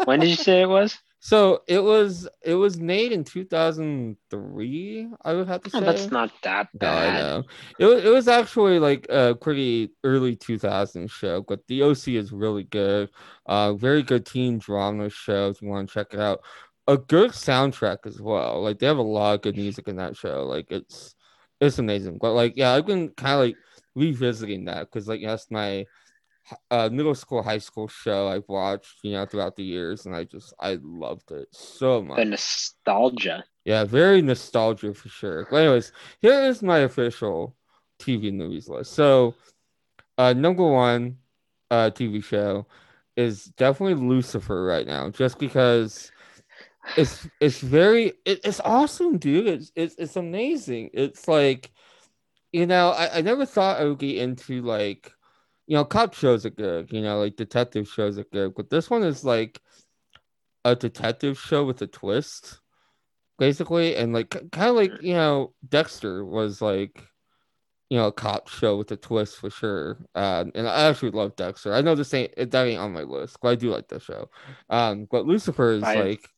When 0.06 0.20
did 0.20 0.30
you 0.30 0.36
say 0.36 0.62
it 0.64 0.70
was? 0.70 0.98
So 1.24 1.62
it 1.68 1.80
was 1.80 2.28
it 2.44 2.56
was 2.56 2.80
made 2.80 3.12
in 3.12 3.24
2003. 3.24 5.08
I 5.24 5.34
would 5.34 5.48
have 5.48 5.62
to 5.64 5.70
say. 5.70 5.78
Oh, 5.78 5.82
that's 5.82 6.12
not 6.12 6.32
that 6.44 6.70
No, 6.82 6.88
I 6.90 7.12
bad. 7.12 7.20
know. 7.20 7.44
It 7.78 7.86
was, 7.86 8.04
it 8.04 8.10
was 8.10 8.28
actually 8.28 8.80
like 8.80 9.06
a 9.10 9.36
pretty 9.36 9.92
early 10.04 10.36
2000 10.36 11.10
show, 11.12 11.42
but 11.48 11.66
the 11.68 11.84
OC 11.84 12.16
is 12.18 12.32
really 12.32 12.64
good. 12.64 13.10
Uh, 13.46 13.74
very 13.74 14.02
good 14.04 14.26
teen 14.26 14.58
drama 14.58 15.10
show 15.10 15.50
if 15.50 15.62
you 15.62 15.68
want 15.70 15.88
to 15.90 15.94
check 15.94 16.14
it 16.14 16.20
out. 16.20 16.42
A 16.88 16.98
good 16.98 17.32
soundtrack 17.32 18.00
as 18.06 18.20
well. 18.20 18.62
Like 18.64 18.80
they 18.80 18.88
have 18.88 18.98
a 18.98 19.02
lot 19.04 19.36
of 19.36 19.42
good 19.44 19.56
music 19.58 19.88
in 19.88 19.98
that 19.98 20.18
show. 20.18 20.44
Like 20.46 20.72
it's 20.72 21.16
it's 21.60 21.78
amazing. 21.80 22.18
But 22.20 22.34
like 22.34 22.54
yeah, 22.56 22.72
I've 22.72 22.88
been 22.88 23.10
kind 23.10 23.34
of 23.34 23.40
like 23.42 23.58
revisiting 23.96 24.66
that 24.66 24.88
because 24.92 25.08
like 25.08 25.22
that's 25.24 25.52
my 25.52 25.86
uh, 26.70 26.90
middle 26.92 27.16
school, 27.16 27.44
high 27.44 27.58
school 27.58 27.88
show 27.88 28.28
I've 28.28 28.48
watched 28.48 29.00
you 29.04 29.14
know 29.14 29.26
throughout 29.26 29.56
the 29.56 29.64
years, 29.64 30.06
and 30.06 30.16
I 30.16 30.24
just 30.24 30.54
I 30.60 30.78
loved 30.82 31.32
it 31.32 31.48
so 31.52 32.02
much. 32.02 32.18
The 32.18 32.26
nostalgia. 32.26 33.44
Yeah, 33.66 33.84
very 33.84 34.22
nostalgia 34.22 34.94
for 34.94 35.10
sure. 35.10 35.48
But 35.50 35.58
anyways, 35.58 35.92
here 36.22 36.44
is 36.44 36.64
my 36.64 36.80
official 36.80 37.56
TV 38.00 38.34
movies 38.34 38.68
list. 38.68 38.94
So, 38.94 39.36
uh, 40.18 40.34
number 40.34 40.66
one, 40.68 41.18
uh, 41.70 41.92
TV 41.92 42.24
show 42.24 42.66
is 43.16 43.46
definitely 43.46 44.04
Lucifer 44.04 44.66
right 44.66 44.88
now, 44.88 45.10
just 45.10 45.38
because 45.38 46.12
it's 46.98 47.28
it's 47.40 47.60
very 47.60 48.14
it, 48.26 48.42
it's 48.44 48.60
awesome, 48.62 49.18
dude. 49.18 49.48
It's 49.48 49.72
it's 49.76 49.96
it's 49.98 50.16
amazing. 50.16 50.90
It's 50.94 51.28
like, 51.28 51.72
you 52.52 52.66
know, 52.66 52.90
I, 52.90 53.18
I 53.18 53.22
never 53.22 53.46
thought 53.46 53.80
I 53.80 53.86
would 53.86 54.00
get 54.00 54.18
into 54.18 54.62
like, 54.62 55.12
you 55.72 55.78
know, 55.78 55.86
cop 55.86 56.14
shows 56.14 56.46
are 56.46 56.50
good, 56.50 56.92
you 56.92 57.00
know, 57.02 57.20
like 57.22 57.38
detective 57.38 57.88
shows 57.88 58.20
are 58.20 58.26
good, 58.26 58.54
but 58.56 58.70
this 58.70 58.90
one 58.90 59.04
is 59.04 59.24
like 59.24 59.58
a 60.66 60.76
detective 60.76 61.40
show 61.40 61.64
with 61.64 61.82
a 61.82 61.88
twist 61.88 62.60
basically 63.40 63.96
and 63.96 64.12
like 64.12 64.32
kind 64.52 64.70
of 64.70 64.76
like 64.76 64.92
you 65.02 65.14
know 65.14 65.54
dexter 65.70 66.26
was 66.26 66.62
like 66.62 67.02
you 67.90 67.98
know 67.98 68.08
a 68.08 68.12
cop 68.12 68.50
show 68.50 68.76
with 68.76 68.92
a 68.92 68.98
twist 68.98 69.38
for 69.38 69.50
sure 69.50 69.98
um 70.14 70.52
and 70.54 70.68
i 70.68 70.90
actually 70.90 71.10
love 71.10 71.36
dexter. 71.38 71.74
I 71.74 71.80
know 71.82 71.96
this 71.96 72.14
ain't 72.14 72.34
it- 72.36 72.52
that 72.52 72.68
ain't 72.68 72.80
on 72.80 72.92
my 72.92 73.04
list 73.04 73.38
but 73.42 73.48
i 73.48 73.56
do 73.56 73.72
like 73.72 73.88
the 73.88 74.00
show. 74.02 74.30
Um 74.70 75.08
but 75.10 75.26
lucifer 75.26 75.72
is 75.72 75.84
I- 75.84 75.96
like 75.96 76.30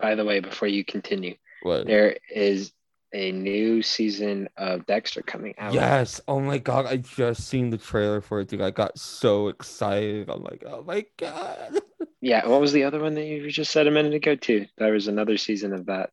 By 0.00 0.14
the 0.14 0.24
way, 0.24 0.40
before 0.40 0.66
you 0.68 0.82
continue, 0.82 1.36
what? 1.62 1.86
there 1.86 2.16
is 2.34 2.72
a 3.14 3.32
new 3.32 3.80
season 3.80 4.48
of 4.58 4.84
Dexter 4.86 5.22
coming 5.22 5.54
out. 5.56 5.72
yes 5.72 6.20
oh 6.28 6.40
my 6.40 6.58
god 6.58 6.84
i 6.86 6.96
just 6.96 7.46
seen 7.48 7.70
the 7.70 7.78
trailer 7.78 8.20
for 8.20 8.40
it 8.40 8.48
dude 8.48 8.60
i 8.60 8.70
got 8.70 8.98
so 8.98 9.48
excited 9.48 10.28
i'm 10.28 10.42
like 10.42 10.62
oh 10.66 10.82
my 10.82 11.04
god 11.16 11.80
Yeah. 12.20 12.46
What 12.46 12.60
was 12.62 12.72
the 12.72 12.84
other 12.84 13.00
one 13.00 13.14
that 13.16 13.24
you 13.26 13.50
just 13.50 13.70
said 13.70 13.86
a 13.86 13.90
minute 13.90 14.14
ago 14.14 14.34
too? 14.34 14.64
There 14.78 14.92
was 14.94 15.08
another 15.08 15.36
season 15.36 15.74
of 15.74 15.86
that. 15.86 16.08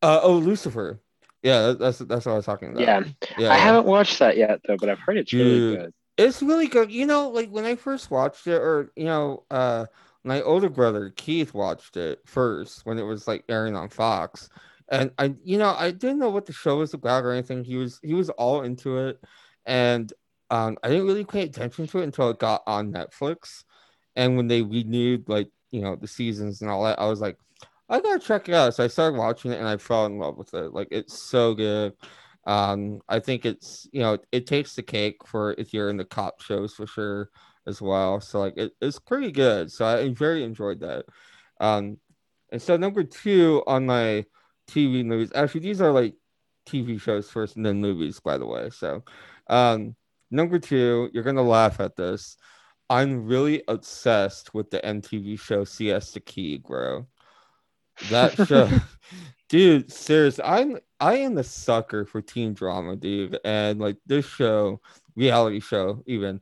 uh 0.00 0.20
oh 0.22 0.34
lucifer 0.34 1.00
yeah 1.42 1.72
that's 1.78 1.98
that's 1.98 2.24
what 2.26 2.32
i 2.32 2.36
was 2.36 2.44
talking 2.46 2.68
about 2.70 2.80
Yeah. 2.82 3.02
yeah 3.36 3.50
I 3.52 3.56
haven't 3.56 3.86
watched 3.86 4.18
that 4.20 4.36
yet 4.36 4.60
though, 4.66 4.76
but 4.76 4.88
I've 4.88 5.00
heard 5.00 5.16
it's 5.18 5.32
really 5.32 5.76
good. 5.76 5.92
it's 6.16 6.40
really 6.42 6.68
good. 6.68 6.92
You 6.92 7.04
know, 7.06 7.30
like 7.30 7.48
when 7.50 7.64
I 7.64 7.74
first 7.76 8.10
watched 8.12 8.46
it, 8.46 8.60
or 8.60 8.92
you 8.94 9.04
know, 9.06 9.42
uh, 9.50 9.86
my 10.22 10.40
older 10.42 10.68
brother 10.68 11.12
Keith 11.16 11.52
watched 11.54 11.96
it 11.96 12.20
first 12.26 12.86
when 12.86 12.98
it 12.98 13.02
was 13.04 13.26
like 13.26 13.42
airing 13.48 13.74
on 13.74 13.88
Fox, 13.88 14.50
and 14.90 15.12
I, 15.18 15.34
you 15.44 15.58
know, 15.58 15.74
I 15.78 15.92
didn't 15.92 16.18
know 16.18 16.30
what 16.30 16.46
the 16.46 16.52
show 16.52 16.78
was 16.78 16.94
about 16.94 17.24
or 17.24 17.32
anything. 17.32 17.64
He 17.64 17.76
was 17.76 18.00
he 18.02 18.14
was 18.14 18.30
all 18.30 18.62
into 18.62 18.98
it, 18.98 19.20
and 19.66 20.12
um, 20.50 20.76
I 20.82 20.88
didn't 20.88 21.06
really 21.06 21.24
pay 21.24 21.42
attention 21.42 21.86
to 21.88 21.98
it 22.00 22.04
until 22.04 22.30
it 22.30 22.38
got 22.38 22.62
on 22.66 22.92
Netflix, 22.92 23.64
and 24.16 24.36
when 24.36 24.48
they 24.48 24.62
renewed 24.62 25.28
like 25.28 25.48
you 25.70 25.80
know 25.80 25.96
the 25.96 26.08
seasons 26.08 26.60
and 26.60 26.70
all 26.70 26.84
that, 26.84 26.98
I 26.98 27.06
was 27.06 27.20
like, 27.20 27.38
I 27.88 28.00
gotta 28.00 28.18
check 28.18 28.48
it 28.48 28.54
out. 28.54 28.74
So 28.74 28.84
I 28.84 28.88
started 28.88 29.18
watching 29.18 29.52
it, 29.52 29.58
and 29.58 29.68
I 29.68 29.76
fell 29.76 30.06
in 30.06 30.18
love 30.18 30.36
with 30.36 30.54
it. 30.54 30.74
Like 30.74 30.88
it's 30.90 31.22
so 31.22 31.54
good. 31.54 31.94
Um, 32.46 33.00
I 33.08 33.20
think 33.20 33.46
it's 33.46 33.86
you 33.92 34.00
know 34.00 34.18
it 34.32 34.46
takes 34.46 34.74
the 34.74 34.82
cake 34.82 35.18
for 35.26 35.54
if 35.56 35.72
you're 35.72 35.90
in 35.90 35.98
the 35.98 36.04
cop 36.04 36.40
shows 36.40 36.74
for 36.74 36.86
sure 36.86 37.30
as 37.66 37.80
well. 37.80 38.20
So 38.20 38.40
like 38.40 38.54
it, 38.56 38.72
it's 38.80 38.98
pretty 38.98 39.30
good. 39.30 39.70
So 39.70 39.86
I 39.86 40.08
very 40.08 40.42
enjoyed 40.42 40.80
that. 40.80 41.04
Um, 41.60 41.98
and 42.50 42.60
so 42.60 42.76
number 42.76 43.04
two 43.04 43.62
on 43.66 43.86
my 43.86 44.24
TV 44.70 45.04
movies. 45.04 45.32
Actually, 45.34 45.60
these 45.62 45.80
are 45.80 45.92
like 45.92 46.14
TV 46.66 47.00
shows 47.00 47.30
first 47.30 47.56
and 47.56 47.66
then 47.66 47.80
movies, 47.80 48.20
by 48.20 48.38
the 48.38 48.46
way. 48.46 48.70
So, 48.70 49.04
um, 49.48 49.96
number 50.30 50.58
two, 50.58 51.10
you're 51.12 51.24
gonna 51.24 51.42
laugh 51.42 51.80
at 51.80 51.96
this. 51.96 52.36
I'm 52.88 53.26
really 53.26 53.62
obsessed 53.68 54.52
with 54.52 54.70
the 54.70 54.80
MTV 54.80 55.38
show 55.38 55.64
Siesta 55.64 56.20
Key, 56.20 56.58
bro. 56.58 57.06
That 58.10 58.34
show, 58.48 58.68
dude. 59.48 59.92
Seriously, 59.92 60.44
I'm 60.44 60.78
I 60.98 61.16
am 61.18 61.34
the 61.34 61.44
sucker 61.44 62.04
for 62.04 62.20
teen 62.20 62.54
drama, 62.54 62.96
dude. 62.96 63.38
And 63.44 63.80
like 63.80 63.96
this 64.06 64.26
show, 64.26 64.80
reality 65.16 65.60
show, 65.60 66.02
even 66.06 66.40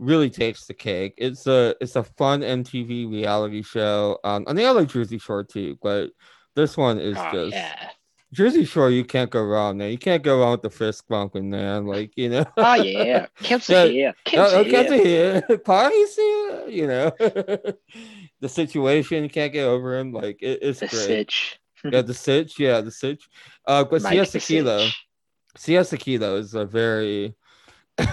really 0.00 0.30
takes 0.30 0.66
the 0.66 0.74
cake. 0.74 1.14
It's 1.18 1.46
a 1.46 1.74
it's 1.80 1.96
a 1.96 2.02
fun 2.02 2.40
MTV 2.40 3.10
reality 3.10 3.62
show. 3.62 4.18
Um, 4.24 4.44
and 4.48 4.58
the 4.58 4.72
like 4.72 4.88
Jersey 4.88 5.18
Shore 5.18 5.44
too, 5.44 5.78
but 5.82 6.10
this 6.56 6.76
one 6.76 6.98
is 6.98 7.16
Oh, 7.18 7.30
just 7.32 7.52
yeah. 7.52 7.90
Jersey 8.32 8.64
Shore. 8.64 8.90
You 8.90 9.04
can't 9.04 9.30
go 9.30 9.42
wrong 9.42 9.78
there. 9.78 9.90
You 9.90 9.98
can't 9.98 10.22
go 10.22 10.38
wrong 10.40 10.52
with 10.52 10.62
the 10.62 10.70
fist 10.70 11.08
bumping, 11.08 11.50
man. 11.50 11.86
Like 11.86 12.12
you 12.16 12.28
know. 12.28 12.44
Oh 12.56 12.74
yeah. 12.74 13.26
Can't 13.42 13.60
Yeah, 13.68 13.84
say 13.84 13.92
yeah. 13.92 14.12
Can't 14.24 14.42
Oh, 14.42 14.50
say 14.50 14.60
okay, 14.60 14.98
yeah. 14.98 15.40
here. 15.48 15.58
Parties 15.58 16.14
here, 16.16 16.68
you 16.68 16.86
know. 16.86 17.10
the 18.40 18.48
situation, 18.48 19.24
you 19.24 19.30
can't 19.30 19.52
get 19.52 19.64
over 19.64 19.98
him. 19.98 20.12
Like 20.12 20.38
it, 20.42 20.60
it's 20.62 20.80
The 20.80 20.86
great. 20.86 21.00
sitch. 21.00 21.58
Yeah, 21.84 22.02
the 22.02 22.14
sitch, 22.14 22.58
yeah, 22.58 22.80
the 22.82 22.90
sitch. 22.90 23.28
Uh 23.66 23.84
but 23.84 24.02
Mike 24.02 24.12
Siesta 24.12 24.38
the 24.38 24.44
Key 24.44 24.60
though. 24.60 24.84
Sitch. 24.84 25.06
Siesta 25.56 26.18
though 26.18 26.36
is 26.36 26.54
a 26.54 26.64
very 26.64 27.34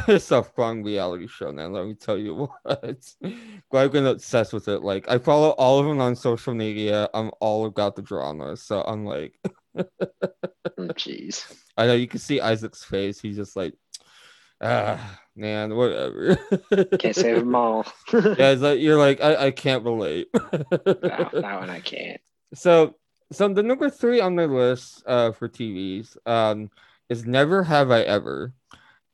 it's 0.08 0.32
a 0.32 0.44
fun 0.44 0.84
reality 0.84 1.28
show, 1.28 1.52
man. 1.52 1.72
Let 1.74 1.86
me 1.86 1.94
tell 1.94 2.18
you 2.18 2.36
what. 2.64 3.14
but 3.22 3.78
I've 3.78 3.92
been 3.92 4.08
obsessed 4.08 4.54
with 4.54 4.68
it. 4.68 4.82
Like 4.84 5.10
I 5.10 5.18
follow 5.18 5.50
all 5.52 5.80
of 5.80 5.86
them 5.86 6.02
on 6.02 6.16
social 6.16 6.54
media. 6.54 7.10
I'm 7.14 7.32
all 7.40 7.66
about 7.66 7.96
the 7.96 8.02
drama. 8.02 8.58
So 8.58 8.82
I'm 8.82 9.06
like 9.06 9.40
Oh, 9.78 9.86
Jeez. 10.80 11.56
I 11.78 11.88
know 11.88 11.94
you 11.94 12.08
can 12.08 12.20
see 12.20 12.40
Isaac's 12.42 12.84
face. 12.84 13.20
He's 13.20 13.36
just 13.36 13.56
like, 13.56 13.74
ah, 14.62 15.20
man, 15.36 15.76
whatever. 15.76 16.38
Can't 17.00 17.16
save 17.16 17.40
them 17.40 17.56
all. 17.56 17.86
yeah, 18.14 18.52
it's 18.52 18.62
like 18.62 18.80
you're 18.80 18.98
like, 18.98 19.22
I, 19.22 19.48
I 19.48 19.52
can't 19.52 19.84
relate. 19.84 20.28
no, 20.34 20.40
that 20.72 21.60
one 21.60 21.70
I 21.70 21.80
can't. 21.80 22.22
so, 22.54 22.96
so 23.32 23.48
the 23.50 23.64
number 23.64 23.90
three 23.90 24.20
on 24.22 24.36
my 24.36 24.46
list 24.46 25.04
uh, 25.06 25.32
for 25.32 25.50
TVs 25.50 26.18
um, 26.26 26.70
is 27.10 27.26
Never 27.26 27.64
Have 27.64 27.92
I 27.92 28.02
Ever. 28.02 28.54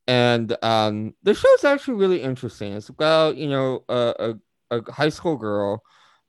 And 0.08 0.56
um, 0.64 1.14
the 1.24 1.34
show's 1.34 1.64
actually 1.64 1.96
really 1.96 2.22
interesting. 2.22 2.74
It's 2.74 2.90
about, 2.90 3.38
you 3.38 3.48
know, 3.48 3.84
a, 3.88 4.36
a, 4.72 4.80
a 4.80 4.92
high 4.92 5.10
school 5.10 5.38
girl 5.38 5.82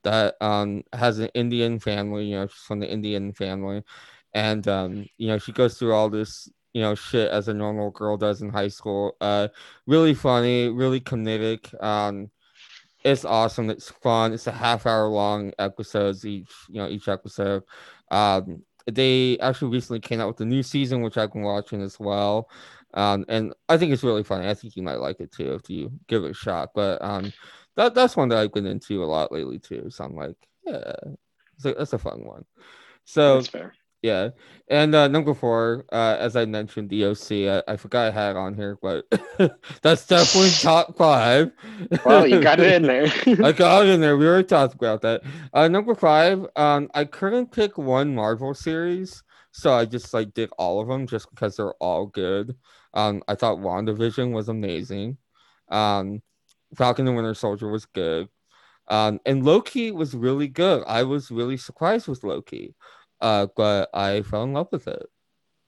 that 0.04 0.36
um, 0.40 0.82
has 0.92 1.18
an 1.18 1.30
Indian 1.34 1.78
family, 1.80 2.26
you 2.26 2.36
know, 2.36 2.46
she's 2.46 2.60
from 2.60 2.78
the 2.78 2.90
Indian 2.90 3.32
family. 3.32 3.82
And, 4.32 4.66
um, 4.68 5.06
you 5.16 5.28
know, 5.28 5.38
she 5.38 5.52
goes 5.52 5.78
through 5.78 5.94
all 5.94 6.10
this, 6.10 6.48
you 6.72 6.82
know, 6.82 6.94
shit 6.94 7.30
as 7.30 7.48
a 7.48 7.54
normal 7.54 7.90
girl 7.90 8.16
does 8.16 8.42
in 8.42 8.50
high 8.50 8.68
school. 8.68 9.16
Uh, 9.20 9.48
really 9.86 10.14
funny, 10.14 10.68
really 10.68 11.00
comedic. 11.00 11.72
Um, 11.82 12.30
it's 13.04 13.24
awesome. 13.24 13.70
It's 13.70 13.90
fun. 13.90 14.32
It's 14.32 14.46
a 14.46 14.52
half 14.52 14.86
hour 14.86 15.08
long 15.08 15.52
episodes 15.58 16.24
each, 16.24 16.50
you 16.68 16.76
know, 16.76 16.88
each 16.88 17.08
episode. 17.08 17.62
Um, 18.10 18.62
they 18.90 19.38
actually 19.38 19.72
recently 19.72 20.00
came 20.00 20.20
out 20.20 20.28
with 20.28 20.40
a 20.40 20.44
new 20.44 20.62
season, 20.62 21.02
which 21.02 21.16
I've 21.16 21.32
been 21.32 21.42
watching 21.42 21.80
as 21.80 21.98
well. 21.98 22.48
Um, 22.94 23.24
and 23.28 23.52
I 23.68 23.76
think 23.76 23.92
it's 23.92 24.04
really 24.04 24.22
funny. 24.22 24.48
I 24.48 24.54
think 24.54 24.76
you 24.76 24.82
might 24.82 25.00
like 25.00 25.20
it 25.20 25.32
too 25.32 25.54
if 25.54 25.68
you 25.68 25.92
give 26.06 26.24
it 26.24 26.30
a 26.30 26.34
shot. 26.34 26.70
But 26.74 27.02
um, 27.02 27.32
that 27.76 27.94
that's 27.94 28.16
one 28.16 28.28
that 28.30 28.38
I've 28.38 28.52
been 28.52 28.66
into 28.66 29.02
a 29.02 29.06
lot 29.06 29.32
lately 29.32 29.58
too. 29.58 29.90
So 29.90 30.04
I'm 30.04 30.16
like, 30.16 30.36
yeah, 30.64 30.92
it's 31.56 31.64
a, 31.64 31.74
that's 31.74 31.92
a 31.92 31.98
fun 31.98 32.24
one. 32.24 32.44
So 33.04 33.42
yeah, 34.04 34.30
and 34.68 34.94
uh, 34.94 35.08
number 35.08 35.32
four, 35.32 35.86
uh, 35.90 36.16
as 36.20 36.36
I 36.36 36.44
mentioned, 36.44 36.90
the 36.90 37.06
OC. 37.06 37.64
I, 37.66 37.72
I 37.72 37.76
forgot 37.78 38.08
I 38.08 38.10
had 38.10 38.30
it 38.32 38.36
on 38.36 38.52
here, 38.52 38.78
but 38.82 39.06
that's 39.82 40.06
definitely 40.06 40.50
top 40.60 40.94
five. 40.98 41.52
Well, 42.04 42.26
you 42.26 42.42
got 42.42 42.60
it 42.60 42.70
in 42.74 42.82
there. 42.82 43.06
I 43.42 43.52
got 43.52 43.86
it 43.86 43.88
in 43.88 44.02
there. 44.02 44.18
We 44.18 44.26
already 44.26 44.46
talked 44.46 44.74
about 44.74 45.00
that. 45.02 45.22
Uh, 45.54 45.68
number 45.68 45.94
five, 45.94 46.46
um, 46.54 46.90
I 46.92 47.06
couldn't 47.06 47.50
pick 47.50 47.78
one 47.78 48.14
Marvel 48.14 48.52
series, 48.52 49.22
so 49.52 49.72
I 49.72 49.86
just 49.86 50.12
like 50.12 50.34
did 50.34 50.50
all 50.58 50.82
of 50.82 50.88
them 50.88 51.06
just 51.06 51.30
because 51.30 51.56
they're 51.56 51.72
all 51.74 52.04
good. 52.04 52.54
Um, 52.94 53.22
I 53.28 53.34
thought 53.34 53.58
WandaVision 53.58 54.32
was 54.32 54.48
amazing. 54.48 55.18
Um, 55.68 56.22
Falcon 56.76 57.06
and 57.06 57.16
Winter 57.16 57.34
Soldier 57.34 57.68
was 57.68 57.86
good. 57.86 58.28
Um, 58.88 59.20
and 59.26 59.44
Loki 59.44 59.90
was 59.90 60.14
really 60.14 60.48
good. 60.48 60.84
I 60.86 61.02
was 61.02 61.30
really 61.30 61.56
surprised 61.56 62.08
with 62.08 62.24
Loki. 62.24 62.74
Uh, 63.20 63.46
but 63.56 63.88
I 63.94 64.22
fell 64.22 64.44
in 64.44 64.52
love 64.52 64.68
with 64.70 64.86
it. 64.86 65.06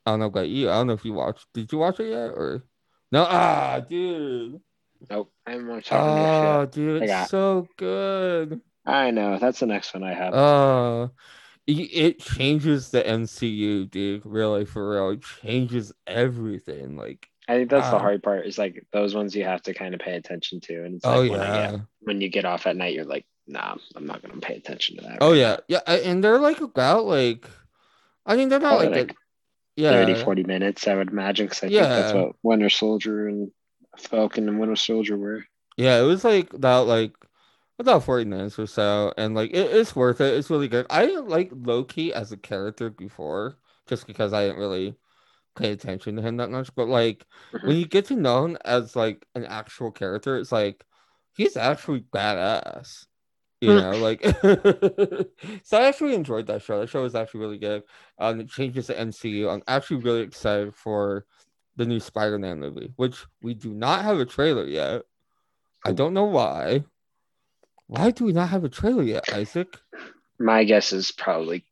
I 0.05 0.11
don't 0.13 0.21
know 0.21 0.27
about 0.27 0.49
you. 0.49 0.71
I 0.71 0.75
don't 0.75 0.87
know 0.87 0.93
if 0.93 1.05
you 1.05 1.15
watched. 1.15 1.47
Did 1.53 1.73
you 1.73 1.79
watch 1.79 1.99
it 2.01 2.11
yet 2.11 2.31
or 2.31 2.65
no? 3.11 3.27
Ah, 3.29 3.81
dude. 3.81 4.61
nope. 5.11 5.33
I'm 5.47 5.67
not 5.67 5.85
talking 5.85 6.23
this 6.23 6.27
Oh, 6.27 6.67
dude, 6.67 7.11
I 7.11 7.25
so 7.27 7.67
good. 7.77 8.61
I 8.85 9.11
know 9.11 9.39
that's 9.39 9.61
the 9.61 9.67
next 9.67 9.95
one 9.95 10.05
I 10.05 10.15
have. 10.15 10.33
Uh 10.33 11.09
it, 11.67 12.19
changes 12.21 12.91
the 12.91 13.03
MCU, 13.03 13.91
dude. 13.91 14.25
Really, 14.25 14.65
for 14.65 14.91
real, 14.91 15.11
it 15.11 15.23
changes 15.43 15.93
everything. 16.07 16.97
Like, 16.97 17.29
I 17.49 17.55
think 17.55 17.71
that's 17.71 17.91
the 17.91 17.97
um, 17.97 18.03
hard 18.03 18.23
part. 18.23 18.47
Is 18.47 18.59
like 18.59 18.87
those 18.93 19.15
ones 19.15 19.35
you 19.35 19.45
have 19.45 19.63
to 19.63 19.75
kind 19.75 19.95
of 19.95 20.01
pay 20.01 20.17
attention 20.17 20.61
to, 20.63 20.85
and 20.85 20.97
it's 20.97 21.05
oh 21.05 21.21
like 21.21 21.31
when, 21.31 21.41
yeah, 21.41 21.71
get, 21.73 21.81
when 22.01 22.21
you 22.21 22.29
get 22.29 22.45
off 22.45 22.67
at 22.67 22.77
night, 22.77 22.95
you're 22.95 23.05
like, 23.05 23.27
nah, 23.47 23.77
I'm 23.95 24.07
not 24.07 24.23
gonna 24.23 24.41
pay 24.41 24.55
attention 24.57 24.97
to 24.97 25.03
that. 25.03 25.19
oh 25.21 25.31
right 25.31 25.39
yeah, 25.39 25.57
yeah. 25.69 25.81
And 25.87 26.23
they're 26.23 26.39
like 26.41 26.61
about 26.61 27.05
like, 27.05 27.49
I 28.25 28.37
mean, 28.37 28.49
they're 28.49 28.61
not 28.61 28.79
Probably 28.79 28.87
like, 28.89 28.97
like 28.97 29.09
the- 29.09 29.83
yeah, 29.83 29.91
30, 29.91 30.15
40 30.25 30.45
minutes, 30.45 30.89
I 30.89 30.95
would 30.95 31.11
imagine, 31.11 31.47
because 31.47 31.63
I 31.63 31.69
think 31.69 31.81
that's 31.81 32.15
what 32.15 32.37
Winter 32.43 32.71
Soldier 32.71 33.29
and 33.29 33.51
Falcon 33.99 34.49
and 34.49 34.59
Winter 34.59 34.77
Soldier 34.77 35.19
were. 35.19 35.45
Yeah, 35.77 36.01
it 36.01 36.05
was 36.05 36.25
like 36.25 36.55
about 36.55 36.87
like 36.87 37.13
about 37.79 38.05
40 38.05 38.25
minutes 38.25 38.59
or 38.59 38.67
so, 38.67 39.13
and 39.17 39.35
like 39.35 39.51
it, 39.51 39.71
it's 39.75 39.95
worth 39.97 40.21
it. 40.21 40.35
It's 40.35 40.51
really 40.51 40.69
good. 40.69 40.87
I 40.91 41.07
didn't 41.07 41.29
like 41.29 41.51
Loki 41.53 42.13
as 42.13 42.33
a 42.33 42.37
character 42.37 42.91
before, 42.91 43.59
just 43.87 44.07
because 44.07 44.33
I 44.33 44.47
didn't 44.47 44.61
really 44.61 44.97
pay 45.57 45.73
attention 45.73 46.17
to 46.17 46.23
him 46.23 46.39
that 46.39 46.51
much. 46.51 46.75
But 46.75 46.89
like 46.89 47.27
Mhm. 47.53 47.63
when 47.65 47.77
you 47.79 47.87
get 47.87 48.07
to 48.07 48.17
know 48.17 48.45
him 48.47 48.59
as 48.65 48.97
like 48.97 49.27
an 49.35 49.45
actual 49.47 49.91
character, 49.93 50.39
it's 50.39 50.53
like 50.53 50.85
he's 51.37 51.57
actually 51.57 52.03
badass. 52.03 53.07
You 53.61 53.75
Mm. 53.75 53.81
know, 53.81 53.99
like 53.99 54.23
so 55.65 55.79
I 55.79 55.87
actually 55.89 56.15
enjoyed 56.15 56.47
that 56.49 56.63
show. 56.63 56.81
That 56.81 56.89
show 56.89 57.03
was 57.03 57.15
actually 57.15 57.41
really 57.41 57.59
good. 57.59 57.85
Um, 58.19 58.41
it 58.41 58.49
changes 58.51 58.89
the 58.89 58.99
MCU. 58.99 59.49
I'm 59.49 59.63
actually 59.69 59.99
really 60.03 60.23
excited 60.23 60.75
for 60.75 61.27
the 61.77 61.87
new 61.87 62.01
Spider-Man 62.01 62.61
movie, 62.61 62.93
which 62.97 63.25
we 63.43 63.55
do 63.55 63.73
not 63.75 64.05
have 64.05 64.19
a 64.21 64.27
trailer 64.27 64.67
yet. 64.67 65.03
I 65.85 65.93
don't 65.93 66.15
know 66.15 66.25
why. 66.25 66.85
Why 67.89 68.11
do 68.11 68.25
we 68.25 68.33
not 68.33 68.49
have 68.49 68.65
a 68.65 68.69
trailer 68.69 69.03
yet, 69.03 69.33
Isaac? 69.33 69.69
My 70.39 70.65
guess 70.65 70.93
is 70.93 71.13
probably 71.13 71.65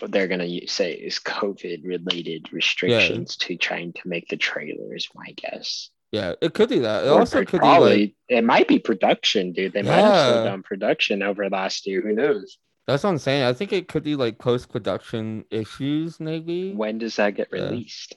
what 0.00 0.12
they're 0.12 0.28
gonna 0.28 0.66
say 0.66 0.92
is 0.92 1.18
COVID 1.18 1.84
related 1.84 2.52
restrictions 2.52 3.36
to 3.38 3.56
trying 3.56 3.92
to 3.94 4.00
make 4.06 4.28
the 4.28 4.36
trailer 4.36 4.94
is 4.94 5.08
my 5.14 5.26
guess. 5.36 5.90
Yeah, 6.12 6.34
it 6.40 6.54
could 6.54 6.68
be 6.70 6.78
that. 6.80 7.04
It 7.04 7.08
Or 7.08 7.20
also 7.20 7.44
could 7.44 7.60
probably 7.60 7.94
be 7.96 8.02
like 8.02 8.14
it 8.40 8.44
might 8.44 8.68
be 8.68 8.78
production, 8.78 9.52
dude. 9.52 9.72
They 9.74 9.82
might 9.82 9.92
have 9.92 10.30
slowed 10.32 10.44
down 10.46 10.62
production 10.62 11.22
over 11.22 11.48
last 11.48 11.86
year. 11.86 12.00
Who 12.02 12.12
knows? 12.14 12.58
that's 12.86 13.04
what 13.04 13.10
I'm 13.10 13.18
saying. 13.18 13.42
I 13.44 13.52
think 13.52 13.74
it 13.74 13.86
could 13.88 14.02
be 14.02 14.16
like 14.16 14.38
post-production 14.38 15.44
issues, 15.50 16.18
maybe. 16.18 16.72
When 16.72 16.96
does 16.96 17.16
that 17.16 17.34
get 17.34 17.48
Yeah. 17.52 17.64
released? 17.64 18.16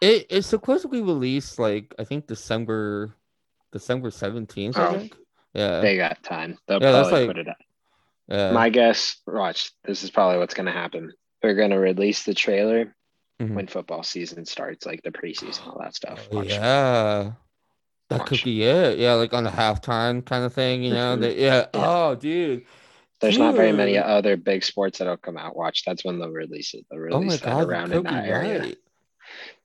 It 0.00 0.26
it's 0.30 0.48
supposed 0.48 0.82
to 0.82 0.88
be 0.88 1.00
released 1.00 1.60
like 1.60 1.94
I 1.98 2.04
think 2.04 2.26
December 2.26 3.14
December 3.70 4.10
17th, 4.10 4.76
I 4.76 4.86
Oh. 4.88 4.98
think. 4.98 5.14
Yeah. 5.58 5.80
They 5.80 5.96
got 5.96 6.22
time. 6.22 6.58
They'll 6.66 6.80
Yeah, 6.82 6.92
probably 6.92 7.12
like- 7.26 7.26
put 7.28 7.38
it 7.38 7.48
out. 7.48 7.56
yeah. 8.28 8.50
My 8.52 8.68
guess, 8.70 9.16
watch, 9.26 9.72
this 9.84 10.02
is 10.04 10.10
probably 10.10 10.38
what's 10.38 10.54
gonna 10.54 10.72
happen. 10.72 11.12
They're 11.42 11.54
gonna 11.54 11.78
release 11.78 12.24
the 12.24 12.34
trailer 12.34 12.94
Mhm. 13.40 13.54
when 13.54 13.66
football 13.66 14.02
season 14.02 14.44
starts, 14.46 14.84
like 14.86 15.02
the 15.02 15.10
preseason, 15.12 15.66
all 15.66 15.78
that 15.80 15.94
stuff. 15.94 16.28
Oh, 16.32 16.36
Watch. 16.38 16.48
yeah. 16.48 17.32
That 18.10 18.24
could 18.26 18.42
be 18.42 18.62
it. 18.62 18.98
Yeah, 18.98 19.14
like 19.14 19.34
on 19.34 19.44
the 19.44 19.50
halftime 19.50 20.24
kind 20.24 20.44
of 20.44 20.52
thing, 20.54 20.82
you 20.82 20.92
know. 20.94 21.16
Mhm. 21.16 21.20
That, 21.20 21.36
yeah. 21.36 21.66
Yeah. 21.74 21.90
Oh, 21.90 22.14
dude. 22.14 22.64
There's 23.20 23.36
not 23.36 23.54
very 23.56 23.72
many 23.72 23.98
other 23.98 24.36
big 24.36 24.62
sports 24.64 24.98
that'll 24.98 25.16
come 25.16 25.36
out. 25.36 25.56
Watch, 25.56 25.84
that's 25.84 26.04
when 26.04 26.18
they'll 26.18 26.30
release 26.30 26.72
it. 26.74 26.86
They'll 26.90 27.00
Oh 27.14 27.18
release 27.20 27.40
that 27.40 27.44
god, 27.52 27.68
around 27.68 27.92
in 27.92 28.02
that 28.04 28.24
area. 28.26 28.60
right. 28.60 28.78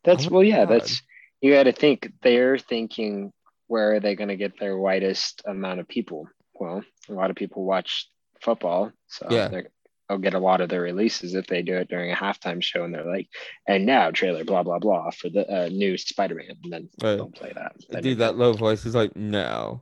That's 0.04 0.26
Oh 0.28 0.30
well, 0.32 0.44
yeah. 0.44 0.66
God. 0.66 0.70
That's 0.70 1.02
you 1.42 1.54
got 1.54 1.64
to 1.64 1.72
think. 1.72 2.12
They're 2.22 2.58
thinking, 2.58 3.32
where 3.74 3.96
are 3.96 4.00
they 4.00 4.14
going 4.16 4.30
to 4.30 4.36
get 4.38 4.60
their 4.60 4.78
widest 4.78 5.42
amount 5.48 5.80
of 5.80 5.88
people? 5.88 6.28
Well, 6.54 6.84
a 7.10 7.14
lot 7.14 7.32
of 7.32 7.36
people 7.36 7.66
watch 7.66 8.08
football, 8.40 8.92
so 9.08 9.26
Yeah. 9.32 9.48
they'll 9.50 10.20
get 10.20 10.36
a 10.36 10.40
lot 10.40 10.62
of 10.62 10.70
their 10.70 10.82
releases 10.82 11.34
if 11.34 11.48
they 11.48 11.64
do 11.64 11.76
it 11.78 11.90
during 11.90 12.12
a 12.12 12.16
halftime 12.16 12.62
show, 12.62 12.84
and 12.84 12.94
they're 12.94 13.04
like, 13.18 13.28
and 13.68 13.84
now 13.88 14.12
trailer 14.12 14.44
blah 14.44 14.62
blah 14.62 14.78
blah 14.78 15.10
for 15.10 15.30
the 15.30 15.44
uh, 15.50 15.70
new 15.70 15.98
Spider-Man, 15.98 16.56
and 16.64 16.72
then 16.72 16.90
Right. 17.02 17.16
they'll 17.16 17.32
play 17.32 17.52
that. 17.56 17.72
Then 17.90 18.04
Dude, 18.04 18.20
that 18.20 18.38
low 18.38 18.54
voice 18.54 18.86
is 18.86 18.94
like, 18.94 19.16
"Now, 19.16 19.82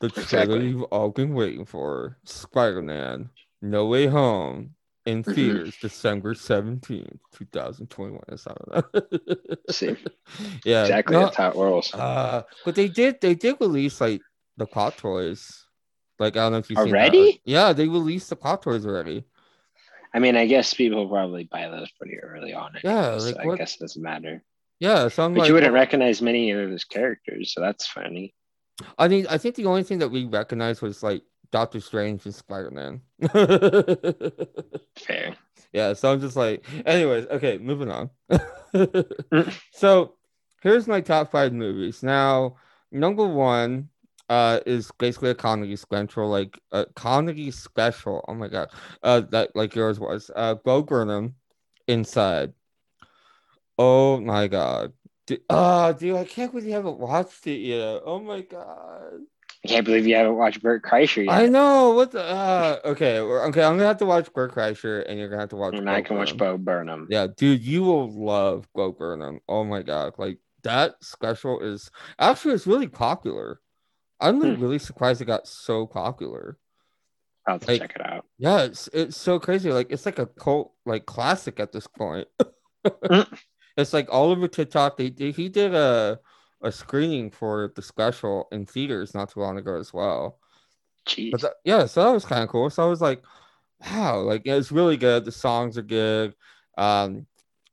The 0.00 0.08
trailer 0.08 0.56
Exactly. 0.56 0.66
you've 0.66 0.82
all 0.84 1.10
been 1.10 1.32
waiting 1.34 1.66
for. 1.66 2.16
Spider-Man. 2.24 3.30
No 3.62 3.86
Way 3.86 4.06
Home. 4.06 4.74
In 5.10 5.24
Mhm. 5.24 5.34
theaters, 5.34 5.76
December 5.80 6.34
17th, 6.34 7.18
2021. 7.32 8.20
That's 8.28 8.46
not 8.46 8.58
that. 8.72 9.58
See, 9.70 9.96
yeah. 10.64 10.82
exactly. 10.82 11.14
no, 11.16 11.24
That's 11.24 11.36
how 11.36 11.50
it 11.50 11.56
rolls. 11.56 11.92
Uh, 11.94 12.42
but 12.64 12.74
they 12.74 12.88
did 12.88 13.20
they 13.20 13.34
did 13.34 13.56
release 13.60 14.00
like 14.00 14.22
the 14.56 14.66
Clock 14.66 14.96
Toys. 14.96 15.66
Like 16.18 16.36
I 16.36 16.40
don't 16.40 16.52
know 16.52 16.58
if 16.58 16.70
you. 16.70 16.76
Already? 16.76 17.40
Yeah, 17.44 17.72
they 17.72 17.88
released 17.88 18.30
the 18.30 18.36
Clock 18.36 18.62
Toys 18.62 18.86
already. 18.86 19.24
I 20.14 20.18
mean, 20.18 20.36
I 20.36 20.46
guess 20.46 20.74
people 20.74 21.08
probably 21.08 21.44
buy 21.44 21.68
those 21.68 21.90
pretty 21.92 22.18
early 22.18 22.52
on. 22.52 22.72
Yeah, 22.84 23.10
like 23.10 23.34
so 23.36 23.52
I 23.52 23.56
guess 23.56 23.76
it 23.76 23.80
doesn't 23.80 24.02
matter. 24.02 24.42
Yeah, 24.80 25.08
so 25.08 25.24
I'm 25.24 25.34
But 25.34 25.40
like, 25.40 25.48
you 25.48 25.54
wouldn't 25.54 25.74
recognize 25.74 26.20
many 26.22 26.50
of 26.52 26.70
his 26.70 26.84
characters, 26.84 27.52
so 27.52 27.60
that's 27.60 27.86
funny. 27.86 28.34
I 28.98 29.08
mean, 29.08 29.26
I 29.28 29.36
think 29.38 29.54
the 29.56 29.66
only 29.66 29.82
thing 29.82 29.98
that 29.98 30.08
we 30.08 30.24
recognized 30.24 30.80
was 30.82 31.02
like 31.02 31.22
Doctor 31.52 31.80
Strange 31.80 32.24
and 32.24 32.34
Spider 32.34 32.70
Man. 32.70 33.00
Fair. 34.96 35.36
yeah, 35.72 35.92
so 35.92 36.12
I'm 36.12 36.20
just 36.20 36.36
like, 36.36 36.64
anyways, 36.86 37.26
okay, 37.26 37.58
moving 37.58 37.90
on. 37.90 38.10
so 39.72 40.14
here's 40.62 40.86
my 40.86 41.00
top 41.00 41.30
five 41.30 41.52
movies. 41.52 42.02
Now, 42.02 42.56
number 42.92 43.26
one 43.26 43.88
uh 44.28 44.60
is 44.64 44.90
basically 44.98 45.30
a 45.30 45.34
comedy 45.34 45.74
special, 45.76 46.28
like 46.28 46.58
a 46.70 46.86
comedy 46.94 47.50
special. 47.50 48.24
Oh 48.28 48.34
my 48.34 48.48
god, 48.48 48.70
uh, 49.02 49.22
that 49.30 49.54
like 49.56 49.74
yours 49.74 49.98
was. 49.98 50.30
Uh, 50.34 50.54
Bo 50.54 50.82
Burnham, 50.82 51.34
Inside. 51.88 52.52
Oh 53.76 54.20
my 54.20 54.46
god. 54.46 54.92
Dude, 55.26 55.42
oh, 55.50 55.92
dude, 55.92 56.16
I 56.16 56.24
can't 56.24 56.52
believe 56.52 56.68
you 56.68 56.74
haven't 56.74 56.98
watched 56.98 57.46
it 57.46 57.60
yet. 57.60 58.02
Oh 58.04 58.20
my 58.20 58.42
god. 58.42 59.20
I 59.64 59.68
can't 59.68 59.84
believe 59.84 60.06
you 60.06 60.14
haven't 60.14 60.36
watched 60.36 60.62
Bert 60.62 60.82
Kreischer 60.82 61.24
yet. 61.26 61.34
I 61.34 61.46
know 61.46 61.90
what 61.90 62.12
the 62.12 62.22
uh, 62.24 62.78
okay, 62.84 63.18
okay. 63.18 63.62
I'm 63.62 63.76
gonna 63.76 63.84
have 63.86 63.98
to 63.98 64.06
watch 64.06 64.32
Bert 64.32 64.54
Kreischer, 64.54 65.04
and 65.06 65.18
you're 65.18 65.28
gonna 65.28 65.42
have 65.42 65.50
to 65.50 65.56
watch. 65.56 65.74
and 65.74 65.84
Bo 65.84 65.92
I 65.92 66.00
can 66.02 66.16
watch 66.16 66.34
Burnham. 66.36 66.56
Bo 66.56 66.64
Burnham. 66.72 67.06
Yeah, 67.10 67.26
dude, 67.36 67.60
you 67.62 67.82
will 67.82 68.10
love 68.10 68.66
Bo 68.74 68.92
Burnham. 68.92 69.40
Oh 69.48 69.64
my 69.64 69.82
god, 69.82 70.14
like 70.16 70.38
that 70.62 70.94
special 71.02 71.60
is 71.60 71.90
actually 72.18 72.54
it's 72.54 72.66
really 72.66 72.88
popular. 72.88 73.60
I'm 74.18 74.40
like, 74.40 74.56
Hmm. 74.56 74.62
really 74.62 74.78
surprised 74.78 75.20
it 75.20 75.26
got 75.26 75.46
so 75.46 75.86
popular. 75.86 76.58
I'll 77.46 77.54
have 77.54 77.60
to 77.62 77.66
like- 77.68 77.80
check 77.80 77.92
it 77.96 78.06
out. 78.06 78.24
Yeah, 78.38 78.62
it's 78.62 78.88
it's 78.94 79.16
so 79.18 79.38
crazy. 79.38 79.70
Like 79.72 79.90
it's 79.90 80.06
like 80.06 80.18
a 80.18 80.26
cult 80.26 80.72
like 80.86 81.04
classic 81.06 81.60
at 81.60 81.72
this 81.72 81.86
point. 81.86 82.28
Hmm. 83.04 83.20
it's 83.76 83.92
like 83.92 84.08
all 84.10 84.30
over 84.30 84.48
TikTok. 84.48 84.96
They, 84.96 85.10
they 85.10 85.32
he 85.32 85.50
did 85.50 85.74
a 85.74 86.18
a 86.62 86.72
screening 86.72 87.30
for 87.30 87.72
the 87.74 87.82
special 87.82 88.48
in 88.52 88.66
theaters 88.66 89.14
not 89.14 89.30
too 89.30 89.40
long 89.40 89.58
ago 89.58 89.76
as 89.78 89.92
well. 89.92 90.38
Jeez. 91.06 91.30
But 91.30 91.40
that, 91.42 91.52
yeah, 91.64 91.86
so 91.86 92.04
that 92.04 92.12
was 92.12 92.24
kind 92.24 92.42
of 92.42 92.48
cool. 92.48 92.70
So 92.70 92.82
I 92.82 92.86
was 92.86 93.00
like, 93.00 93.22
wow, 93.90 94.20
like 94.20 94.42
it's 94.44 94.72
really 94.72 94.96
good. 94.96 95.24
The 95.24 95.32
songs 95.32 95.78
are 95.78 95.82
good. 95.82 96.34
Um, 96.76 97.26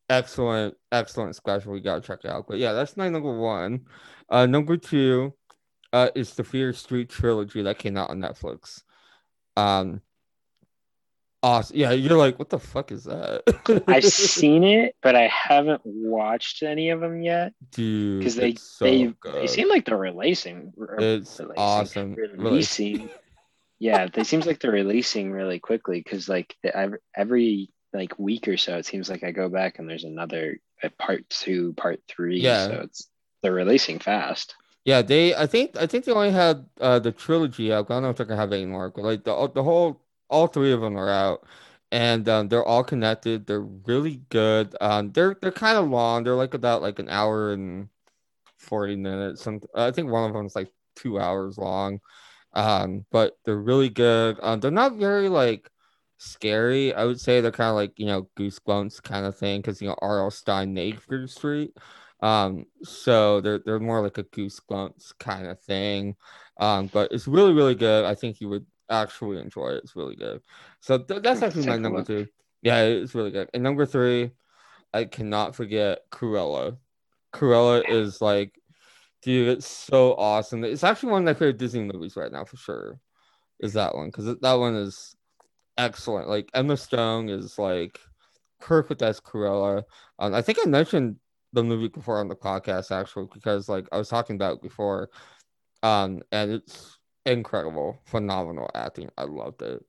excellent, 0.10 0.76
excellent 0.92 1.36
special. 1.36 1.74
We 1.74 1.82
gotta 1.82 2.02
check 2.02 2.20
it 2.24 2.32
out. 2.32 2.46
But 2.48 2.60
yeah, 2.60 2.74
that's 2.74 2.98
my 2.98 3.10
number 3.10 3.38
one. 3.38 3.86
Uh, 4.30 4.46
number 4.46 4.78
two, 4.78 5.34
uh, 5.94 6.10
is 6.16 6.34
the 6.34 6.44
Fear 6.44 6.74
Street 6.74 7.10
trilogy 7.10 7.62
that 7.64 7.80
came 7.80 7.98
out 7.98 8.10
on 8.10 8.20
Netflix. 8.20 8.84
Um, 9.56 10.02
awesome. 11.44 11.78
Yeah, 11.78 11.92
you're 11.92 12.18
like, 12.18 12.38
what 12.40 12.50
the 12.50 12.60
fuck 12.60 12.92
is 12.92 13.06
that? 13.06 13.44
I've 13.88 14.04
seen 14.06 14.64
it, 14.64 14.96
but 15.02 15.16
I 15.16 15.28
haven't 15.28 15.82
watched 15.86 16.64
any 16.64 16.90
of 16.90 17.00
them 17.02 17.22
yet 17.22 17.54
dude 17.72 18.20
because 18.20 18.36
they 18.36 18.56
so 18.56 18.86
they 18.86 19.06
good. 19.20 19.36
they 19.36 19.48
seem 19.48 19.70
like 19.70 19.86
they're 19.86 19.98
releasing. 19.98 20.74
it's 21.00 21.40
releasing- 21.40 21.54
awesome. 21.58 22.14
Releasing. 22.16 23.10
yeah, 23.80 24.08
they 24.12 24.24
seems 24.24 24.46
like 24.46 24.60
they're 24.60 24.72
releasing 24.72 25.32
really 25.32 25.60
quickly 25.60 26.02
because 26.02 26.28
like 26.28 26.56
every, 26.64 27.00
every 27.16 27.70
like 27.94 28.18
week 28.20 28.48
or 28.48 28.58
so, 28.58 28.78
it 28.78 28.86
seems 28.86 29.10
like 29.10 29.24
I 29.24 29.32
go 29.32 29.50
back 29.50 29.80
and 29.80 29.90
there's 29.90 30.04
another 30.04 30.60
part 31.00 31.30
two, 31.30 31.74
part 31.74 32.00
three. 32.08 32.40
Yeah. 32.40 32.68
So 32.68 32.74
it's 32.84 33.10
they're 33.42 33.54
releasing 33.54 34.00
fast. 34.00 34.56
Yeah, 34.86 35.02
they. 35.02 35.36
I 35.36 35.48
think. 35.48 35.76
I 35.78 35.86
think 35.86 36.06
they 36.06 36.12
only 36.14 36.32
had 36.32 36.66
uh 36.80 37.00
the 37.00 37.12
trilogy 37.12 37.74
out. 37.74 37.92
I 37.92 37.96
don't 37.96 38.04
know 38.04 38.10
if 38.10 38.18
they're 38.18 38.26
gonna 38.26 38.40
have 38.40 38.54
any 38.54 38.66
more. 38.66 38.90
But 38.90 39.04
like 39.04 39.24
the 39.24 39.52
the 39.54 39.64
whole, 39.64 40.02
all 40.30 40.48
three 40.48 40.72
of 40.72 40.82
them 40.82 40.98
are 40.98 41.10
out, 41.10 41.46
and 41.92 42.28
um, 42.30 42.48
they're 42.50 42.66
all 42.66 42.84
connected. 42.84 43.46
They're 43.48 43.62
really 43.62 44.24
good. 44.30 44.76
Um, 44.82 45.12
they're 45.12 45.38
they're 45.42 45.52
kind 45.52 45.78
of 45.78 45.90
long. 45.90 46.24
They're 46.24 46.36
like 46.36 46.54
about 46.54 46.82
like 46.82 47.00
an 47.00 47.10
hour 47.10 47.54
and 47.54 47.90
forty 48.58 48.96
minutes. 48.96 49.44
Some 49.44 49.62
I 49.76 49.92
think 49.92 50.12
one 50.12 50.30
of 50.30 50.34
them 50.36 50.46
is 50.46 50.56
like 50.56 50.72
two 50.96 51.20
hours 51.20 51.58
long. 51.58 52.00
Um, 52.54 53.06
but 53.12 53.38
they're 53.46 53.58
really 53.58 53.90
good. 53.90 54.40
Um, 54.42 54.60
they're 54.60 54.72
not 54.72 54.96
very 54.98 55.30
like 55.30 55.70
scary. 56.18 56.94
I 56.94 57.06
would 57.06 57.20
say 57.22 57.42
they're 57.42 57.52
kind 57.52 57.70
of 57.70 57.76
like 57.76 57.94
you 57.98 58.06
know 58.08 58.30
goosebumps 58.38 59.04
kind 59.04 59.26
of 59.26 59.38
thing 59.38 59.62
because 59.62 59.82
you 59.82 59.88
know 59.90 59.96
R.L. 60.02 60.32
Stine 60.32 60.76
Fear 60.98 61.28
Street. 61.28 61.78
Um, 62.22 62.66
so 62.84 63.42
they're 63.42 63.60
they're 63.60 63.80
more 63.80 64.02
like 64.02 64.18
a 64.18 64.24
goosebumps 64.24 65.14
kind 65.20 65.48
of 65.48 65.60
thing. 65.62 66.16
Um, 66.60 66.88
but 66.88 67.12
it's 67.12 67.28
really 67.28 67.54
really 67.54 67.76
good. 67.76 68.06
I 68.06 68.16
think 68.16 68.42
you 68.42 68.50
would 68.50 68.66
actually 68.90 69.40
enjoy 69.40 69.70
it. 69.70 69.84
It's 69.84 69.96
really 69.96 70.16
good. 70.16 70.42
So 70.80 70.98
th- 70.98 71.22
that's 71.22 71.42
actually 71.42 71.66
my 71.66 71.74
Take 71.74 71.80
a 71.80 71.82
number 71.82 71.98
look. 72.00 72.08
two. 72.08 72.28
Yeah, 72.62 72.82
it's 72.84 73.16
really 73.16 73.32
good. 73.32 73.50
And 73.54 73.64
number 73.64 73.86
three, 73.86 74.32
I 74.94 75.06
cannot 75.06 75.56
forget 75.56 76.10
Cruella. 76.12 76.78
Cruella 77.34 77.88
is 77.90 78.22
like, 78.22 78.60
dude, 79.22 79.50
it's 79.50 79.68
so 79.68 80.16
awesome. 80.16 80.64
It's 80.64 80.84
actually 80.84 81.12
one 81.12 81.22
of 81.22 81.26
my 81.26 81.34
favorite 81.34 81.58
Disney 81.58 81.84
movies 81.84 82.16
right 82.16 82.32
now 82.32 82.46
for 82.46 82.58
sure. 82.58 83.00
Is 83.60 83.74
that 83.74 83.96
one 83.96 84.08
because 84.08 84.26
that 84.26 84.54
one 84.54 84.76
is 84.76 85.16
excellent. 85.78 86.30
Like 86.30 86.50
Emma 86.54 86.78
Stone 86.78 87.30
is 87.30 87.58
like 87.58 88.00
perfect 88.60 89.02
as 89.02 89.20
Cruella. 89.20 89.84
Um, 90.20 90.34
I 90.34 90.42
think 90.42 90.60
I 90.62 90.68
mentioned 90.68 91.18
the 91.54 91.64
movie 91.64 91.88
before 91.88 92.20
on 92.20 92.28
the 92.28 92.36
podcast 92.36 92.92
actually 92.92 93.28
because 93.34 93.70
like 93.70 93.88
I 93.92 93.98
was 93.98 94.10
talking 94.10 94.36
about 94.36 94.58
it 94.58 94.62
before, 94.62 95.10
um, 95.84 96.22
and 96.32 96.52
it's 96.52 96.97
incredible, 97.28 98.00
phenomenal 98.06 98.70
acting. 98.74 99.10
I 99.18 99.24
loved 99.24 99.62
it. 99.62 99.86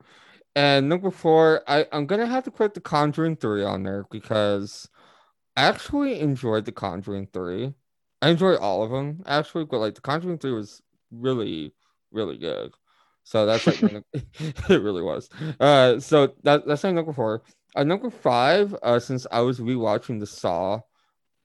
And 0.57 0.89
number 0.89 1.11
four, 1.11 1.62
I 1.68 1.86
I'm 1.93 2.07
gonna 2.07 2.26
have 2.26 2.45
to 2.45 2.51
put 2.51 2.74
The 2.74 2.80
Conjuring 2.80 3.36
Three 3.36 3.64
on 3.64 3.82
there 3.82 4.05
because 4.11 4.89
I 5.57 5.62
actually 5.62 6.20
enjoyed 6.20 6.64
The 6.64 6.72
Conjuring 6.72 7.28
Three. 7.32 7.74
I 8.20 8.30
enjoyed 8.30 8.59
all 8.59 8.82
of 8.82 8.91
them 8.91 9.22
actually, 9.26 9.64
but 9.64 9.78
like 9.78 9.95
The 9.95 10.01
Conjuring 10.01 10.39
Three 10.39 10.53
was 10.53 10.82
really 11.11 11.72
really 12.11 12.39
good. 12.39 12.72
So 13.24 13.47
that's 13.47 13.66
like 13.66 13.82
it 14.12 14.82
really 14.82 15.03
was. 15.03 15.28
Uh, 15.61 16.01
so 16.01 16.34
that 16.43 16.66
that's 16.66 16.82
my 16.82 16.91
number 16.93 17.12
four. 17.12 17.43
Uh, 17.76 17.84
number 17.84 18.11
five, 18.11 18.74
uh, 18.82 18.99
since 18.99 19.26
I 19.30 19.41
was 19.41 19.61
rewatching 19.61 20.18
the 20.18 20.26
Saw, 20.26 20.80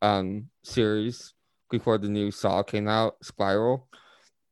um, 0.01 0.49
series 0.63 1.33
before 1.69 1.97
the 1.97 2.09
new 2.09 2.31
Saw 2.31 2.63
came 2.63 2.87
out, 2.87 3.17
Spiral, 3.21 3.87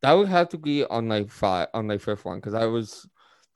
that 0.02 0.14
would 0.14 0.28
have 0.30 0.50
to 0.50 0.58
be 0.58 0.84
on 0.86 1.08
my 1.08 1.26
five 1.26 1.68
on 1.74 1.88
my 1.88 1.98
fifth 1.98 2.26
one 2.26 2.40
because 2.40 2.54
I 2.54 2.66
was, 2.66 3.08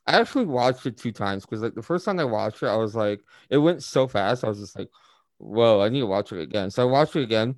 I 0.07 0.19
actually 0.19 0.45
watched 0.45 0.85
it 0.85 0.97
two 0.97 1.11
times 1.11 1.45
because 1.45 1.61
like 1.61 1.75
the 1.75 1.81
first 1.81 2.05
time 2.05 2.19
I 2.19 2.23
watched 2.25 2.61
it, 2.63 2.67
I 2.67 2.75
was 2.75 2.95
like, 2.95 3.21
it 3.49 3.57
went 3.57 3.83
so 3.83 4.07
fast, 4.07 4.43
I 4.43 4.49
was 4.49 4.59
just 4.59 4.77
like, 4.77 4.89
whoa, 5.37 5.81
I 5.81 5.89
need 5.89 6.01
to 6.01 6.05
watch 6.05 6.31
it 6.31 6.41
again. 6.41 6.69
So 6.71 6.83
I 6.87 6.91
watched 6.91 7.15
it 7.15 7.23
again. 7.23 7.55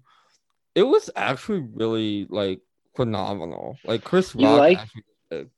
It 0.76 0.84
was 0.84 1.10
actually 1.16 1.60
really 1.74 2.28
like 2.30 2.62
phenomenal. 2.96 3.78
Like 3.84 4.04
Chris 4.04 4.34
You 4.36 4.48
Rock 4.48 4.60
like- 4.60 4.78
actually 4.80 5.50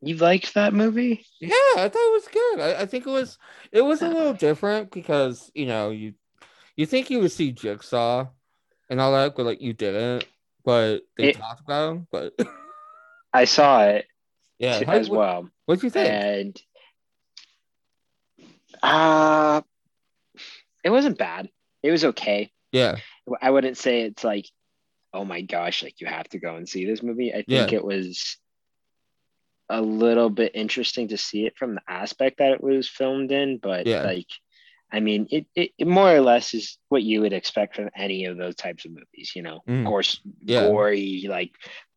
You 0.00 0.16
liked 0.16 0.54
that 0.54 0.72
movie? 0.74 1.24
yeah, 1.40 1.50
I 1.76 1.88
thought 1.88 2.08
it 2.08 2.12
was 2.12 2.28
good. 2.28 2.60
I, 2.60 2.82
I 2.82 2.86
think 2.86 3.06
it 3.06 3.10
was 3.10 3.38
it 3.72 3.82
was 3.82 4.02
a 4.02 4.08
little 4.08 4.34
different 4.34 4.90
because 4.90 5.50
you 5.54 5.66
know 5.66 5.90
you 5.90 6.14
you 6.76 6.86
think 6.86 7.10
you 7.10 7.20
would 7.20 7.32
see 7.32 7.52
Jigsaw 7.52 8.26
and 8.90 9.00
all 9.00 9.12
that, 9.12 9.34
but 9.36 9.46
like 9.46 9.60
you 9.60 9.72
didn't. 9.72 10.26
But 10.64 11.02
they 11.16 11.30
It- 11.30 11.36
talked 11.36 11.60
about 11.60 11.90
him. 11.92 12.06
But 12.10 12.34
I 13.32 13.44
saw 13.44 13.84
it 13.84 14.06
yeah, 14.58 14.82
how- 14.84 14.92
as 14.94 15.08
what, 15.10 15.18
well, 15.18 15.50
what'd 15.66 15.82
you 15.84 15.90
think? 15.90 16.08
and 16.08 16.62
uh 18.82 19.62
it 20.82 20.90
wasn't 20.90 21.18
bad. 21.18 21.48
It 21.82 21.90
was 21.90 22.04
okay. 22.04 22.50
yeah, 22.72 22.96
I 23.40 23.50
wouldn't 23.50 23.78
say 23.78 24.02
it's 24.02 24.24
like, 24.24 24.46
oh 25.12 25.24
my 25.24 25.40
gosh, 25.42 25.82
like 25.82 26.00
you 26.00 26.06
have 26.06 26.28
to 26.30 26.38
go 26.38 26.56
and 26.56 26.68
see 26.68 26.84
this 26.84 27.02
movie. 27.02 27.32
I 27.32 27.36
think 27.44 27.70
Yeah. 27.72 27.76
it 27.78 27.84
was 27.84 28.36
a 29.70 29.80
little 29.80 30.28
bit 30.28 30.52
interesting 30.54 31.08
to 31.08 31.16
see 31.16 31.46
it 31.46 31.56
from 31.56 31.76
the 31.76 31.82
aspect 31.88 32.38
that 32.38 32.52
it 32.52 32.60
was 32.62 32.88
filmed 32.88 33.32
in, 33.32 33.58
but 33.58 33.86
Yeah. 33.86 34.02
like, 34.02 34.26
I 34.94 35.00
mean, 35.00 35.26
it, 35.30 35.46
it, 35.56 35.70
it 35.76 35.86
more 35.88 36.10
or 36.14 36.20
less 36.20 36.54
is 36.54 36.78
what 36.88 37.02
you 37.02 37.20
would 37.22 37.32
expect 37.32 37.74
from 37.76 37.90
any 37.96 38.26
of 38.26 38.36
those 38.36 38.54
types 38.54 38.84
of 38.84 38.92
movies, 38.92 39.32
you 39.34 39.42
know, 39.42 39.60
Mm. 39.68 39.80
of 39.80 39.86
course, 39.86 40.20
Yeah. 40.40 40.60
gory, 40.60 41.26
like 41.28 41.50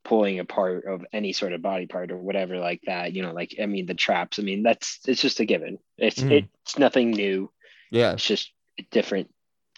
pulling 0.04 0.40
apart 0.40 0.86
of 0.86 1.06
any 1.14 1.32
sort 1.34 1.54
of 1.54 1.62
body 1.62 1.86
part 1.86 2.12
or 2.12 2.18
whatever 2.18 2.58
like 2.58 2.82
that, 2.88 3.14
you 3.14 3.22
know, 3.22 3.34
like, 3.34 3.56
I 3.62 3.68
mean, 3.68 3.86
the 3.86 3.94
traps, 3.94 4.40
I 4.40 4.42
mean, 4.42 4.64
that's, 4.64 5.00
it's 5.08 5.22
just 5.22 5.40
a 5.40 5.46
given. 5.46 5.78
It's, 5.98 6.20
Mhm. 6.24 6.48
it's 6.66 6.80
nothing 6.80 7.12
new. 7.12 7.52
yeah, 7.92 8.14
It's 8.14 8.26
just 8.26 8.52
a 8.80 8.84
different 8.90 9.30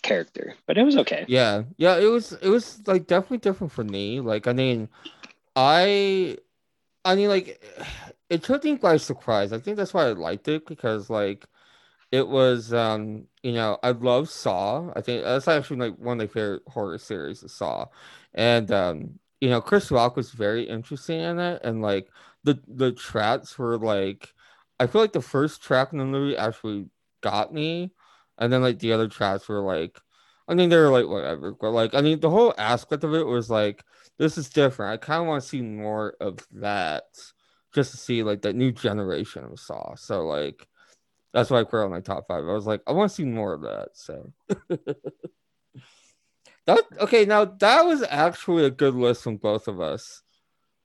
character, 0.01 0.55
but 0.65 0.77
it 0.77 0.83
was 0.83 0.97
okay. 0.97 1.25
yeah, 1.27 1.63
yeah. 1.77 1.97
It 1.97 2.05
was 2.07 2.31
it 2.31 2.47
was 2.49 2.81
like 2.87 3.05
definitely 3.05 3.39
different 3.39 3.73
for 3.73 3.83
me. 3.83 4.21
Like 4.21 4.47
I 4.47 4.53
mean, 4.53 4.87
I 5.55 6.37
I 7.03 7.15
mean 7.15 7.29
like 7.29 7.61
it 8.29 8.43
took 8.43 8.63
me 8.63 8.75
by 8.75 8.97
surprise. 8.97 9.51
I 9.51 9.59
think 9.59 9.77
that's 9.77 9.93
why 9.93 10.05
I 10.07 10.13
liked 10.13 10.47
it 10.47 10.65
because 10.65 11.09
like 11.09 11.45
it 12.11 12.27
was 12.27 12.73
um 12.73 13.25
you 13.43 13.53
know 13.53 13.77
I 13.83 13.91
love 13.91 14.29
Saw. 14.29 14.91
I 14.95 15.01
think 15.01 15.23
that's 15.23 15.47
actually 15.47 15.89
like 15.89 15.97
one 15.99 16.13
of 16.19 16.27
my 16.27 16.27
favorite 16.33 16.63
horror 16.67 16.97
series 16.97 17.49
Saw, 17.51 17.87
and 18.33 18.71
um 18.71 19.19
you 19.41 19.49
know 19.49 19.61
Chris 19.61 19.91
Rock 19.91 20.15
was 20.15 20.31
very 20.31 20.63
interesting 20.63 21.19
in 21.19 21.39
it, 21.39 21.61
and 21.63 21.81
like 21.81 22.09
the 22.43 22.59
the 22.67 22.91
traps 22.91 23.57
were 23.57 23.77
like 23.77 24.33
I 24.79 24.87
feel 24.87 25.01
like 25.01 25.13
the 25.13 25.21
first 25.21 25.61
track 25.61 25.91
in 25.91 25.99
the 25.99 26.05
movie 26.05 26.37
actually 26.37 26.87
got 27.21 27.53
me, 27.53 27.91
and 28.37 28.51
then 28.51 28.61
like 28.61 28.79
the 28.79 28.93
other 28.93 29.07
traps 29.07 29.47
were 29.47 29.61
like 29.61 29.99
I 30.47 30.55
mean 30.55 30.69
they 30.69 30.77
were 30.77 30.89
like 30.89 31.07
whatever, 31.07 31.53
but 31.53 31.71
like 31.71 31.93
I 31.93 32.01
mean 32.01 32.19
the 32.19 32.29
whole 32.29 32.53
aspect 32.57 33.03
of 33.03 33.13
it 33.13 33.25
was 33.25 33.49
like 33.49 33.83
this 34.17 34.37
is 34.37 34.49
different. 34.49 34.93
I 34.93 34.97
kind 35.05 35.21
of 35.21 35.27
want 35.27 35.43
to 35.43 35.49
see 35.49 35.61
more 35.61 36.15
of 36.19 36.39
that 36.53 37.03
just 37.73 37.91
to 37.91 37.97
see 37.97 38.23
like 38.23 38.41
that 38.41 38.55
new 38.55 38.71
generation 38.71 39.43
of 39.43 39.59
Saw. 39.59 39.95
So 39.95 40.25
like 40.25 40.67
that's 41.33 41.49
why 41.49 41.59
I 41.59 41.63
put 41.63 41.81
it 41.81 41.85
on 41.85 41.91
my 41.91 41.99
top 41.99 42.27
five. 42.27 42.43
I 42.43 42.53
was 42.53 42.65
like, 42.65 42.81
I 42.87 42.91
want 42.91 43.09
to 43.11 43.15
see 43.15 43.25
more 43.25 43.53
of 43.53 43.61
that. 43.61 43.89
So 43.93 44.33
that 46.65 46.83
okay, 46.99 47.25
now 47.25 47.45
that 47.45 47.85
was 47.85 48.03
actually 48.07 48.65
a 48.65 48.71
good 48.71 48.95
list 48.95 49.23
from 49.23 49.37
both 49.37 49.67
of 49.67 49.79
us. 49.79 50.21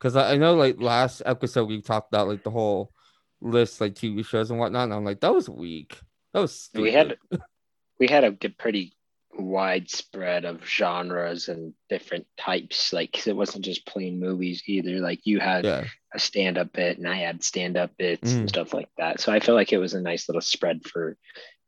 Cause 0.01 0.17
I, 0.17 0.33
I 0.33 0.37
know 0.37 0.55
like 0.55 0.81
last 0.81 1.23
episode 1.25 1.69
we 1.69 1.81
talked 1.81 2.13
about 2.13 2.29
like 2.29 2.43
the 2.43 2.51
whole 2.51 2.93
list, 3.41 3.81
like 3.81 3.95
TV 3.95 4.27
shows 4.27 4.51
and 4.51 4.59
whatnot. 4.59 4.85
And 4.85 4.95
I'm 4.95 5.05
like, 5.05 5.21
that 5.21 5.33
was 5.33 5.49
weak. 5.49 5.99
That 6.35 6.41
was 6.41 6.55
stupid. 6.59 6.83
we 6.83 6.93
had 6.93 7.17
we 7.99 8.07
had 8.09 8.25
a 8.25 8.33
good, 8.33 8.59
pretty 8.59 8.95
widespread 9.39 10.45
of 10.45 10.65
genres 10.67 11.49
and 11.49 11.75
different 11.89 12.27
types 12.39 12.93
like 12.93 13.13
'cause 13.13 13.27
it 13.27 13.37
wasn't 13.37 13.65
just 13.65 13.87
plain 13.87 14.19
movies 14.21 14.63
either 14.67 15.01
like 15.01 15.21
you 15.25 15.41
had 15.41 15.65
yeah, 15.65 15.85
a 16.15 16.19
stand-up 16.19 16.73
bit 16.73 16.99
and 16.99 17.09
i 17.09 17.17
had 17.17 17.43
stand-up 17.43 17.97
bits 17.97 18.33
Mm. 18.33 18.41
and 18.41 18.49
stuff 18.49 18.73
like 18.73 18.89
that 18.99 19.21
so 19.21 19.33
i 19.33 19.41
feel 19.41 19.55
like 19.55 19.73
it 19.73 19.79
was 19.79 19.95
a 19.95 20.01
nice 20.01 20.29
little 20.29 20.41
spread 20.41 20.85
for 20.85 21.17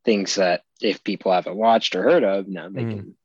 things 0.05 0.37
that 0.37 0.63
if 0.81 1.03
people 1.03 1.33
haven't 1.33 1.57
watched 1.57 1.95
or 1.97 2.03
heard 2.03 2.23
of 2.25 2.47
now 2.49 2.69
they 2.69 2.83
Mm. 2.85 2.91
can 2.91 3.17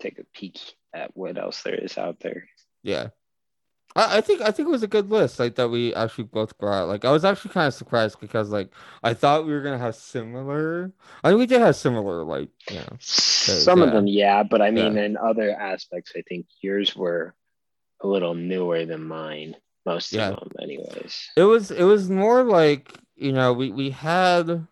take 0.00 0.18
a 0.18 0.24
peek 0.34 0.58
at 0.92 1.16
what 1.16 1.38
else 1.38 1.62
there 1.62 1.74
is 1.74 1.96
out 1.98 2.20
there 2.20 2.48
yeah. 2.82 3.08
I, 3.98 4.18
I 4.18 4.22
think 4.22 4.40
I 4.42 4.52
think 4.52 4.68
it 4.68 4.72
was 4.72 4.84
a 4.84 4.88
good 4.88 5.10
list, 5.10 5.40
like 5.40 5.56
that 5.56 5.70
we 5.70 5.94
actually 5.94 6.24
both 6.24 6.58
brought. 6.58 6.88
Like 6.88 7.04
I 7.04 7.12
was 7.12 7.24
actually 7.26 7.52
kind 7.52 7.68
of 7.68 7.74
surprised 7.74 8.20
because 8.20 8.50
like 8.50 8.70
I 9.04 9.14
thought 9.14 9.46
we 9.46 9.52
were 9.52 9.62
gonna 9.62 9.78
have 9.78 9.96
similar. 9.96 10.92
I 11.24 11.30
mean, 11.30 11.40
we 11.40 11.46
did 11.46 11.60
have 11.62 11.76
similar, 11.76 12.24
like 12.24 12.50
you 12.70 12.76
know, 12.76 12.96
some 13.00 13.82
of 13.82 13.92
them 13.92 14.06
yeah 14.06 14.42
but 14.42 14.60
i 14.62 14.70
mean 14.70 14.96
Yeah. 14.96 15.04
in 15.04 15.16
other 15.16 15.52
aspects 15.52 16.12
i 16.16 16.22
think 16.28 16.46
yours 16.62 16.96
were 16.96 17.34
a 18.02 18.08
little 18.08 18.34
newer 18.34 18.84
than 18.86 19.04
mine 19.06 19.56
most 19.86 20.14
Yeah. 20.14 20.30
of 20.30 20.40
them 20.40 20.52
anyways 20.62 21.30
it 21.36 21.44
was 21.44 21.70
it 21.70 21.84
was 21.84 22.10
more 22.10 22.42
like 22.44 22.92
you 23.16 23.32
know 23.32 23.52
we 23.52 23.70
we 23.70 23.90
had. 23.90 24.66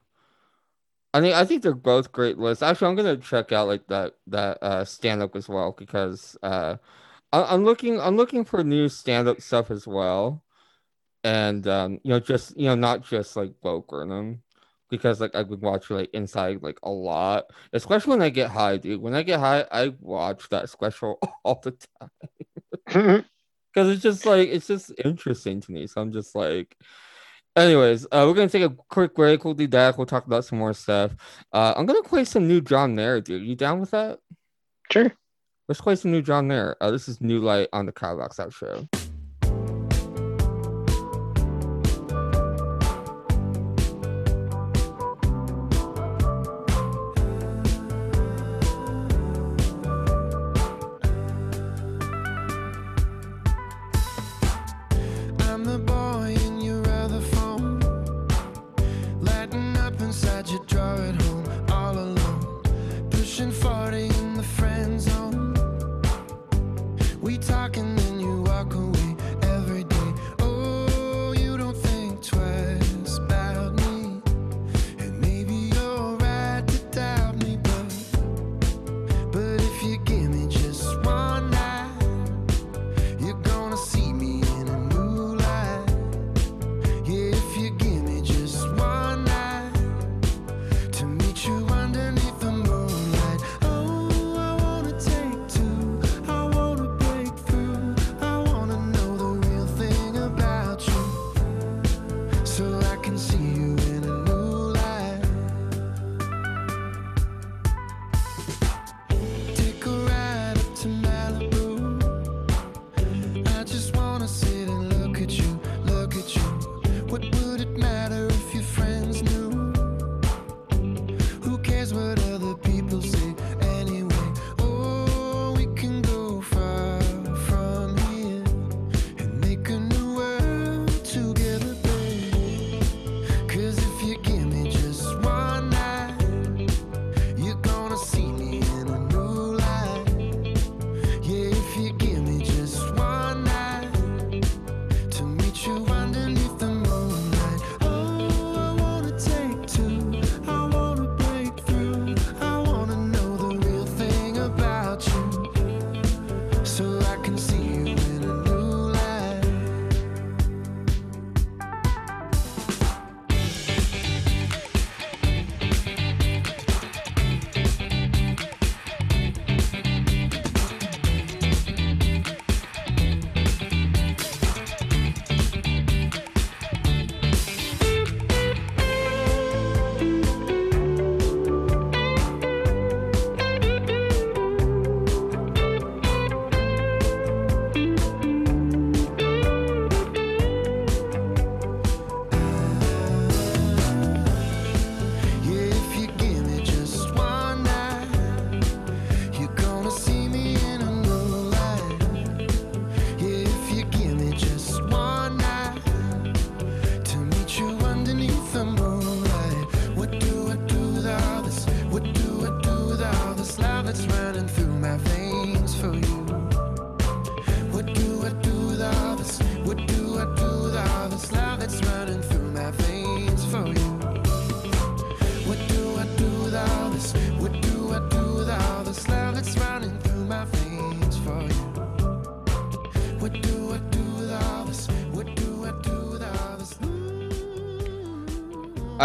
I 1.14 1.20
mean, 1.20 1.32
I 1.32 1.44
think 1.44 1.62
they're 1.62 1.74
both 1.74 2.12
great 2.12 2.38
lists. 2.38 2.62
Actually, 2.62 2.88
I'm 2.88 2.96
gonna 2.96 3.16
check 3.16 3.52
out 3.52 3.68
like 3.68 3.86
that 3.88 4.16
that 4.26 4.58
uh 4.62 4.84
stand 4.84 5.22
up 5.22 5.34
as 5.36 5.48
well 5.48 5.72
because 5.76 6.36
uh 6.42 6.76
I, 7.36 7.52
I'm 7.52 7.64
looking 7.64 8.00
I'm 8.00 8.16
looking 8.16 8.44
for 8.44 8.64
new 8.64 8.88
stand 8.88 9.28
up 9.28 9.40
stuff 9.40 9.70
as 9.70 9.86
well, 9.86 10.42
and 11.22 11.66
um 11.68 12.00
you 12.02 12.10
know 12.10 12.20
just 12.20 12.56
you 12.56 12.66
know 12.66 12.74
not 12.74 13.04
just 13.04 13.36
like 13.36 13.52
Bo 13.62 13.84
Burnham 13.86 14.42
because 14.88 15.20
like 15.20 15.34
I've 15.34 15.50
been 15.50 15.60
watching 15.60 15.96
like 15.96 16.10
Inside 16.14 16.62
like 16.62 16.78
a 16.82 16.90
lot, 16.90 17.50
especially 17.74 18.10
when 18.12 18.22
I 18.22 18.30
get 18.30 18.50
high, 18.50 18.78
dude. 18.78 19.02
When 19.02 19.14
I 19.14 19.22
get 19.22 19.40
high, 19.40 19.66
I 19.70 19.92
watch 20.00 20.48
that 20.48 20.70
special 20.70 21.18
all 21.44 21.60
the 21.62 21.76
time 22.00 22.10
because 23.74 23.90
it's 23.90 24.02
just 24.02 24.24
like 24.24 24.48
it's 24.48 24.66
just 24.68 24.92
interesting 25.04 25.60
to 25.60 25.72
me. 25.72 25.86
So 25.86 26.00
I'm 26.00 26.12
just 26.12 26.34
like, 26.34 26.74
anyways, 27.54 28.06
uh, 28.06 28.24
we're 28.26 28.34
gonna 28.34 28.48
take 28.48 28.62
a 28.62 28.74
quick 28.88 29.14
break. 29.14 29.44
We'll 29.44 29.52
do 29.52 29.66
that. 29.68 29.98
We'll 29.98 30.06
talk 30.06 30.26
about 30.26 30.46
some 30.46 30.58
more 30.58 30.72
stuff. 30.72 31.14
Uh, 31.52 31.74
I'm 31.76 31.84
gonna 31.84 32.02
play 32.02 32.24
some 32.24 32.48
new 32.48 32.62
John 32.62 32.94
Mayer, 32.94 33.20
dude. 33.20 33.44
You 33.46 33.56
down 33.56 33.80
with 33.80 33.90
that? 33.90 34.20
sure 34.90 35.12
Let's 35.68 35.80
play 35.80 35.96
some 35.96 36.12
new 36.12 36.22
John 36.22 36.46
Mayer. 36.46 36.76
Uh, 36.80 36.92
this 36.92 37.08
is 37.08 37.20
New 37.20 37.40
Light 37.40 37.68
on 37.72 37.86
the 37.86 37.92
Kyle 37.92 38.14
Rocks 38.14 38.38
Out 38.38 38.52
Show. 38.52 38.86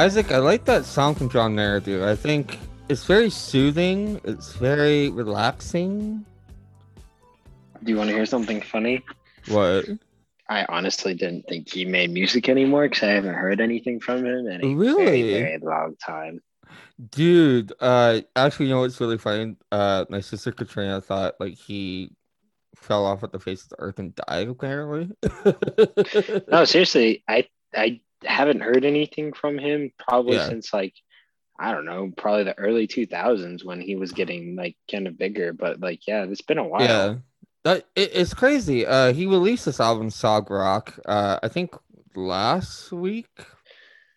Isaac, 0.02 0.32
I 0.32 0.40
like 0.40 0.66
that 0.66 0.86
song 0.86 1.14
from 1.14 1.30
John 1.30 1.54
Mayer, 1.54 1.80
dude. 1.80 2.02
I 2.02 2.16
think 2.16 2.58
it's 2.90 3.04
very 3.06 3.30
soothing. 3.30 4.20
It's 4.24 4.54
very 4.54 5.10
relaxing. 5.10 6.26
Do 7.84 7.92
you 7.92 7.98
want 7.98 8.10
to 8.10 8.16
hear 8.16 8.26
something 8.26 8.62
funny? 8.62 9.04
What? 9.48 9.86
I 10.50 10.66
honestly 10.70 11.14
didn't 11.14 11.44
think 11.48 11.72
he 11.72 11.86
made 11.86 12.10
music 12.10 12.50
anymore 12.50 12.90
because 12.90 13.04
I 13.04 13.12
haven't 13.12 13.36
heard 13.36 13.62
anything 13.62 14.00
from 14.00 14.26
him 14.26 14.48
in 14.48 14.66
a 14.66 14.74
Really? 14.74 15.06
very, 15.06 15.22
very 15.44 15.58
long 15.60 15.96
time. 16.04 16.42
Dude, 17.12 17.72
uh, 17.80 18.22
actually, 18.36 18.70
you 18.70 18.72
know 18.74 18.82
what's 18.82 19.00
really 19.00 19.20
funny? 19.20 19.56
Uh, 19.72 20.06
my 20.10 20.20
sister 20.20 20.52
Katrina 20.52 21.00
thought 21.00 21.36
like 21.40 21.54
he 21.60 22.10
fell 22.76 23.06
off 23.06 23.24
at 23.24 23.32
the 23.32 23.40
face 23.40 23.62
of 23.66 23.70
the 23.70 23.76
earth 23.80 24.00
and 24.00 24.16
died. 24.16 24.48
Apparently. 24.48 25.12
No, 26.52 26.66
seriously, 26.66 27.24
I 27.28 27.48
I 27.76 28.02
haven't 28.24 28.62
heard 28.62 28.86
anything 28.86 29.34
from 29.34 29.58
him 29.58 29.92
probably 29.98 30.36
Yeah. 30.38 30.48
since 30.50 30.74
like 30.74 30.94
I 31.60 31.72
don't 31.72 31.86
know, 31.86 32.12
probably 32.18 32.44
the 32.44 32.58
early 32.58 32.88
2000s 32.88 33.64
when 33.64 33.82
he 33.82 33.96
was 33.96 34.12
getting 34.14 34.56
like 34.56 34.76
kind 34.90 35.06
of 35.08 35.18
bigger. 35.18 35.54
But 35.54 35.80
like, 35.80 36.08
yeah, 36.08 36.24
it's 36.24 36.42
been 36.42 36.58
a 36.58 36.68
while. 36.68 36.82
Yeah, 36.82 37.16
that 37.64 37.86
it, 37.96 38.12
it's 38.16 38.34
crazy. 38.34 38.84
Uh, 38.86 39.14
he 39.14 39.28
released 39.28 39.66
this 39.66 39.80
album, 39.80 40.10
Sob 40.10 40.50
Rock. 40.50 40.98
Uh, 41.06 41.38
I 41.44 41.48
think 41.50 41.76
last 42.16 42.92
week. 42.92 43.28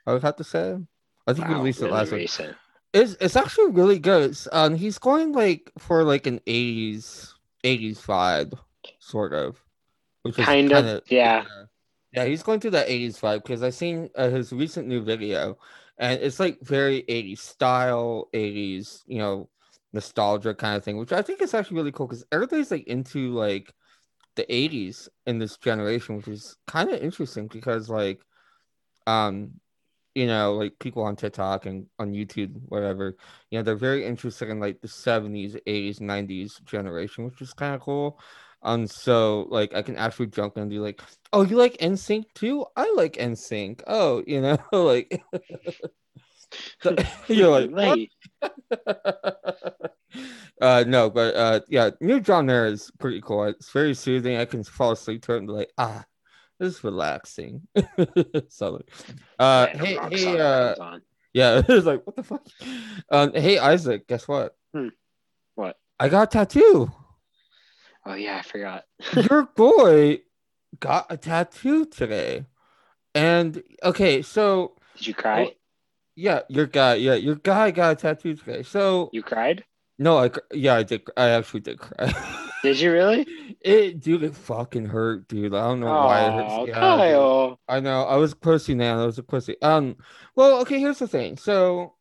I 0.07 0.12
would 0.12 0.22
have 0.22 0.36
to 0.36 0.44
say. 0.44 0.76
I 1.26 1.32
think 1.32 1.46
he 1.46 1.52
Wow, 1.52 1.59
released 1.61 1.80
it 1.80 1.86
really 1.86 1.94
last 1.96 2.12
week. 2.12 2.30
It's 2.94 3.16
it's 3.20 3.36
actually 3.36 3.72
really 3.72 3.98
good. 3.98 4.30
It's, 4.30 4.48
um, 4.52 4.74
he's 4.76 4.98
going 4.98 5.32
like 5.32 5.70
for 5.78 6.02
like 6.05 6.26
an 6.26 6.40
'80s 6.46 7.32
'80s 7.64 7.98
vibe, 8.00 8.59
sort 9.00 9.32
of. 9.34 9.62
Which 10.22 10.38
is 10.38 10.44
Kind 10.46 10.72
of, 10.72 10.84
kinda- 10.84 11.02
yeah. 11.09 11.42
Yeah, 11.42 11.64
he's 12.25 12.43
going 12.43 12.61
through 12.61 12.73
that 12.73 12.89
'80s 12.89 13.19
vibe 13.19 13.43
because 13.43 13.62
I 13.62 13.71
seen 13.71 14.09
uh, 14.17 14.29
his 14.31 14.53
recent 14.53 14.87
new 14.89 15.03
video, 15.03 15.57
and 15.99 16.21
it's 16.21 16.39
like 16.41 16.61
very 16.62 17.05
'80s 17.09 17.41
style, 17.41 18.29
'80s, 18.33 19.03
you 19.07 19.19
know, 19.19 19.49
nostalgia 19.93 20.55
kind 20.55 20.77
of 20.77 20.85
thing, 20.85 20.97
which 20.99 21.12
I 21.12 21.23
think 21.23 21.43
is 21.43 21.55
actually 21.55 21.77
really 21.79 21.93
cool 21.93 22.07
because 22.07 22.25
everybody's 22.33 22.71
like 22.71 22.87
into 22.87 23.33
like 23.33 23.73
the 24.37 24.47
'80s 24.55 25.09
in 25.27 25.39
this 25.39 25.57
generation, 25.59 26.17
which 26.17 26.29
is 26.29 26.57
kind 26.67 26.91
of 26.91 27.01
interesting 27.03 27.49
because 27.49 27.89
like, 27.91 28.23
um, 29.07 29.53
you 30.15 30.27
know, 30.27 30.55
like 30.55 30.79
people 30.81 31.03
on 31.05 31.17
TikTok 31.17 31.67
and 31.67 31.87
on 31.99 32.12
YouTube, 32.12 32.55
whatever, 32.69 33.17
you 33.51 33.59
know, 33.59 33.62
they're 33.62 33.77
very 33.77 34.05
interested 34.07 34.49
in 34.51 34.61
like 34.61 34.81
the 34.81 34.89
'70s, 34.89 35.57
'80s, 35.67 36.01
'90s 36.01 36.61
generation, 36.65 37.25
which 37.25 37.43
is 37.43 37.55
kind 37.55 37.75
of 37.75 37.81
cool. 37.83 38.21
Um, 38.65 38.87
so 38.87 39.47
like 39.51 39.75
I 39.75 39.83
can 39.83 39.97
actually 39.97 40.29
jump 40.29 40.57
in 40.57 40.62
and 40.62 40.71
be 40.71 40.79
like, 40.79 41.01
"Oh, 41.33 41.43
you 41.43 41.57
like 41.57 41.77
NSYNC 41.79 42.25
too? 42.35 42.65
I 42.77 42.93
like 42.97 43.15
NSYNC." 43.15 43.83
Oh, 43.87 44.23
you 44.27 44.41
know, 44.41 44.59
like 44.73 45.23
so- 46.83 46.97
you're 47.29 47.51
like? 47.51 47.71
Late. 47.71 48.12
uh, 50.61 50.85
no, 50.87 51.11
but 51.11 51.35
uh, 51.35 51.61
yeah, 51.69 51.91
new 52.01 52.21
John 52.21 52.47
Mayer 52.47 52.67
is 52.67 52.91
pretty 52.99 53.21
cool. 53.21 53.45
It's 53.45 53.71
very 53.71 53.95
soothing. 53.95 54.37
I 54.37 54.45
can 54.45 54.65
fall 54.65 54.93
asleep 54.93 55.23
to 55.23 55.35
it 55.35 55.39
and 55.39 55.47
be 55.47 55.53
like, 55.53 55.73
ah, 55.79 56.05
this 56.59 56.77
is 56.77 56.85
relaxing. 56.85 57.62
so, 58.49 58.81
uh, 59.39 59.67
Random 59.69 59.87
hey, 59.87 59.99
hey, 60.11 60.41
uh, 60.41 60.99
yeah, 61.33 61.62
it's 61.69 61.87
like, 61.87 62.07
what 62.07 62.17
the 62.17 62.23
fuck? 62.23 62.47
Um, 63.11 63.33
hey, 63.35 63.59
Isaac, 63.59 64.07
guess 64.07 64.29
what? 64.29 64.57
What? 65.57 65.77
I 65.99 66.09
got 66.09 66.35
a 66.35 66.39
tattoo. 66.39 66.93
Oh 68.07 68.14
yeah, 68.14 68.38
I 68.38 68.42
forgot. 68.42 68.84
Your 69.30 69.44
boy 69.57 70.20
got 70.80 71.07
a 71.11 71.16
tattoo 71.16 71.86
today, 71.86 72.46
and 73.14 73.62
okay, 73.82 74.22
so 74.22 74.76
Did 74.96 75.07
you 75.09 75.14
cry? 75.14 75.42
Well, 75.42 75.52
yeah, 76.16 76.40
your 76.48 76.66
guy, 76.66 76.94
yeah, 76.94 77.14
your 77.14 77.34
guy 77.36 77.70
got 77.72 77.92
a 77.92 77.96
tattoo 77.96 78.34
today. 78.36 78.62
So 78.62 79.11
you 79.12 79.22
cried? 79.22 79.64
no, 79.98 80.18
I 80.18 80.30
yeah, 80.52 80.74
I 80.76 80.82
did. 80.82 81.02
I 81.16 81.30
actually 81.30 81.61
did 81.61 81.78
cry. 81.78 82.12
Did 82.62 82.80
you 82.80 82.92
really? 82.92 83.26
It, 83.61 84.00
dude, 84.00 84.22
it 84.22 84.34
fucking 84.34 84.86
hurt, 84.86 85.28
dude. 85.28 85.55
I 85.55 85.68
don't 85.68 85.80
know 85.80 85.96
why 85.96 86.22
it 86.22 86.32
Oh, 86.32 86.36
hurts. 86.64 86.68
Yeah, 86.68 86.74
dude. 86.74 86.74
Kyle. 86.74 87.61
I 87.68 87.80
know. 87.80 88.05
I 88.05 88.16
was 88.16 88.32
a 88.32 88.36
pussy, 88.36 88.74
man. 88.74 88.98
I 88.98 89.05
was 89.05 89.18
a 89.18 89.22
pussy. 89.22 89.57
Um, 89.61 89.96
well, 90.34 90.61
okay. 90.62 90.78
Here's 90.80 90.98
the 90.98 91.07
thing. 91.07 91.36
So, 91.36 91.94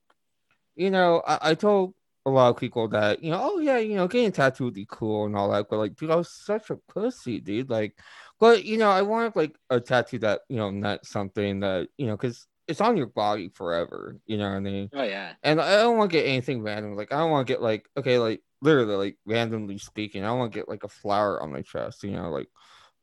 you 0.75 0.91
know, 0.91 1.21
I, 1.27 1.51
I 1.51 1.55
told 1.55 1.95
a 2.26 2.30
lot 2.30 2.49
of 2.49 2.57
people 2.57 2.88
that, 2.89 3.24
you 3.24 3.32
know, 3.32 3.39
oh 3.41 3.59
yeah, 3.59 3.78
you 3.78 3.95
know, 3.95 4.07
getting 4.07 4.32
tattooed 4.32 4.65
would 4.65 4.74
be 4.74 4.88
cool 4.89 5.26
and 5.26 5.36
all 5.36 5.51
that, 5.51 5.67
but 5.69 5.78
like, 5.78 5.95
dude, 5.95 6.11
I 6.11 6.15
was 6.15 6.32
such 6.32 6.69
a 6.69 6.78
pussy, 6.88 7.39
dude. 7.39 7.69
Like, 7.69 7.97
but 8.39 8.65
you 8.65 8.78
know, 8.78 8.89
I 8.89 9.01
wanted 9.01 9.36
like 9.36 9.55
a 9.69 9.80
tattoo 9.80 10.19
that 10.19 10.41
you 10.49 10.57
know 10.57 10.69
not 10.69 11.05
something 11.05 11.61
that 11.61 11.88
you 11.97 12.07
know, 12.07 12.17
because 12.17 12.47
it's 12.67 12.82
on 12.82 12.97
your 12.97 13.07
body 13.07 13.49
forever. 13.49 14.17
You 14.26 14.38
know 14.38 14.49
what 14.49 14.57
I 14.57 14.59
mean? 14.59 14.89
Oh 14.93 15.03
yeah. 15.03 15.34
And 15.43 15.59
I 15.59 15.78
don't 15.78 15.97
want 15.97 16.11
to 16.11 16.17
get 16.17 16.28
anything 16.28 16.61
random. 16.61 16.95
Like 16.95 17.11
I 17.11 17.17
don't 17.17 17.32
want 17.32 17.47
to 17.47 17.53
get 17.53 17.61
like 17.61 17.88
okay, 17.97 18.19
like 18.19 18.41
literally 18.61 18.95
like 18.95 19.17
randomly 19.26 19.78
speaking, 19.78 20.24
I 20.24 20.28
don't 20.28 20.39
want 20.39 20.53
to 20.53 20.59
get 20.59 20.69
like 20.69 20.84
a 20.84 20.89
flower 20.89 21.41
on 21.41 21.51
my 21.51 21.61
chest, 21.61 22.03
you 22.03 22.11
know, 22.11 22.30
like 22.30 22.47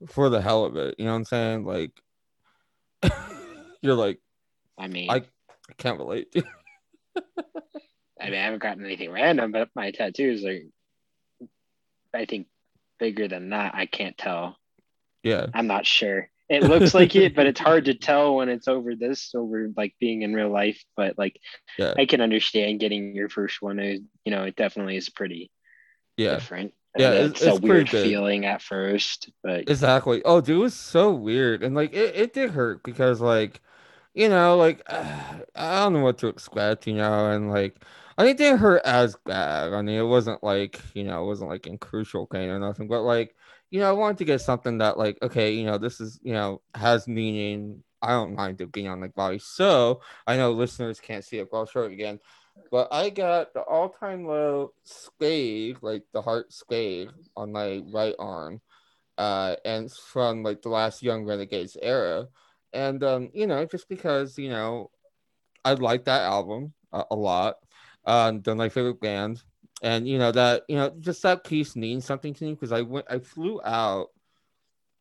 for 0.09 0.31
the 0.31 0.41
hell 0.41 0.65
of 0.65 0.77
it. 0.77 0.95
You 0.99 1.05
know 1.05 1.13
what 1.13 1.19
I'm 1.19 1.25
saying? 1.25 1.65
Like 1.65 1.93
you're 3.83 3.95
like, 3.95 4.21
I 4.79 4.89
mean, 4.89 5.11
I 5.11 5.17
I 5.17 5.73
can't 5.77 5.99
relate. 5.99 6.35
I 8.21 8.27
mean, 8.27 8.39
I 8.39 8.45
haven't 8.45 8.63
gotten 8.63 8.85
anything 8.85 9.11
random, 9.11 9.53
but 9.53 9.69
my 9.75 9.91
tattoos 9.93 10.45
are, 10.45 10.59
I 12.15 12.25
think, 12.27 12.49
bigger 12.99 13.29
than 13.29 13.51
that. 13.51 13.75
I 13.75 13.87
can't 13.87 14.17
tell. 14.19 14.57
yeah. 15.23 15.47
I'm 15.55 15.67
not 15.67 15.87
sure. 15.87 16.29
It 16.49 16.65
looks 16.65 16.95
like 16.95 17.15
it, 17.15 17.37
but 17.37 17.47
it's 17.47 17.61
hard 17.61 17.85
to 17.85 17.95
tell 18.09 18.35
when 18.37 18.49
it's 18.49 18.67
over 18.69 18.97
this, 18.97 19.33
over 19.35 19.71
like 19.77 19.95
being 20.01 20.23
in 20.23 20.35
real 20.35 20.51
life. 20.51 20.83
But 20.97 21.17
like, 21.17 21.41
Yeah. 21.79 21.95
I 21.97 22.07
can 22.07 22.21
understand 22.21 22.81
getting 22.81 23.15
your 23.15 23.29
first 23.29 23.63
one. 23.63 23.79
It, 23.79 24.03
you 24.25 24.33
know, 24.33 24.43
it 24.45 24.57
definitely 24.57 24.97
is 24.97 25.09
pretty 25.09 25.51
Yeah. 26.17 26.35
different. 26.35 26.75
Yeah, 26.99 27.13
And 27.13 27.15
it's- 27.15 27.31
it's, 27.31 27.43
a 27.43 27.51
it's 27.53 27.61
weird 27.61 27.89
good. 27.89 28.03
feeling 28.05 28.45
at 28.47 28.63
first, 28.63 29.31
but 29.45 29.71
Exactly. 29.71 30.23
Oh, 30.25 30.41
dude, 30.41 30.57
it 30.57 30.61
was 30.61 30.75
so 30.75 31.13
weird, 31.15 31.63
and 31.63 31.75
like 31.77 31.93
it, 31.93 32.17
it 32.17 32.33
did 32.35 32.51
hurt 32.51 32.83
because 32.83 33.21
like, 33.21 33.61
you 34.13 34.29
know, 34.29 34.57
like 34.57 34.83
I 34.91 35.45
don't 35.55 35.93
know 35.93 36.01
what 36.01 36.19
to 36.19 36.27
expect, 36.27 36.89
you 36.89 36.95
know, 36.95 37.31
and 37.31 37.49
like 37.49 37.77
I 38.21 38.33
didn't 38.33 38.59
hurt 38.59 38.83
as 38.85 39.17
bad. 39.25 39.73
I 39.73 39.83
mean, 39.83 39.99
it 39.99 40.03
wasn't 40.03 40.43
like 40.45 40.81
you 40.95 41.05
know, 41.05 41.23
it 41.25 41.27
wasn't 41.27 41.51
like 41.51 41.67
in 41.67 41.79
crucial 41.79 42.27
pain 42.27 42.49
or 42.51 42.59
nothing, 42.59 42.89
but 42.89 43.03
like 43.03 43.35
you 43.71 43.81
know, 43.81 43.89
I 43.89 43.93
wanted 43.93 44.19
to 44.19 44.25
get 44.25 44.41
something 44.41 44.79
that 44.79 44.99
like 44.99 45.19
okay, 45.23 45.53
you 45.53 45.65
know, 45.65 45.79
this 45.79 46.01
is 46.01 46.21
you 46.23 46.33
know 46.33 46.63
has 46.75 47.09
meaning. 47.09 47.83
I 48.03 48.11
don't 48.13 48.35
mind 48.35 48.61
it 48.63 48.73
being 48.73 48.89
on 48.89 49.01
the 49.01 49.09
body, 49.09 49.39
so 49.39 50.01
I 50.27 50.37
know 50.37 50.53
listeners 50.53 51.01
can't 51.01 51.25
see 51.25 51.39
it, 51.39 51.51
but 51.51 51.59
I'll 51.59 51.67
show 51.67 51.83
it 51.83 51.93
again. 51.93 52.19
But 52.71 52.89
I 52.93 53.11
got 53.11 53.53
the 53.55 53.61
All 53.61 53.91
Time 53.91 54.27
Low 54.27 54.73
spade, 54.85 55.79
like 55.83 56.05
the 56.13 56.23
heart 56.23 56.53
spade, 56.53 57.11
on 57.37 57.53
my 57.53 57.83
right 57.93 58.15
arm 58.19 58.61
uh, 59.19 59.57
and 59.67 59.93
from 59.93 60.43
like 60.43 60.63
the 60.63 60.71
last 60.71 61.03
Young 61.03 61.25
Renegades 61.27 61.77
era. 61.81 62.29
And 62.73 63.03
um, 63.05 63.31
you 63.35 63.47
know, 63.47 63.65
just 63.67 63.89
because 63.89 64.39
you 64.39 64.49
know, 64.49 64.91
I 65.65 65.75
like 65.75 66.05
that 66.07 66.23
album 66.23 66.73
a, 66.93 67.05
a 67.11 67.17
lot. 67.17 67.57
Um, 68.05 68.41
they're 68.43 68.55
my 68.55 68.69
favorite 68.69 69.01
band, 69.01 69.43
and 69.83 70.09
you 70.09 70.19
know 70.19 70.33
that 70.33 70.65
you 70.69 70.77
know 70.77 70.91
just 71.01 71.23
that 71.23 71.45
piece 71.45 71.77
means 71.77 72.05
something 72.05 72.35
to 72.35 72.45
me 72.45 72.55
because 72.55 72.73
I 72.73 72.83
went, 72.83 73.07
I 73.11 73.19
flew 73.19 73.61
out 73.65 74.09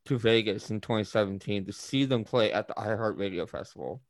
to 0.06 0.18
Vegas 0.18 0.70
in 0.70 0.82
2017 0.82 1.66
to 1.66 1.74
see 1.74 2.06
them 2.06 2.24
play 2.24 2.52
at 2.52 2.68
the 2.68 2.74
iHeartRadio 2.74 3.48
Festival, 3.48 4.02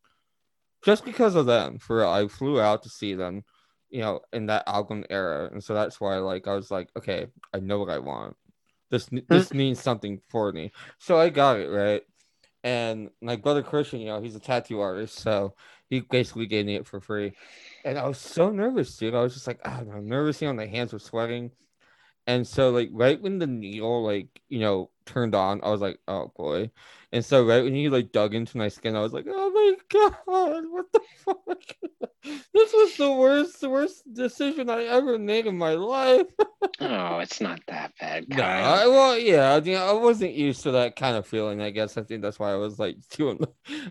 just 0.84 1.06
because 1.06 1.36
of 1.36 1.46
them. 1.46 1.80
For 1.80 1.98
real, 1.98 2.10
I 2.10 2.28
flew 2.28 2.60
out 2.60 2.84
to 2.84 2.90
see 2.90 3.14
them, 3.14 3.44
you 3.90 4.02
know, 4.02 4.22
in 4.34 4.48
that 4.48 4.64
album 4.68 5.06
era, 5.10 5.50
and 5.52 5.64
so 5.64 5.74
that's 5.74 6.02
why 6.02 6.18
like 6.18 6.48
I 6.48 6.56
was 6.56 6.72
like, 6.72 6.90
okay, 6.98 7.28
I 7.54 7.60
know 7.60 7.80
what 7.80 7.90
I 7.90 8.00
want 8.00 8.36
this 8.90 9.10
this 9.28 9.54
means 9.54 9.80
something 9.80 10.20
for 10.30 10.52
me. 10.52 10.72
So 10.98 11.18
I 11.18 11.30
got 11.30 11.60
it 11.60 11.70
right. 11.70 12.02
And 12.64 13.10
my 13.22 13.36
brother 13.36 13.64
Christian, 13.64 14.00
you 14.00 14.08
know, 14.08 14.22
he's 14.22 14.36
a 14.36 14.40
tattoo 14.40 14.82
artist, 14.82 15.20
so 15.20 15.56
he 15.90 16.02
basically 16.02 16.46
gave 16.46 16.66
me 16.66 16.76
it 16.76 16.88
for 16.88 17.00
free. 17.00 17.34
And 17.84 17.98
I 17.98 18.08
was 18.08 18.18
so 18.18 18.50
nervous, 18.52 18.96
dude. 18.98 19.16
I 19.16 19.22
was 19.22 19.34
just 19.34 19.48
like, 19.48 19.60
ah, 19.66 19.80
I'm 19.80 20.08
nervous, 20.08 20.42
you 20.42 20.48
know, 20.48 20.54
my 20.54 20.66
hands 20.66 20.94
were 20.94 21.00
sweating. 21.00 21.52
And 22.28 22.48
so 22.48 22.72
like 22.72 22.90
right 22.94 23.22
when 23.22 23.40
the 23.40 23.48
needle 23.48 24.04
like, 24.06 24.28
you 24.50 24.60
know, 24.60 24.92
turned 25.06 25.36
on, 25.36 25.62
I 25.64 25.70
was 25.72 25.82
like, 25.82 26.00
oh 26.08 26.32
boy. 26.38 26.72
And 27.14 27.26
so 27.26 27.46
right 27.46 27.64
when 27.64 27.76
he 27.76 27.90
like 27.90 28.12
dug 28.14 28.36
into 28.36 28.58
my 28.58 28.70
skin, 28.70 28.96
I 28.96 29.02
was 29.02 29.14
like, 29.14 29.26
oh 29.30 29.52
my 29.52 29.76
god, 29.90 30.66
what 30.70 30.92
the 30.94 31.02
fuck? 31.26 32.09
This 32.24 32.74
was 32.74 32.98
the 32.98 33.12
worst, 33.12 33.62
worst 33.64 34.04
decision 34.14 34.70
I 34.70 34.84
ever 34.86 35.18
made 35.18 35.48
in 35.48 35.58
my 35.58 35.74
life. 35.74 36.28
oh, 36.82 37.20
it's 37.20 37.42
not 37.42 37.62
that 37.68 37.94
bad. 38.00 38.28
No, 38.30 38.44
I, 38.44 38.88
well, 38.88 39.18
yeah, 39.18 39.54
I, 39.54 39.60
mean, 39.62 39.78
I 39.78 39.94
wasn't 39.94 40.34
used 40.34 40.64
to 40.64 40.72
that 40.72 40.96
kind 40.96 41.16
of 41.16 41.26
feeling. 41.26 41.62
I 41.62 41.70
guess 41.70 41.98
I 41.98 42.04
think 42.04 42.22
that's 42.22 42.40
why 42.40 42.52
I 42.52 42.56
was 42.56 42.80
like 42.80 42.98
too. 43.10 43.40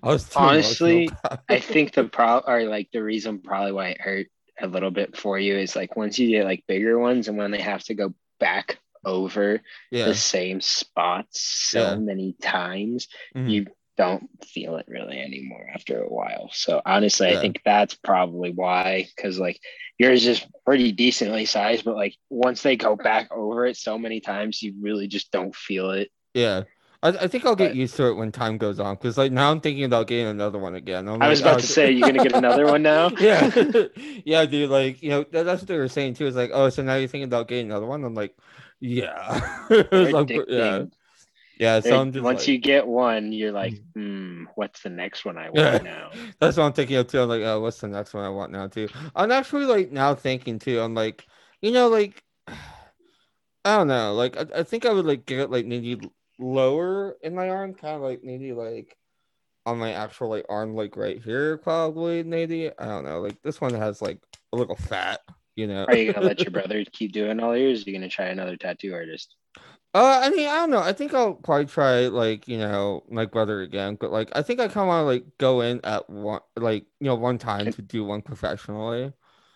I 0.03 0.09
was 0.09 0.24
too 0.24 0.39
Honestly, 0.39 1.09
I 1.49 1.61
think 1.61 1.93
the 1.93 2.05
pro 2.12 2.39
or 2.39 2.64
like 2.64 2.91
the 2.93 3.03
reason 3.03 3.41
probably 3.41 3.72
why 3.72 3.89
it 3.89 4.01
hurt 4.01 4.26
a 4.61 4.66
little 4.66 4.91
bit 4.91 5.16
for 5.16 5.39
you 5.39 5.57
is 5.57 5.76
like 5.76 5.97
once 5.97 6.18
you 6.18 6.29
get 6.29 6.45
like 6.45 6.64
bigger 6.66 6.99
ones 6.99 7.29
and 7.29 7.39
when 7.39 7.51
they 7.51 7.61
have 7.61 7.85
to 7.85 7.95
go 7.95 8.12
back 8.41 8.79
over 9.05 9.61
yeah, 9.91 10.07
the 10.07 10.14
same 10.14 10.61
spots 10.61 11.41
so 11.41 11.81
Yeah. 11.81 11.95
many 11.97 12.33
times, 12.35 13.09
Mhm. 13.35 13.51
you 13.51 13.66
don't 13.99 14.28
feel 14.44 14.76
it 14.76 14.86
really 14.88 15.18
anymore 15.18 15.66
after 15.74 16.01
a 16.01 16.09
while. 16.09 16.49
So 16.53 16.80
honestly, 16.86 17.28
Yeah. 17.30 17.38
I 17.38 17.40
think 17.40 17.61
that's 17.64 17.94
probably 17.94 18.53
why. 18.53 19.09
Because 19.14 19.38
like 19.38 19.61
yours 19.99 20.26
is 20.26 20.46
pretty 20.64 20.92
decently 20.92 21.44
sized, 21.44 21.84
but 21.84 21.96
like 21.96 22.14
once 22.30 22.62
they 22.62 22.76
go 22.76 22.96
back 22.96 23.28
over 23.30 23.66
it 23.66 23.76
so 23.76 23.99
many 23.99 24.20
times, 24.20 24.62
you 24.62 24.74
really 24.80 25.09
just 25.09 25.30
don't 25.32 25.55
feel 25.55 25.90
it. 25.90 26.11
Yeah. 26.32 26.62
I, 27.03 27.09
I 27.09 27.26
think 27.28 27.44
I'll 27.44 27.55
get 27.57 27.70
But- 27.70 27.76
used 27.76 27.96
to 27.96 28.07
it 28.07 28.14
when 28.14 28.32
time 28.32 28.57
goes 28.59 28.80
on 28.80 28.94
because 28.94 29.18
like 29.18 29.32
now 29.32 29.51
I'm 29.51 29.61
thinking 29.61 29.84
about 29.84 30.07
getting 30.07 30.26
another 30.28 30.59
one 30.59 30.74
again. 30.74 31.09
I'm 31.09 31.20
I 31.22 31.28
was 31.28 31.40
like, 31.42 31.51
about 31.53 31.59
oh, 31.59 31.61
to 31.61 31.66
say, 31.66 31.90
you're 31.90 32.09
gonna 32.09 32.22
get 32.22 32.34
another 32.34 32.66
one 32.66 32.82
now. 32.82 33.11
yeah, 33.20 33.51
yeah, 34.24 34.44
dude. 34.46 34.70
Like 34.70 35.03
you 35.03 35.11
know, 35.11 35.24
that, 35.30 35.44
that's 35.44 35.62
what 35.62 35.68
they 35.68 35.76
were 35.76 35.88
saying 35.88 36.14
too. 36.14 36.26
It's 36.26 36.36
like, 36.36 36.51
oh, 36.53 36.70
so 36.70 36.82
now 36.82 36.96
you're 36.96 37.09
thinking 37.09 37.24
about 37.28 37.46
getting 37.49 37.66
another 37.66 37.86
one? 37.86 38.05
I'm 38.05 38.14
like, 38.14 38.36
yeah, 38.80 39.40
Like, 39.70 39.90
yeah, 39.90 39.90
addicting. 39.92 40.92
Yeah. 41.59 41.81
So 41.81 42.01
I'm 42.01 42.13
just 42.13 42.25
once 42.25 42.41
like- 42.41 42.49
you 42.49 42.59
get 42.59 42.87
one, 42.87 43.33
you're 43.33 43.53
like, 43.53 43.81
hmm, 43.95 44.45
what's 44.55 44.83
the 44.83 44.91
next 44.91 45.25
one 45.25 45.37
I 45.37 45.51
want 45.51 45.85
now? 45.85 46.11
That's 46.41 46.57
what 46.57 46.65
I'm 46.65 46.73
thinking 46.73 46.97
of 46.97 47.07
too. 47.07 47.21
I'm 47.21 47.29
like, 47.29 47.43
oh, 47.43 47.61
what's 47.61 47.81
the 47.81 47.89
next 47.89 48.15
one 48.15 48.25
I 48.25 48.29
want 48.29 48.53
now 48.53 48.67
too? 48.69 48.89
I'm 49.15 49.33
actually 49.33 49.67
like 49.67 49.91
now 49.91 50.15
thinking 50.15 50.59
too. 50.59 50.81
I'm 50.81 50.95
like, 50.95 51.27
you 51.61 51.73
know, 51.73 51.89
like 51.89 52.23
I 52.49 53.77
don't 53.77 53.89
know. 53.89 54.15
Like 54.15 54.37
I, 54.37 54.61
I 54.61 54.63
think 54.63 54.87
I 54.87 54.93
would 54.93 55.07
like 55.07 55.27
get 55.27 55.41
it 55.41 55.51
like 55.51 55.67
maybe 55.67 56.01
lower 56.39 57.17
in 57.23 57.35
my 57.35 57.49
arm, 57.51 57.75
kind 57.75 57.97
of 57.97 58.03
like 58.03 58.23
maybe 58.23 58.53
like 58.53 58.97
on 59.67 59.79
my 59.79 59.93
actual 59.93 60.31
like 60.31 60.47
arm, 60.49 60.75
like 60.75 60.97
right 60.97 61.23
here, 61.23 61.59
probably 61.59 62.23
maybe. 62.23 62.71
I 62.79 62.85
don't 62.87 63.05
know. 63.05 63.21
Like 63.21 63.43
this 63.43 63.61
one 63.61 63.75
has 63.75 64.01
like 64.01 64.19
a 64.53 64.57
little 64.57 64.77
fat, 64.77 65.21
you 65.57 65.67
know. 65.67 65.85
Are 65.85 65.97
you 65.97 66.13
gonna 66.13 66.27
let 66.27 66.41
your 66.41 66.51
brother 66.53 66.85
keep 66.91 67.13
doing 67.13 67.41
all 67.41 67.57
yours? 67.57 67.87
Are 67.87 67.91
you 67.91 67.97
gonna 67.97 68.09
try 68.09 68.27
another 68.27 68.57
tattoo 68.57 68.95
artist? 68.95 69.35
Uh, 69.99 70.20
I 70.22 70.30
mean, 70.30 70.49
I 70.49 70.55
don't 70.59 70.70
know. 70.70 70.78
I 70.78 70.92
think 70.92 71.12
I'll 71.12 71.34
probably 71.34 71.66
try 71.66 72.07
like 72.07 72.46
you 72.46 72.57
know 72.59 73.03
my 73.11 73.26
brother 73.26 73.62
again, 73.62 73.96
but 74.01 74.12
like 74.12 74.30
I 74.32 74.42
think 74.42 74.61
I 74.61 74.68
kind 74.68 74.82
of 74.82 74.86
want 74.88 75.03
to 75.03 75.07
like 75.07 75.24
go 75.38 75.61
in 75.62 75.80
at 75.84 76.09
one 76.09 76.40
like 76.57 76.86
you 77.01 77.07
know 77.07 77.16
one 77.16 77.38
time 77.38 77.72
to 77.72 77.82
do 77.82 78.05
one 78.05 78.22
professionally. 78.22 79.12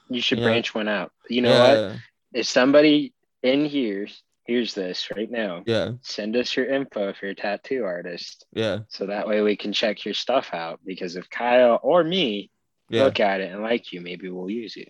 You 0.09 0.21
should 0.21 0.39
Yeah. 0.39 0.45
branch 0.47 0.75
one 0.75 0.89
out. 0.89 1.13
You 1.29 1.43
know 1.43 1.57
what? 1.59 1.97
If 2.33 2.47
somebody 2.47 3.15
in 3.45 3.65
here 3.67 4.09
hears 4.45 4.75
this 4.75 5.11
right 5.15 5.31
now, 5.31 5.63
Yeah, 5.65 5.93
send 6.01 6.35
us 6.35 6.57
your 6.57 6.67
info 6.67 7.09
if 7.11 7.23
you're 7.23 7.31
a 7.31 7.37
tattoo 7.37 7.85
artist. 7.85 8.45
yeah, 8.53 8.81
So 8.89 9.07
that 9.07 9.29
way 9.29 9.43
we 9.43 9.57
can 9.57 9.73
check 9.73 10.05
your 10.05 10.15
stuff 10.15 10.53
out. 10.53 10.81
Because 10.85 11.15
if 11.15 11.31
Kyle 11.31 11.79
or 11.85 12.03
me 12.03 12.51
yeah. 12.89 13.05
look 13.05 13.21
at 13.21 13.41
it 13.41 13.53
and 13.53 13.63
like 13.63 13.93
you, 13.93 14.01
maybe 14.01 14.29
we'll 14.29 14.51
use 14.51 14.75
you. 14.75 14.87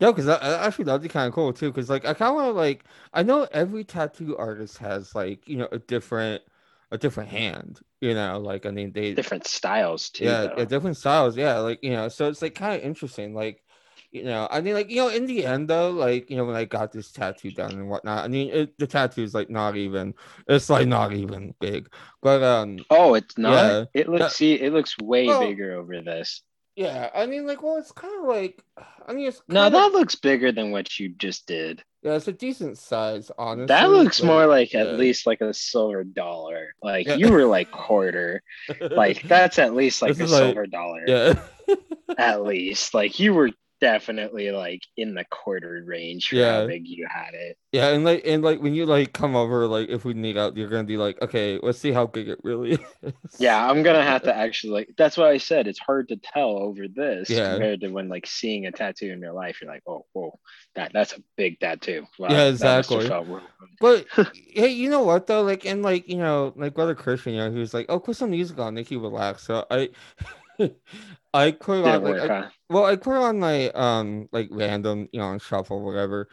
No, 0.00 0.12
because 0.12 0.28
I 0.28 0.66
actually 0.66 0.86
that'd 0.86 1.02
be 1.02 1.08
kind 1.08 1.28
of 1.28 1.34
cool 1.34 1.52
too. 1.52 1.70
Because 1.70 1.88
like 1.88 2.04
I 2.04 2.14
kind 2.14 2.30
of 2.30 2.34
want 2.36 2.48
to 2.48 2.52
like 2.52 2.84
I 3.12 3.22
know 3.22 3.46
every 3.52 3.84
tattoo 3.84 4.36
artist 4.36 4.78
has 4.78 5.14
like 5.14 5.48
you 5.48 5.56
know 5.56 5.68
a 5.72 5.78
different 5.78 6.42
a 6.90 6.98
different 6.98 7.30
hand. 7.30 7.80
You 8.00 8.14
know, 8.14 8.38
like 8.40 8.66
I 8.66 8.70
mean 8.70 8.92
they 8.92 9.14
Different 9.14 9.46
styles 9.46 10.10
too. 10.10 10.24
yeah, 10.24 10.48
yeah 10.56 10.64
different 10.64 10.96
styles. 10.96 11.36
Yeah, 11.36 11.58
like 11.58 11.82
you 11.82 11.90
know, 11.90 12.08
so 12.08 12.28
it's 12.28 12.42
like 12.42 12.54
kind 12.54 12.76
of 12.76 12.82
interesting. 12.82 13.34
Like 13.34 13.62
you 14.10 14.22
know, 14.24 14.46
I 14.50 14.60
mean, 14.60 14.74
like 14.74 14.90
you 14.90 14.96
know, 14.96 15.08
in 15.08 15.26
the 15.26 15.44
end 15.44 15.68
though, 15.68 15.90
like 15.90 16.30
you 16.30 16.36
know, 16.36 16.44
when 16.44 16.54
I 16.54 16.64
got 16.64 16.92
this 16.92 17.10
tattoo 17.10 17.50
done 17.50 17.72
and 17.72 17.88
whatnot, 17.88 18.24
I 18.24 18.28
mean, 18.28 18.48
it, 18.50 18.78
the 18.78 18.86
tattoo 18.86 19.22
is 19.22 19.34
like 19.34 19.50
not 19.50 19.76
even 19.76 20.14
it's 20.48 20.70
like 20.70 20.86
not 20.86 21.12
even 21.12 21.54
big, 21.60 21.88
but 22.22 22.42
um. 22.42 22.78
Oh, 22.90 23.14
it's 23.14 23.36
not. 23.38 23.52
Yeah. 23.52 23.84
It 23.94 24.08
looks 24.08 24.20
That- 24.20 24.32
see, 24.32 24.54
it 24.54 24.72
looks 24.72 24.96
way 24.98 25.26
Well, 25.26 25.40
bigger 25.40 25.72
over 25.74 26.00
this. 26.00 26.42
Yeah, 26.76 27.08
I 27.14 27.26
mean, 27.26 27.46
like, 27.46 27.62
well, 27.62 27.76
it's 27.76 27.92
kind 27.92 28.12
of 28.20 28.26
like, 28.28 28.62
I 29.06 29.12
mean, 29.12 29.28
it's 29.28 29.40
No, 29.48 29.70
that 29.70 29.92
looks 29.92 30.16
bigger 30.16 30.50
than 30.50 30.72
what 30.72 30.98
you 30.98 31.10
just 31.10 31.46
did. 31.46 31.82
yeah, 32.02 32.14
it's 32.14 32.26
a 32.26 32.32
decent 32.32 32.78
size, 32.78 33.30
honestly. 33.38 33.66
that 33.66 33.90
looks 33.90 34.20
but- 34.20 34.26
more 34.26 34.46
like 34.46 34.74
at 34.74 34.98
least 34.98 35.26
like 35.26 35.40
a 35.40 35.54
silver 35.54 36.02
dollar. 36.04 36.74
Like 36.82 37.06
Yeah. 37.06 37.14
you 37.16 37.30
were 37.30 37.44
like 37.44 37.70
quarter. 37.70 38.42
Like 38.80 39.22
that's 39.22 39.58
at 39.58 39.74
least 39.74 40.02
like 40.02 40.12
This 40.16 40.20
a 40.20 40.24
is 40.24 40.32
like- 40.32 40.40
silver 40.42 40.66
dollar. 40.66 41.04
yeah, 41.06 41.40
At 42.18 42.42
least. 42.44 42.92
Like 42.92 43.18
you 43.20 43.34
were 43.34 43.50
definitely 43.84 44.50
like 44.50 44.82
in 44.96 45.14
the 45.14 45.24
quarter 45.30 45.82
range 45.86 46.28
for 46.28 46.36
Yeah. 46.36 46.46
how 46.46 46.66
big 46.66 46.86
you 46.86 47.06
had 47.10 47.34
it. 47.34 47.56
yeah, 47.72 47.88
and 47.88 48.04
like, 48.04 48.22
and 48.24 48.42
like 48.42 48.60
when 48.60 48.74
you 48.74 48.86
like 48.86 49.12
come 49.12 49.36
over, 49.36 49.66
like 49.66 49.88
if 49.88 50.04
we 50.04 50.14
meet 50.14 50.36
out, 50.36 50.56
you're 50.56 50.68
gonna 50.68 50.84
be 50.84 50.96
like, 50.96 51.20
okay, 51.22 51.58
let's 51.62 51.78
see 51.78 51.92
how 51.92 52.06
big 52.06 52.28
it 52.28 52.38
really 52.44 52.78
is. 53.02 53.12
Yeah, 53.38 53.68
I'm 53.68 53.82
gonna 53.82 54.02
have 54.02 54.22
to 54.24 54.36
actually 54.36 54.74
like 54.74 54.90
that's 54.96 55.16
why 55.16 55.30
I 55.30 55.38
said 55.38 55.66
it's 55.66 55.80
hard 55.80 56.08
to 56.08 56.16
tell 56.16 56.56
over 56.56 56.86
this 56.88 57.28
Yeah. 57.28 57.40
compared 57.40 57.80
to 57.80 57.88
when 57.88 58.08
like 58.08 58.26
seeing 58.26 58.66
a 58.66 58.72
tattoo 58.72 59.10
in 59.10 59.20
real 59.20 59.34
life, 59.34 59.58
you're 59.60 59.70
like, 59.70 59.82
oh 59.88 60.06
whoa, 60.12 60.38
that 60.76 60.92
that's 60.92 61.14
a 61.14 61.22
big 61.36 61.58
tattoo. 61.58 62.06
Wow, 62.18 62.28
Yeah, 62.28 62.44
that 62.60 62.72
must 62.72 62.92
have 62.92 63.02
exactly. 63.02 63.04
felt 63.04 63.26
real 63.26 63.40
good. 63.58 63.70
But 63.80 64.06
hey, 64.32 64.68
you 64.68 64.90
know 64.90 65.02
what 65.02 65.26
though? 65.26 65.42
Like, 65.42 65.66
and 65.66 65.82
like, 65.82 66.08
you 66.08 66.16
know, 66.18 66.52
like 66.56 66.74
brother 66.74 66.94
Christian, 66.94 67.34
you 67.34 67.40
know, 67.40 67.50
he 67.52 67.58
was 67.58 67.74
like, 67.74 67.86
"Oh, 67.88 68.00
put 68.00 68.16
some 68.16 68.30
music 68.30 68.58
on, 68.58 68.74
make 68.74 68.90
you 68.90 69.00
relax." 69.00 69.44
So 69.44 69.66
I, 69.70 69.90
I 71.34 71.50
put 71.52 71.82
Didn't 71.82 72.04
on 72.04 72.18
like, 72.18 72.30
I- 72.30 72.50
well, 72.70 72.84
I 72.84 72.96
put 72.96 73.16
on 73.16 73.38
my 73.40 73.70
um 73.70 74.28
like 74.32 74.48
random, 74.50 75.08
you 75.12 75.20
know, 75.20 75.36
shuffle, 75.38 75.82
whatever. 75.82 76.28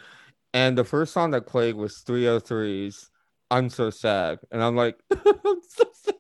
And 0.54 0.78
the 0.78 0.84
first 0.84 1.14
song 1.14 1.32
that 1.32 1.48
played 1.48 1.76
was 1.76 2.04
3OH!3's 2.06 3.10
"I'm 3.50 3.70
So 3.70 3.90
Sad," 3.90 4.40
and 4.52 4.62
I'm 4.64 4.76
like, 4.76 5.00
I'm 5.12 5.62
so 5.68 5.84
sad. 5.94 6.16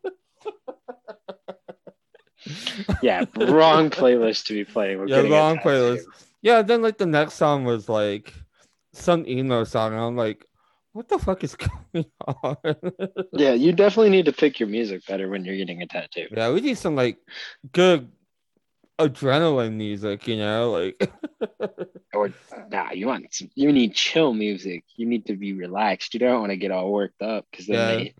Yeah, 3.02 3.26
wrong 3.36 3.90
playlist 3.92 4.46
to 4.46 4.54
be 4.54 4.64
playing. 4.64 5.00
We're 5.00 5.08
Yeah, 5.08 5.22
wrong 5.22 5.60
playlist. 5.60 6.06
Yeah, 6.42 6.62
then 6.62 6.82
like 6.82 6.98
the 6.98 7.06
next 7.06 7.36
song 7.36 7.66
was 7.66 7.88
like 7.88 8.34
some 8.94 9.28
emo 9.28 9.64
song, 9.64 9.94
and 9.94 10.02
I'm 10.02 10.16
like, 10.16 10.46
what 10.94 11.08
the 11.08 11.20
fuck 11.20 11.44
is 11.44 11.56
going 11.94 12.06
on? 12.28 12.58
Yeah, 13.34 13.54
you 13.54 13.72
definitely 13.72 14.10
need 14.10 14.26
to 14.26 14.34
pick 14.34 14.60
your 14.60 14.70
music 14.70 15.06
better 15.08 15.30
when 15.30 15.46
you're 15.46 15.56
getting 15.56 15.82
a 15.82 15.88
tattoo. 15.88 16.28
Yeah, 16.32 16.52
we 16.52 16.62
need 16.62 16.78
some 16.78 16.96
like 16.96 17.18
good 17.72 18.12
adrenaline 19.00 19.74
music, 19.74 20.28
you 20.28 20.38
know, 20.38 20.72
like 20.72 21.12
Or 22.14 22.30
nah, 22.70 22.92
you 22.92 23.08
want 23.08 23.34
some, 23.34 23.50
you 23.56 23.72
need 23.72 23.94
chill 23.96 24.34
music. 24.34 24.84
You 24.98 25.06
need 25.06 25.26
to 25.28 25.36
be 25.36 25.54
relaxed. 25.54 26.14
You 26.14 26.20
don't 26.20 26.42
want 26.42 26.52
to 26.52 26.58
get 26.58 26.72
all 26.72 26.92
worked 26.92 27.22
up 27.22 27.46
because 27.50 27.68
then 27.68 27.78
Yeah. 27.78 27.98
they, 28.04 28.14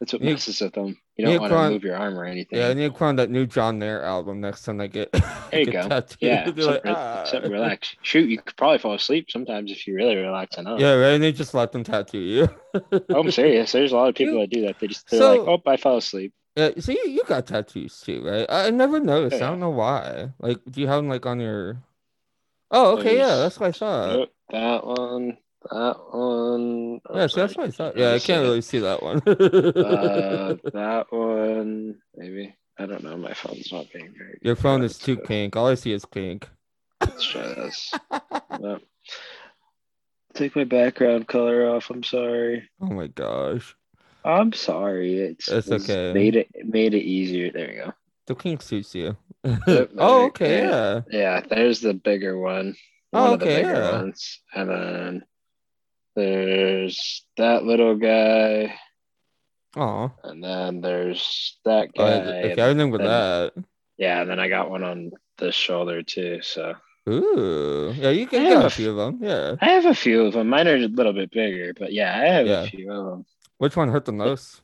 that's 0.00 0.12
what 0.12 0.22
messes 0.22 0.60
with 0.60 0.74
them. 0.74 0.96
You 1.16 1.26
don't 1.26 1.40
want 1.40 1.52
to 1.52 1.70
move 1.70 1.82
your 1.82 1.96
arm 1.96 2.16
or 2.16 2.24
anything. 2.24 2.58
yeah, 2.58 2.68
I 2.68 2.74
need 2.74 2.94
to 2.94 3.04
on 3.04 3.16
that 3.16 3.30
new 3.30 3.46
John 3.46 3.78
Mayer 3.78 4.02
album 4.02 4.40
next 4.40 4.62
time 4.64 4.80
I 4.80 4.86
get. 4.86 5.10
There 5.50 5.60
you 5.60 5.66
get 5.66 5.82
go. 5.84 5.88
tattooed. 5.88 6.18
Yeah, 6.20 6.44
something, 6.44 6.66
like, 6.66 6.82
"Ah." 6.84 7.24
something 7.24 7.50
relax. 7.50 7.96
Shoot, 8.02 8.28
you 8.28 8.38
could 8.38 8.54
probably 8.56 8.78
fall 8.78 8.94
asleep 8.94 9.30
sometimes 9.30 9.72
if 9.72 9.86
you 9.86 9.94
really 9.94 10.16
relax 10.16 10.58
enough. 10.58 10.78
Yeah, 10.78 10.92
right. 10.92 11.12
And 11.14 11.22
they 11.24 11.32
just 11.32 11.54
let 11.54 11.72
them 11.72 11.84
tattoo 11.84 12.18
you. 12.18 12.48
Oh, 12.74 13.20
I'm 13.20 13.30
serious. 13.30 13.72
There's 13.72 13.92
a 13.92 13.96
lot 13.96 14.10
of 14.10 14.14
people 14.14 14.34
You- 14.34 14.40
that 14.40 14.50
do 14.50 14.60
that. 14.66 14.78
They 14.78 14.86
just 14.88 15.08
they're 15.10 15.20
So- 15.20 15.42
like, 15.44 15.60
oh, 15.66 15.70
I 15.70 15.76
fell 15.78 15.96
asleep. 15.96 16.34
yeah, 16.54 16.70
so 16.78 16.92
you, 16.92 17.02
you 17.08 17.22
got 17.26 17.46
tattoos 17.46 17.98
too, 18.00 18.22
right? 18.24 18.46
I, 18.48 18.70
never 18.70 19.00
noticed. 19.00 19.36
I 19.42 19.48
don't 19.48 19.58
know 19.60 19.70
why. 19.70 20.32
Like, 20.38 20.58
do 20.70 20.80
you 20.82 20.86
have 20.86 20.98
them 20.98 21.08
like 21.08 21.24
on 21.24 21.40
your? 21.40 21.82
Oh, 22.70 22.98
okay, 22.98 23.16
yeah, 23.16 23.36
that's 23.36 23.58
what 23.58 23.68
I 23.68 23.72
thought. 23.72 24.28
That 24.50 24.86
one, 24.86 25.38
that 25.70 25.96
one. 26.10 27.00
oh, 27.08 27.18
yeah, 27.18 27.26
so 27.26 27.40
that's 27.40 27.56
what 27.56 27.66
I 27.66 27.70
thought. 27.70 27.96
Yeah, 27.96 28.12
I 28.12 28.18
can't 28.18 28.42
really 28.42 28.60
see 28.60 28.78
that 28.78 29.02
one. 29.02 29.18
Uh, 29.26 30.56
that 30.72 31.06
one, 31.10 31.96
maybe. 32.16 32.54
I 32.78 32.86
don't 32.86 33.02
know. 33.02 33.16
My 33.16 33.34
phone's 33.34 33.72
not 33.72 33.86
being 33.92 34.14
very. 34.16 34.38
Your 34.42 34.54
phone 34.56 34.82
is 34.84 34.98
too 34.98 35.16
pink. 35.16 35.56
All 35.56 35.66
I 35.66 35.74
see 35.74 35.92
is 35.92 36.04
pink. 36.04 36.48
Let's 37.00 37.24
try 37.24 37.42
this. 37.48 37.92
Nope. 38.60 38.82
Take 40.34 40.54
my 40.54 40.64
background 40.64 41.26
color 41.26 41.68
off. 41.68 41.90
I'm 41.90 42.04
sorry. 42.04 42.68
Oh 42.80 42.86
my 42.86 43.08
gosh. 43.08 43.74
I'm 44.24 44.52
sorry. 44.52 45.18
It's, 45.18 45.48
It's 45.48 45.68
it's 45.68 45.88
okay. 45.90 46.12
Made 46.12 46.36
it 46.36 46.48
made 46.64 46.94
it 46.94 47.02
easier. 47.02 47.50
There 47.50 47.68
we 47.68 47.74
go. 47.74 47.92
The 48.26 48.34
pink 48.34 48.62
suits 48.62 48.94
you. 48.94 49.16
oh, 49.44 50.26
okay, 50.26 50.62
go. 50.62 51.04
yeah. 51.10 51.18
Yeah, 51.18 51.40
there's 51.48 51.80
the 51.80 51.94
bigger 51.94 52.38
one. 52.38 52.76
Oh, 53.12 53.30
One 53.30 53.38
the 53.38 53.44
okay, 53.46 53.62
yeah. 53.62 53.92
ones. 53.92 54.40
And 54.54 54.68
then 54.68 55.22
there's 56.18 57.24
that 57.36 57.64
little 57.64 57.96
guy. 57.96 58.74
Oh, 59.76 60.10
And 60.24 60.42
then 60.42 60.80
there's 60.80 61.56
that 61.64 61.90
oh, 61.96 62.02
guy. 62.04 62.42
okay, 62.52 62.62
I 62.62 62.68
remember 62.68 62.98
then- 62.98 63.06
that. 63.06 63.52
Yeah, 63.96 64.20
and 64.22 64.30
then 64.30 64.38
I 64.38 64.48
got 64.48 64.70
one 64.70 64.84
on 64.84 65.10
the 65.38 65.50
shoulder 65.52 66.02
too. 66.02 66.40
So 66.42 66.74
Ooh, 67.08 67.92
yeah, 67.96 68.10
you 68.10 68.22
I 68.22 68.26
can 68.26 68.42
have 68.46 68.64
a 68.64 68.70
few 68.70 68.90
of 68.90 68.96
them. 68.96 69.18
Yeah. 69.20 69.56
I 69.60 69.70
have 69.70 69.86
a 69.86 69.94
few 69.94 70.26
of 70.26 70.34
them. 70.34 70.48
Mine 70.48 70.68
are 70.68 70.76
a 70.76 70.86
little 70.86 71.12
bit 71.12 71.30
bigger, 71.32 71.72
but 71.74 71.92
yeah, 71.92 72.14
I 72.16 72.26
have 72.26 72.46
Yeah. 72.46 72.62
a 72.62 72.66
few 72.66 72.92
of 72.92 73.04
them. 73.06 73.26
Which 73.58 73.76
one 73.76 73.88
hurt 73.88 74.04
the 74.04 74.12
most? 74.12 74.60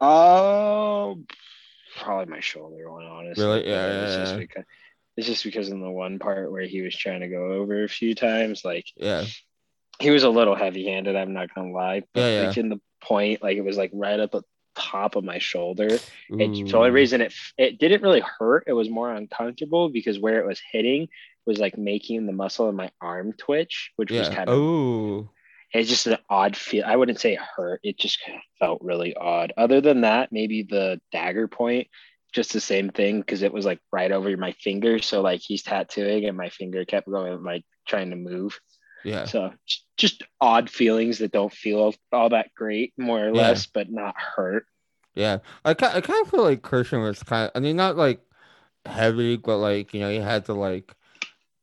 Oh, 0.00 1.18
probably 2.00 2.32
my 2.32 2.40
shoulder 2.40 2.90
one, 2.90 3.04
honestly. 3.04 3.44
Really? 3.44 3.68
Yeah, 3.68 3.86
but 3.86 3.94
It's 4.04 4.12
yeah, 4.12 4.18
just 4.20 4.32
yeah. 4.32 4.38
because 4.38 4.64
it's 5.16 5.26
just 5.26 5.44
because 5.44 5.68
in 5.68 5.80
the 5.82 5.90
one 5.90 6.18
part 6.18 6.50
where 6.50 6.62
he 6.64 6.80
was 6.82 6.96
trying 6.96 7.20
to 7.20 7.28
go 7.28 7.52
over 7.52 7.84
a 7.84 7.88
few 7.88 8.14
times, 8.14 8.64
like 8.64 8.86
Yeah. 8.96 9.24
He 10.02 10.10
was 10.10 10.24
a 10.24 10.30
little 10.30 10.54
heavy-handed. 10.54 11.16
I'm 11.16 11.32
not 11.32 11.54
gonna 11.54 11.72
lie, 11.72 12.02
but 12.12 12.20
Yeah, 12.20 12.40
yeah. 12.42 12.46
like 12.48 12.56
in 12.58 12.68
the 12.68 12.80
point, 13.02 13.42
like 13.42 13.56
it 13.56 13.62
was 13.64 13.76
like 13.76 13.90
right 13.94 14.18
up 14.20 14.34
at 14.34 14.42
top 14.74 15.16
of 15.16 15.24
my 15.24 15.38
shoulder. 15.38 15.98
And 16.30 16.54
the 16.54 16.76
only 16.76 16.90
reason 16.90 17.20
it 17.20 17.34
it 17.58 17.78
didn't 17.78 18.02
really 18.02 18.20
hurt, 18.38 18.64
it 18.66 18.72
was 18.72 18.88
more 18.90 19.12
uncomfortable 19.12 19.88
because 19.90 20.18
where 20.18 20.40
it 20.40 20.46
was 20.46 20.60
hitting 20.72 21.08
was 21.46 21.58
like 21.58 21.76
making 21.76 22.26
the 22.26 22.32
muscle 22.32 22.68
in 22.68 22.76
my 22.76 22.90
arm 23.00 23.32
twitch, 23.34 23.92
which 23.96 24.10
was 24.10 24.28
kind 24.28 24.48
of 24.48 24.56
Oh. 24.58 25.30
it's 25.72 25.88
just 25.88 26.06
an 26.06 26.18
odd 26.30 26.56
feel. 26.56 26.84
I 26.86 26.96
wouldn't 26.96 27.20
say 27.20 27.34
it 27.34 27.40
hurt. 27.56 27.80
It 27.82 27.98
just 27.98 28.18
felt 28.58 28.80
really 28.82 29.14
odd. 29.14 29.52
Other 29.56 29.80
than 29.80 30.02
that, 30.02 30.32
maybe 30.32 30.62
the 30.62 31.00
dagger 31.12 31.48
point 31.48 31.88
just 32.32 32.52
the 32.54 32.60
same 32.60 32.88
thing 32.90 33.20
because 33.20 33.42
it 33.42 33.52
was 33.52 33.66
like 33.66 33.78
right 33.92 34.10
over 34.10 34.34
my 34.38 34.52
finger. 34.52 35.00
So 35.00 35.20
like 35.20 35.40
he's 35.42 35.62
tattooing 35.62 36.24
and 36.24 36.36
my 36.36 36.48
finger 36.48 36.84
kept 36.86 37.10
going 37.10 37.42
like 37.42 37.64
trying 37.86 38.10
to 38.10 38.16
move. 38.16 38.58
Yeah. 39.04 39.24
So 39.24 39.52
just 39.96 40.22
odd 40.40 40.70
feelings 40.70 41.18
that 41.18 41.32
don't 41.32 41.52
feel 41.52 41.94
all 42.12 42.28
that 42.30 42.54
great, 42.54 42.92
more 42.96 43.20
or 43.20 43.34
Yeah. 43.34 43.48
less, 43.48 43.66
but 43.66 43.90
not 43.90 44.14
hurt. 44.16 44.66
Yeah, 45.14 45.38
I 45.64 45.74
kind 45.74 45.94
I 45.96 46.00
kind 46.00 46.24
of 46.24 46.30
feel 46.30 46.42
like 46.42 46.62
Christian 46.62 47.00
was 47.02 47.22
kind 47.22 47.46
of. 47.46 47.52
I 47.54 47.60
mean, 47.60 47.76
not 47.76 47.96
like 47.96 48.20
heavy, 48.86 49.36
but 49.36 49.58
like 49.58 49.92
you 49.92 50.00
know, 50.00 50.08
he 50.10 50.16
had 50.16 50.46
to 50.46 50.54
like, 50.54 50.94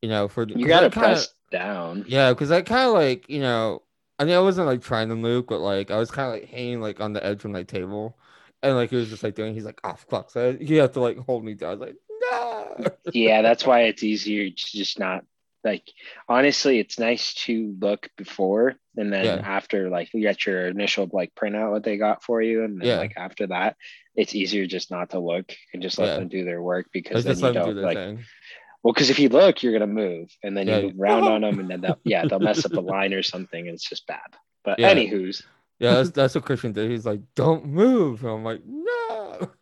you 0.02 0.10
know, 0.10 0.28
for 0.28 0.48
you 0.48 0.68
gotta 0.68 0.88
I 0.88 0.90
kinda- 0.90 1.00
press 1.10 1.30
down. 1.52 2.06
Yeah, 2.08 2.32
because 2.32 2.52
I 2.52 2.62
kind 2.62 2.88
of 2.88 2.94
like 2.94 3.28
you 3.30 3.40
know, 3.40 3.82
I 4.20 4.26
mean, 4.26 4.36
I 4.36 4.40
wasn't 4.40 4.68
like 4.68 4.82
trying 4.84 5.10
to 5.10 5.16
move, 5.16 5.48
but 5.48 5.60
like 5.62 5.90
I 5.92 5.98
was 5.98 6.12
kind 6.12 6.28
of 6.28 6.34
like 6.40 6.50
hanging 6.50 6.80
like 6.82 7.00
on 7.02 7.14
the 7.14 7.26
edge 7.26 7.44
of 7.44 7.50
my 7.52 7.64
table, 7.64 8.20
and 8.62 8.76
like 8.76 8.92
he 8.92 8.98
was 8.98 9.10
just 9.10 9.24
like 9.24 9.34
doing. 9.36 9.56
He's 9.56 9.66
like, 9.66 9.82
oh 9.84 9.96
fuck, 10.10 10.30
so 10.30 10.54
he 10.54 10.76
had 10.76 10.94
to 10.94 11.00
like 11.00 11.18
hold 11.18 11.44
me 11.44 11.56
down. 11.56 11.70
I 11.70 11.72
was 11.72 11.80
like, 11.80 11.96
no. 12.32 12.86
yeah, 13.14 13.42
that's 13.42 13.66
why 13.66 13.82
it's 13.86 14.04
easier 14.04 14.48
to 14.48 14.56
just 14.56 15.00
not 15.00 15.26
like 15.64 15.84
honestly, 16.28 16.80
it's 16.80 17.00
nice 17.00 17.34
to 17.46 17.76
look 17.80 18.10
before 18.18 18.76
and 18.96 19.12
then 19.12 19.26
Yeah. 19.26 19.42
after 19.44 19.90
like 19.90 20.14
you 20.14 20.22
get 20.22 20.46
your 20.46 20.68
initial 20.68 21.10
like 21.12 21.34
printout 21.36 21.72
what 21.72 21.84
they 21.84 21.98
got 21.98 22.24
for 22.24 22.42
you, 22.42 22.64
and 22.64 22.80
then 22.80 22.88
Yeah. 22.88 22.98
like 22.98 23.14
after 23.18 23.48
that, 23.48 23.76
it's 24.16 24.36
easier 24.36 24.66
just 24.66 24.90
not 24.92 25.12
to 25.12 25.20
look 25.20 25.52
and 25.74 25.82
just 25.82 26.00
let 26.00 26.08
Yeah. 26.08 26.16
them 26.20 26.28
do 26.30 26.46
their 26.46 26.62
work 26.62 26.88
because 26.94 27.24
then 27.24 27.38
you 27.38 27.48
do 27.48 27.54
don't 27.54 27.76
their 27.76 27.86
like 27.86 27.98
thing. 27.98 28.26
well 28.84 28.94
because 28.94 29.10
if 29.10 29.20
you 29.20 29.30
look 29.30 29.62
you're 29.62 29.74
gonna 29.74 29.88
move 29.88 30.30
and 30.44 30.56
then 30.56 30.68
you 30.68 30.74
move 30.82 31.00
around 31.00 31.28
on 31.28 31.42
them 31.42 31.60
and 31.60 31.70
then 31.70 31.82
they'll 31.82 32.00
yeah 32.04 32.26
they'll 32.26 32.40
mess 32.40 32.66
up 32.66 32.74
a 32.78 32.82
line 32.82 33.14
or 33.14 33.24
something 33.24 33.68
and 33.68 33.76
it's 33.76 33.88
just 33.88 34.08
bad. 34.08 34.36
But 34.64 34.80
anywho's 34.80 35.44
Yeah, 35.80 35.96
that's 35.96 36.12
that's 36.12 36.36
what 36.36 36.46
Christian 36.46 36.74
did. 36.74 36.92
He's 36.92 37.06
like, 37.06 37.22
"Don't 37.36 37.66
move." 37.66 38.24
And 38.24 38.32
I'm 38.32 38.44
like, 38.44 38.62
"No." 38.66 39.50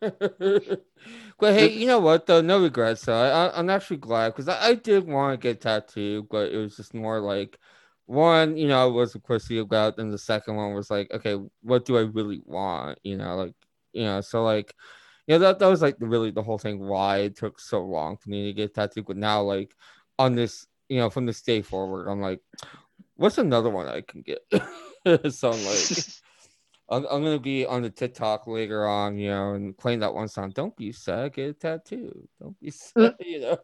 but 1.38 1.54
hey, 1.54 1.68
you 1.70 1.86
know 1.86 2.00
what? 2.00 2.26
Though, 2.26 2.40
no 2.40 2.60
regrets. 2.60 3.02
So 3.02 3.14
I, 3.14 3.56
I'm 3.56 3.70
actually 3.70 3.98
glad 3.98 4.30
because 4.30 4.48
I, 4.48 4.68
I 4.70 4.74
did 4.74 5.06
want 5.06 5.40
to 5.40 5.42
get 5.42 5.60
tattooed, 5.60 6.28
but 6.28 6.52
it 6.52 6.56
was 6.56 6.76
just 6.76 6.94
more 6.94 7.20
like 7.20 7.58
one, 8.06 8.56
you 8.56 8.66
know, 8.68 8.82
I 8.82 8.86
was 8.86 9.14
of 9.14 9.22
course 9.22 9.46
the 9.48 9.58
about, 9.58 9.98
and 9.98 10.12
the 10.12 10.18
second 10.18 10.56
one 10.56 10.74
was 10.74 10.90
like, 10.90 11.10
okay, 11.12 11.36
what 11.62 11.84
do 11.84 11.96
I 11.98 12.02
really 12.02 12.40
want? 12.44 12.98
You 13.04 13.16
know, 13.18 13.36
like, 13.36 13.54
you 13.92 14.04
know, 14.04 14.20
so 14.20 14.42
like, 14.44 14.74
you 15.26 15.34
know, 15.34 15.40
that 15.40 15.58
that 15.60 15.66
was 15.68 15.82
like 15.82 15.96
really 16.00 16.30
the 16.30 16.42
whole 16.42 16.58
thing 16.58 16.80
why 16.80 17.18
it 17.18 17.36
took 17.36 17.60
so 17.60 17.80
long 17.84 18.16
for 18.16 18.30
me 18.30 18.46
to 18.46 18.52
get 18.54 18.74
tattooed. 18.74 19.06
But 19.06 19.16
now, 19.18 19.42
like, 19.42 19.74
on 20.18 20.34
this, 20.34 20.66
you 20.88 20.98
know, 20.98 21.10
from 21.10 21.26
this 21.26 21.42
day 21.42 21.62
forward, 21.62 22.08
I'm 22.08 22.20
like, 22.20 22.40
what's 23.16 23.38
another 23.38 23.70
one 23.70 23.88
I 23.88 24.00
can 24.02 24.22
get? 24.22 24.40
so 25.30 25.50
like. 25.50 25.88
I'm, 26.90 27.04
I'm 27.10 27.22
gonna 27.22 27.38
be 27.38 27.66
on 27.66 27.82
the 27.82 27.90
TikTok 27.90 28.46
later 28.46 28.86
on, 28.86 29.18
you 29.18 29.28
know, 29.28 29.52
and 29.52 29.76
playing 29.76 30.00
that 30.00 30.14
one 30.14 30.28
song. 30.28 30.52
Don't 30.52 30.74
be 30.74 30.90
sad, 30.92 31.34
get 31.34 31.50
a 31.50 31.52
tattoo. 31.52 32.26
Don't 32.40 32.58
be 32.58 32.70
sad, 32.70 33.14
you 33.20 33.40
know. 33.40 33.58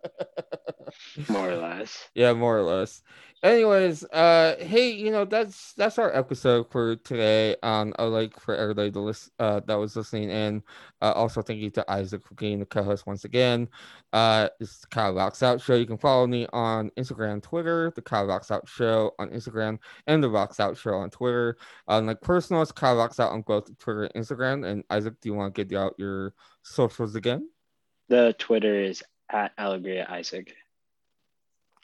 more 1.28 1.50
or 1.50 1.56
less. 1.56 2.06
yeah, 2.14 2.34
more 2.34 2.58
or 2.58 2.62
less. 2.62 3.02
Anyways, 3.44 4.04
uh, 4.04 4.56
hey, 4.58 4.90
you 4.90 5.10
know 5.10 5.26
that's 5.26 5.74
that's 5.74 5.98
our 5.98 6.16
episode 6.16 6.70
for 6.70 6.96
today. 6.96 7.54
Um, 7.62 7.92
I 7.98 8.04
like 8.04 8.40
for 8.40 8.56
everybody 8.56 8.90
to 8.92 9.00
listen, 9.00 9.32
uh, 9.38 9.60
that 9.66 9.74
was 9.74 9.94
listening 9.96 10.30
in. 10.30 10.62
Uh, 11.02 11.12
also, 11.12 11.42
thank 11.42 11.60
you 11.60 11.68
to 11.72 11.84
Isaac 11.90 12.26
for 12.26 12.32
being 12.36 12.58
the 12.58 12.64
co-host 12.64 13.06
once 13.06 13.26
again. 13.26 13.68
Uh, 14.14 14.48
this 14.58 14.70
is 14.70 14.84
Kyle 14.86 15.12
Rocks 15.12 15.42
Out 15.42 15.60
Show. 15.60 15.74
You 15.74 15.84
can 15.84 15.98
follow 15.98 16.26
me 16.26 16.46
on 16.54 16.90
Instagram, 16.96 17.42
Twitter, 17.42 17.92
the 17.94 18.00
Kyle 18.00 18.24
Rocks 18.24 18.50
Out 18.50 18.66
Show 18.66 19.12
on 19.18 19.28
Instagram, 19.28 19.78
and 20.06 20.24
the 20.24 20.30
Rocks 20.30 20.58
Out 20.58 20.78
Show 20.78 20.94
on 20.94 21.10
Twitter. 21.10 21.58
On 21.86 22.06
like 22.06 22.22
personals, 22.22 22.72
Kyle 22.72 22.96
Rocks 22.96 23.20
Out 23.20 23.32
on 23.32 23.42
both 23.42 23.76
Twitter 23.76 24.04
and 24.04 24.24
Instagram. 24.24 24.66
And 24.66 24.84
Isaac, 24.88 25.20
do 25.20 25.28
you 25.28 25.34
want 25.34 25.54
to 25.54 25.64
get 25.64 25.78
out 25.78 25.96
your 25.98 26.32
socials 26.62 27.14
again? 27.14 27.50
The 28.08 28.34
Twitter 28.38 28.74
is 28.74 29.02
at 29.28 29.54
Alegria 29.58 30.08
Isaac. 30.08 30.54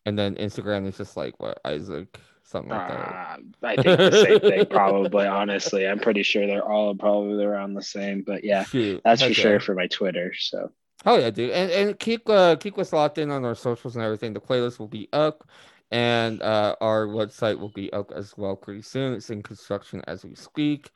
And 0.07 0.19
then 0.19 0.35
Instagram 0.37 0.87
is 0.87 0.97
just 0.97 1.17
like 1.17 1.39
what 1.39 1.61
Isaac, 1.65 2.19
something 2.43 2.71
like 2.71 2.89
that. 2.89 2.99
Uh, 2.99 3.37
I 3.63 3.77
think 3.77 3.99
the 3.99 4.25
same 4.25 4.41
thing, 4.41 4.67
probably. 4.71 5.27
Honestly, 5.27 5.87
I'm 5.87 5.99
pretty 5.99 6.23
sure 6.23 6.47
they're 6.47 6.67
all 6.67 6.95
probably 6.95 7.45
around 7.45 7.75
the 7.75 7.83
same. 7.83 8.23
But 8.27 8.45
yeah, 8.45 8.65
Shoot, 8.65 9.03
that's 9.05 9.23
for 9.23 9.35
sure 9.35 9.61
for 9.61 9.75
my 9.75 9.87
Twitter. 9.87 10.33
So 10.39 10.73
Oh 11.07 11.17
yeah, 11.19 11.31
dude, 11.31 11.51
and 11.51 11.71
and 11.71 11.99
keep 11.99 12.29
uh 12.29 12.57
keep 12.57 12.79
us 12.79 12.93
locked 12.93 13.19
in 13.19 13.31
on 13.31 13.45
our 13.45 13.55
socials 13.55 13.97
and 13.97 14.05
everything. 14.05 14.35
The 14.35 14.41
playlist 14.41 14.79
will 14.79 14.89
be 14.89 15.09
up, 15.13 15.49
and 15.91 16.43
uh 16.43 16.77
our 16.81 17.07
website 17.07 17.59
will 17.59 17.71
be 17.71 17.91
up 17.93 18.13
as 18.13 18.37
well 18.37 18.55
pretty 18.55 18.83
soon. 18.83 19.15
It's 19.15 19.31
in 19.31 19.43
construction 19.43 20.03
as 20.07 20.25
we 20.25 20.35
speak. 20.35 20.91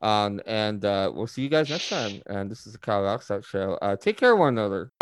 Um 0.00 0.40
and 0.46 0.82
uh 0.84 1.12
we'll 1.14 1.26
see 1.26 1.42
you 1.42 1.50
guys 1.50 1.68
next 1.68 1.90
time. 1.90 2.22
And 2.26 2.50
this 2.50 2.66
is 2.66 2.72
the 2.72 2.78
Kyle 2.78 3.02
Rocks 3.02 3.30
Out 3.30 3.44
Show. 3.44 3.74
Uh 3.82 3.96
take 3.96 4.16
care 4.16 4.32
of 4.32 4.38
one 4.38 4.56
another. 4.56 4.92